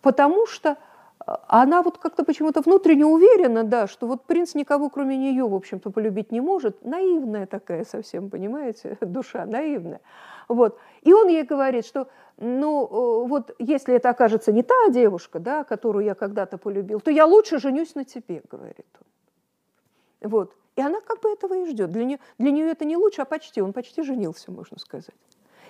[0.00, 5.16] Потому что э, она вот как-то почему-то внутренне уверена, да, что вот принц никого кроме
[5.16, 6.84] нее, в общем-то, полюбить не может.
[6.84, 10.00] Наивная такая совсем, понимаете, душа наивная.
[10.46, 10.78] Вот.
[11.02, 15.64] И он ей говорит, что ну э, вот если это окажется не та девушка, да,
[15.64, 20.30] которую я когда-то полюбил, то я лучше женюсь на тебе, говорит он.
[20.30, 20.54] Вот.
[20.78, 21.90] И она как бы этого и ждет.
[21.90, 23.60] Для нее, для нее это не лучше, а почти.
[23.60, 25.16] Он почти женился, можно сказать.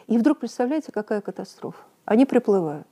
[0.07, 1.83] И вдруг, представляете, какая катастрофа.
[2.05, 2.87] Они приплывают.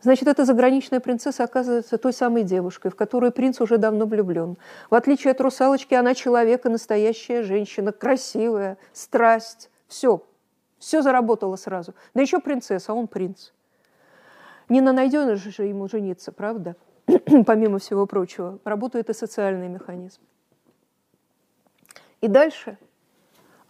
[0.00, 4.56] Значит, эта заграничная принцесса оказывается той самой девушкой, в которую принц уже давно влюблен.
[4.88, 10.22] В отличие от русалочки, она человек настоящая женщина, красивая, страсть, все,
[10.78, 11.94] Все заработало сразу.
[12.14, 13.50] Да еще принцесса, а он принц.
[14.70, 16.76] Не на найденыш же ему жениться, правда?
[17.46, 20.24] Помимо всего прочего, работают и социальные механизмы.
[22.24, 22.78] И дальше,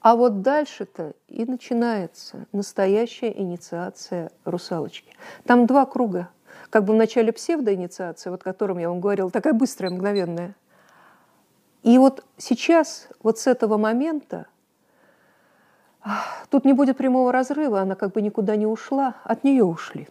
[0.01, 5.13] а вот дальше-то и начинается настоящая инициация русалочки.
[5.43, 6.29] Там два круга.
[6.71, 10.55] Как бы в начале псевдоинициация, вот о котором я вам говорила, такая быстрая, мгновенная.
[11.83, 14.47] И вот сейчас, вот с этого момента,
[16.49, 20.07] тут не будет прямого разрыва, она как бы никуда не ушла, от нее ушли.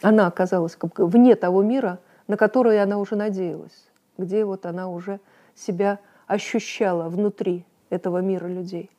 [0.00, 4.88] Она оказалась как бы вне того мира, на который она уже надеялась, где вот она
[4.88, 5.20] уже
[5.54, 8.90] себя ощущала внутри этого мира людей.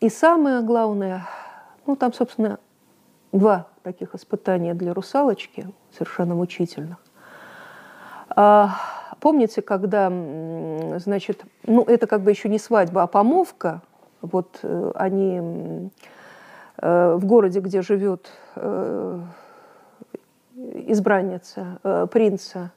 [0.00, 1.26] И самое главное,
[1.86, 2.58] ну там, собственно,
[3.32, 6.98] два таких испытания для русалочки, совершенно мучительных.
[8.28, 8.76] А,
[9.20, 10.08] помните, когда,
[10.98, 13.80] значит, ну это как бы еще не свадьба, а помовка,
[14.20, 15.90] вот э, они
[16.78, 19.20] э, в городе, где живет э,
[20.54, 22.72] избранница принца,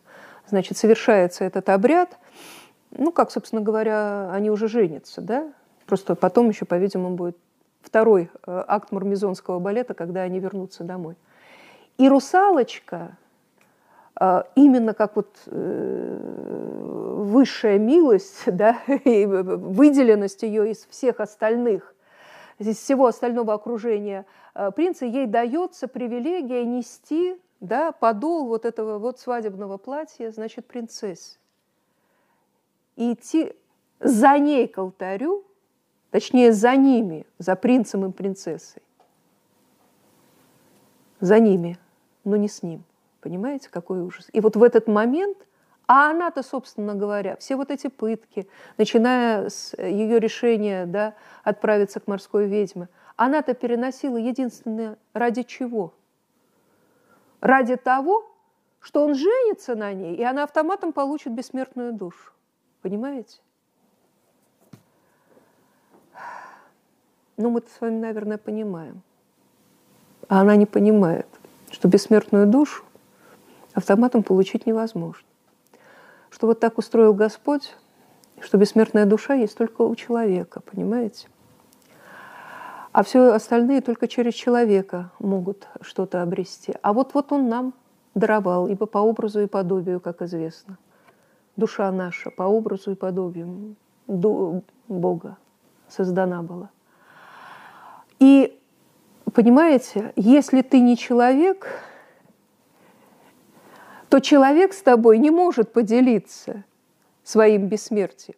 [0.49, 2.17] значит, совершается этот обряд,
[2.91, 5.51] ну, как, собственно говоря, они уже женятся, да,
[5.85, 7.37] просто потом еще, по-видимому, будет
[7.81, 11.15] второй э, акт мармезонского балета, когда они вернутся домой.
[11.97, 13.17] И «Русалочка»,
[14.19, 16.17] э, именно как вот э,
[17.17, 21.95] высшая милость, да, и выделенность ее из всех остальных,
[22.57, 24.25] из всего остального окружения
[24.75, 31.37] принца, ей дается привилегия нести да, подол вот этого вот свадебного платья, значит, принцессы.
[32.95, 33.53] И идти
[33.99, 35.45] за ней к алтарю,
[36.11, 38.81] точнее, за ними, за принцем и принцессой.
[41.19, 41.77] За ними,
[42.23, 42.83] но не с ним.
[43.19, 44.29] Понимаете, какой ужас?
[44.31, 45.37] И вот в этот момент,
[45.85, 52.07] а она-то, собственно говоря, все вот эти пытки, начиная с ее решения да, отправиться к
[52.07, 52.87] морской ведьме,
[53.17, 55.93] она-то переносила единственное ради чего–
[57.41, 58.25] ради того,
[58.79, 62.31] что он женится на ней, и она автоматом получит бессмертную душу.
[62.81, 63.39] Понимаете?
[67.37, 69.01] Ну, мы-то с вами, наверное, понимаем.
[70.27, 71.27] А она не понимает,
[71.71, 72.83] что бессмертную душу
[73.73, 75.25] автоматом получить невозможно.
[76.29, 77.75] Что вот так устроил Господь,
[78.39, 81.27] что бессмертная душа есть только у человека, понимаете?
[82.99, 86.73] А все остальные только через человека могут что-то обрести.
[86.81, 87.73] А вот, вот он нам
[88.13, 90.77] даровал, ибо по образу и подобию, как известно.
[91.55, 95.37] Душа наша по образу и подобию Бога
[95.87, 96.71] создана была.
[98.19, 98.59] И
[99.33, 101.67] понимаете, если ты не человек,
[104.09, 106.65] то человек с тобой не может поделиться
[107.23, 108.35] своим бессмертием.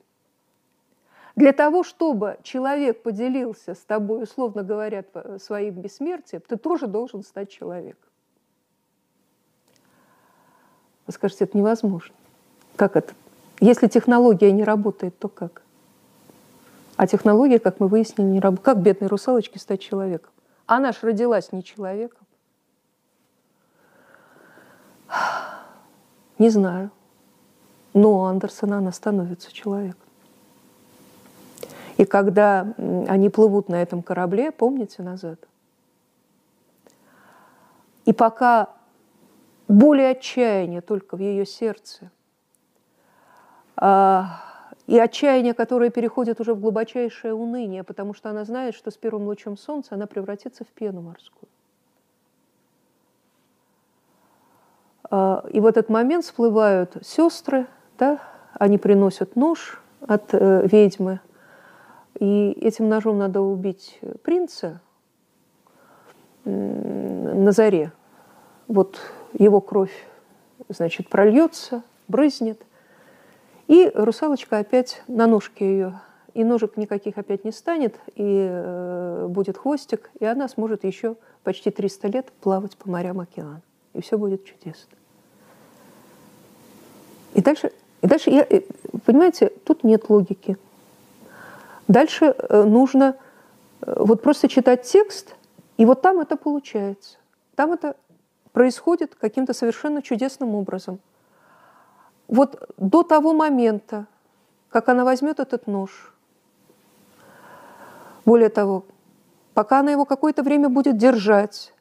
[1.36, 5.06] Для того, чтобы человек поделился с тобой, условно говоря,
[5.40, 8.10] своим бессмертием, ты тоже должен стать человеком.
[11.08, 12.14] Вы скажете, это невозможно.
[12.76, 13.14] Как это?
[13.60, 15.62] Если технология не работает, то как?
[16.98, 18.66] А технология, как мы выяснили, не работает.
[18.66, 20.32] Как бедной русалочке стать человеком?
[20.66, 22.28] Она ж родилась не человеком.
[26.38, 26.92] Не знаю.
[27.94, 30.11] Но у Андерсона она становится человеком.
[32.02, 32.74] И когда
[33.08, 35.40] они плывут на этом корабле, помните назад?
[38.06, 38.70] И пока
[39.68, 42.10] более отчаяние только в ее сердце,
[43.78, 44.42] а,
[44.88, 49.28] и отчаяние, которое переходит уже в глубочайшее уныние, потому что она знает, что с первым
[49.28, 51.50] лучом солнца она превратится в пену морскую.
[55.04, 57.68] А, и в этот момент всплывают сестры,
[58.00, 58.18] да,
[58.56, 61.20] они приносят нож от э, ведьмы–
[62.22, 64.80] и этим ножом надо убить принца
[66.46, 67.92] на заре.
[68.68, 69.00] Вот
[69.34, 70.06] его кровь,
[70.70, 72.62] значит, прольется, брызнет.
[73.68, 76.00] И русалочка опять на ножке ее,
[76.36, 81.72] и ножек никаких опять не станет, и э, будет хвостик, и она сможет еще почти
[81.72, 83.64] 300 лет плавать по морям океана.
[83.94, 84.96] И все будет чудесно.
[87.34, 87.72] И дальше,
[88.04, 88.62] и дальше я, э,
[89.06, 90.58] понимаете, тут нет логики.
[91.92, 93.18] Дальше э, нужно
[93.82, 95.36] э, вот просто читать текст,
[95.76, 97.18] и вот там это получается.
[97.56, 97.98] Там это
[98.54, 101.02] происходит каким-то совершенно чудесным образом.
[102.30, 104.06] Вот до того момента,
[104.70, 106.14] как она возьмет этот нож,
[108.24, 108.86] более того,
[109.54, 111.74] пока она его какое-то время будет держать,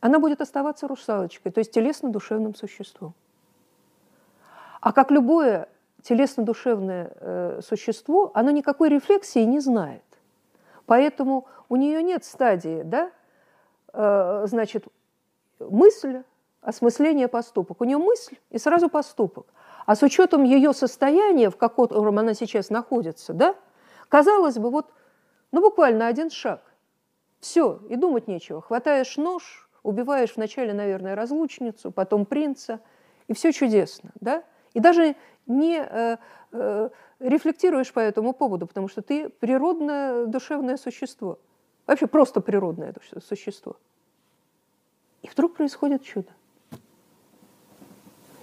[0.00, 3.14] она будет оставаться русалочкой, то есть телесно-душевным существом.
[4.82, 5.70] А как любое
[6.08, 10.02] телесно-душевное э, существо, оно никакой рефлексии не знает.
[10.86, 13.10] Поэтому у нее нет стадии, да,
[13.92, 14.86] э, значит,
[15.60, 16.22] мысль,
[16.62, 17.82] осмысление, поступок.
[17.82, 19.46] У нее мысль и сразу поступок.
[19.84, 23.54] А с учетом ее состояния, в котором она сейчас находится, да,
[24.08, 24.90] казалось бы, вот,
[25.52, 26.62] ну, буквально один шаг.
[27.40, 28.62] Все, и думать нечего.
[28.62, 32.80] Хватаешь нож, убиваешь вначале, наверное, разлучницу, потом принца,
[33.26, 34.42] и все чудесно, да?
[34.72, 35.16] И даже
[35.48, 36.16] не э,
[36.52, 41.38] э, рефлектируешь по этому поводу, потому что ты природное душевное существо.
[41.86, 42.94] Вообще просто природное
[43.26, 43.76] существо.
[45.22, 46.28] И вдруг происходит чудо.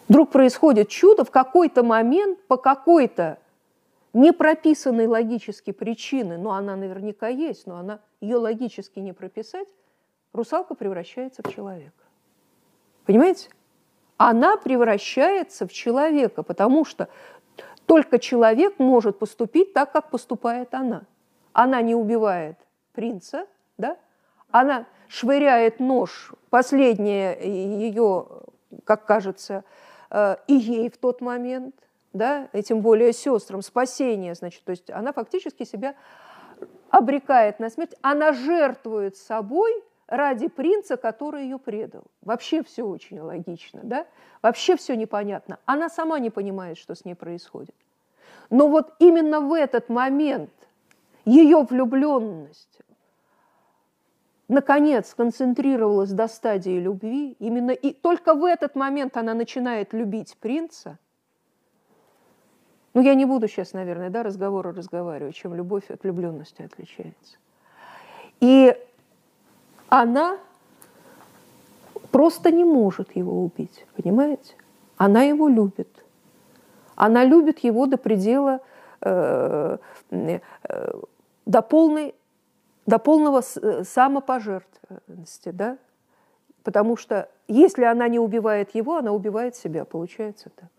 [0.08, 3.40] Вдруг происходит чудо в какой-то момент по какой-то
[4.14, 9.68] непрописанной логически причины, но она наверняка есть, но она ее логически не прописать,
[10.32, 12.04] русалка превращается в человека.
[13.06, 13.50] Понимаете?
[14.18, 17.10] Она превращается в человека, потому что
[17.86, 21.04] только человек может поступить так, как поступает она.
[21.54, 22.58] Она не убивает
[22.94, 23.46] принца,
[23.78, 23.98] да?
[24.52, 28.28] она швыряет нож, последнее ее,
[28.86, 29.64] как кажется,
[30.10, 31.76] э, и ей в тот момент,
[32.14, 35.96] да, и тем более сестрам, спасение, значит, то есть она фактически себя
[36.90, 42.04] обрекает на смерть, она жертвует собой ради принца, который ее предал.
[42.22, 44.06] Вообще все очень логично, да?
[44.42, 45.60] Вообще все непонятно.
[45.66, 47.76] Она сама не понимает, что с ней происходит.
[48.50, 50.52] Но вот именно в этот момент
[51.26, 52.82] ее влюбленность
[54.48, 61.00] наконец концентрировалась до стадии любви, именно и только в этот момент она начинает любить принца.
[62.94, 67.38] Ну, я не буду сейчас, наверное, да, разговоры разговаривать, чем любовь от влюбленности отличается.
[68.40, 68.78] И
[69.90, 70.38] она
[72.12, 74.56] просто не может его убить, понимаете?
[74.98, 75.90] Она его любит.
[76.96, 78.62] Она любит его до предела,
[79.02, 79.78] э,
[80.12, 80.40] э,
[81.46, 82.16] до, полной,
[82.86, 85.78] до полного э, самопожертвованности, да?
[86.64, 90.70] Потому что если она не убивает его, она убивает себя, получается так.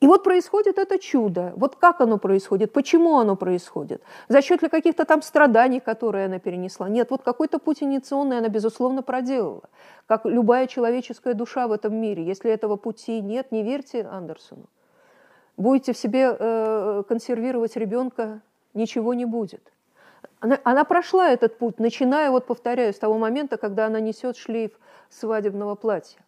[0.00, 1.54] И вот происходит это чудо.
[1.56, 6.38] Вот как оно происходит, почему оно происходит, за счет ли каких-то там страданий, которые она
[6.38, 6.88] перенесла.
[6.88, 9.62] Нет, вот какой-то путь инициационный она, безусловно, проделала,
[10.06, 12.24] как любая человеческая душа в этом мире.
[12.24, 14.66] Если этого пути нет, не верьте Андерсону.
[15.56, 18.42] Будете в себе э, консервировать ребенка,
[18.74, 19.72] ничего не будет.
[20.40, 24.72] Она, она прошла этот путь, начиная, вот повторяю, с того момента, когда она несет шлейф
[25.08, 26.20] свадебного платья.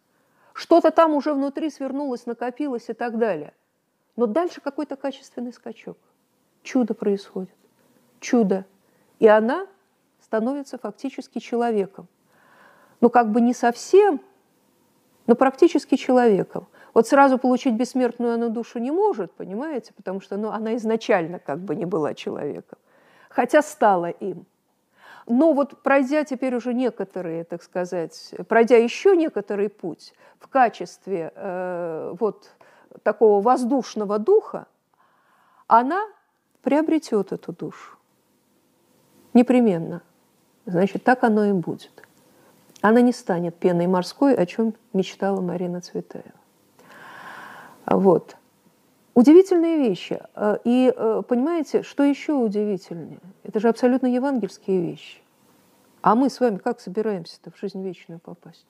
[0.53, 3.53] Что-то там уже внутри свернулось, накопилось и так далее.
[4.15, 5.97] Но дальше какой-то качественный скачок.
[6.63, 7.55] Чудо происходит.
[8.19, 8.65] Чудо.
[9.19, 9.67] И она
[10.21, 12.07] становится фактически человеком.
[13.01, 14.21] Ну, как бы не совсем,
[15.25, 16.67] но практически человеком.
[16.93, 21.59] Вот сразу получить бессмертную она душу не может, понимаете, потому что ну, она изначально как
[21.59, 22.77] бы не была человеком,
[23.29, 24.45] хотя стала им.
[25.27, 32.15] Но вот пройдя теперь уже некоторые, так сказать, пройдя еще некоторый путь в качестве э,
[32.19, 32.49] вот
[33.03, 34.67] такого воздушного духа,
[35.67, 36.07] она
[36.61, 37.97] приобретет эту душу.
[39.33, 40.01] Непременно.
[40.65, 41.91] Значит, так оно и будет.
[42.81, 46.31] Она не станет пеной морской, о чем мечтала Марина Цветаева.
[47.85, 48.35] Вот.
[49.15, 50.21] Удивительные вещи.
[50.63, 53.19] И э, понимаете, что еще удивительнее?
[53.43, 55.21] Это же абсолютно евангельские вещи.
[56.01, 58.67] А мы с вами как собираемся-то в жизнь вечную попасть?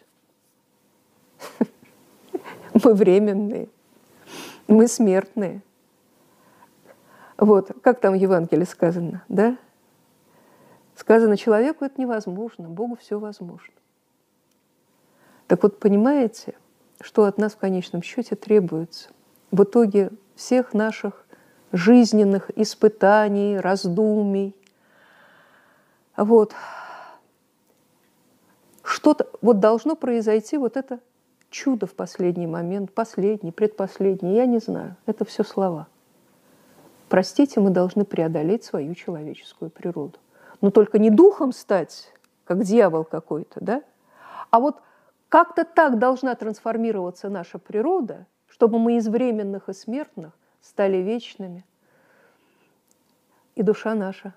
[2.84, 3.70] Мы временные.
[4.70, 5.64] Мы смертные.
[7.40, 9.58] Вот, как там в Евангелии сказано, да?
[10.96, 13.74] Сказано, человеку это невозможно, Богу все возможно.
[15.48, 16.54] Так вот, понимаете,
[17.02, 19.10] что от нас в конечном счете требуется?
[19.50, 21.26] В итоге всех наших
[21.72, 24.56] жизненных испытаний, раздумий.
[26.16, 26.54] Вот.
[28.84, 31.00] Что-то вот должно произойти вот это
[31.50, 34.96] чудо в последний момент, последний, предпоследний, я не знаю.
[35.06, 35.88] Это все слова.
[37.10, 40.20] Простите, мы должны преодолеть свою человеческую природу.
[40.62, 42.14] Но только не духом стать,
[42.46, 43.84] как дьявол какой-то, да?
[44.52, 44.78] А вот
[45.28, 51.66] как-то так должна трансформироваться наша природа, чтобы мы из временных и смертных стали вечными,
[53.56, 54.34] и душа наша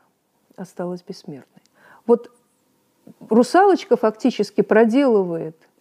[0.57, 1.63] осталась бессмертной.
[2.07, 2.31] Вот
[3.29, 5.57] русалочка фактически проделывает–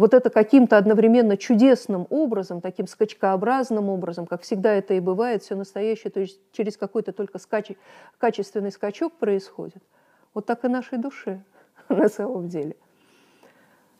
[0.00, 5.56] вот это каким-то одновременно чудесным образом, таким скачкообразным образом, как всегда это и бывает, все
[5.56, 7.72] настоящее, то есть через какой-то только скач...
[8.16, 9.82] качественный скачок происходит.
[10.32, 11.42] Вот так и нашей душе
[11.90, 12.76] на самом деле.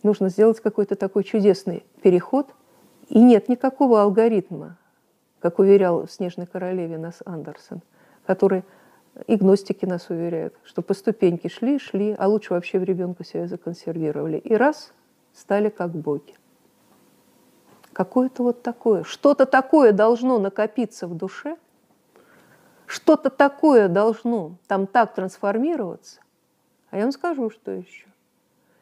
[0.02, 2.46] Нужно сделать какой-то такой чудесный переход,
[3.10, 4.78] и нет никакого алгоритма,
[5.38, 7.82] как уверял в «Снежной королеве» нас Андерсон,
[8.24, 8.64] который
[9.26, 13.46] И гностики нас уверяют, что по ступеньке шли, шли, а лучше вообще в ребенка себя
[13.46, 14.38] законсервировали.
[14.38, 14.94] И раз
[15.34, 16.34] стали как боги.
[17.92, 21.56] Какое-то вот такое, что-то такое должно накопиться в душе,
[22.86, 26.20] что-то такое должно там так трансформироваться.
[26.90, 28.06] А я вам скажу, что еще.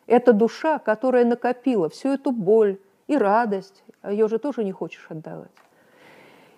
[0.07, 5.07] Это душа, которая накопила всю эту боль и радость, а ее же тоже не хочешь
[5.11, 5.51] отдавать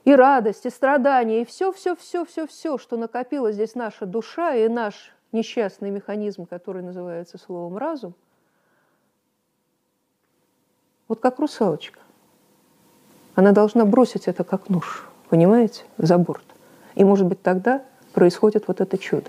[0.05, 4.55] и радость, и страдания, и все, все, все, все, все, что накопила здесь наша душа
[4.55, 8.15] и наш несчастный механизм, который называется словом разум,
[11.11, 11.99] вот как русалочка.
[13.35, 16.45] Она должна бросить это как нож, понимаете, за борт.
[16.95, 17.82] И, может быть, тогда
[18.12, 19.28] происходит вот это чудо.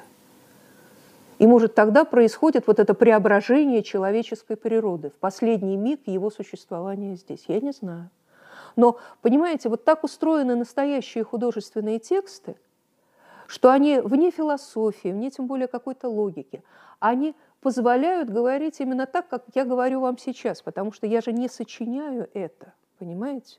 [1.40, 7.46] И, может, тогда происходит вот это преображение человеческой природы в последний миг его существования здесь.
[7.48, 8.12] Я не знаю.
[8.76, 12.58] Но, понимаете, вот так устроены настоящие художественные тексты,
[13.48, 16.62] что они вне философии, вне тем более какой-то логики,
[17.00, 21.48] они позволяют говорить именно так, как я говорю вам сейчас, потому что я же не
[21.48, 23.58] сочиняю это, понимаете?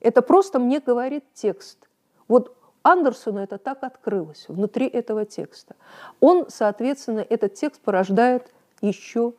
[0.00, 1.88] Это просто мне говорит текст.
[2.28, 5.76] Вот Андерсону это так открылось внутри этого текста.
[6.20, 9.34] Он, соответственно, этот текст порождает еще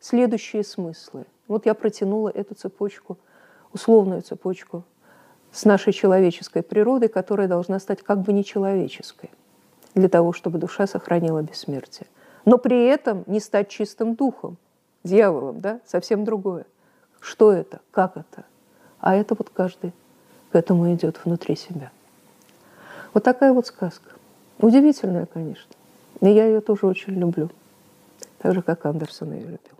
[0.00, 1.26] следующие смыслы.
[1.48, 3.18] Вот я протянула эту цепочку
[3.72, 4.84] условную цепочку
[5.52, 9.30] с нашей человеческой природой, которая должна стать как бы нечеловеческой
[9.94, 12.06] для того, чтобы душа сохранила бессмертие.
[12.46, 14.56] Но при этом не стать чистым духом,
[15.04, 16.64] дьяволом, да, совсем другое.
[17.20, 17.80] Что это?
[17.90, 18.44] Как это?
[19.00, 19.92] А это вот каждый
[20.52, 21.90] к этому идет внутри себя.
[23.12, 24.12] Вот такая вот сказка.
[24.58, 25.72] Удивительная, конечно.
[26.20, 27.50] И я ее тоже очень люблю.
[28.38, 29.75] Так же, как Андерсон ее любил.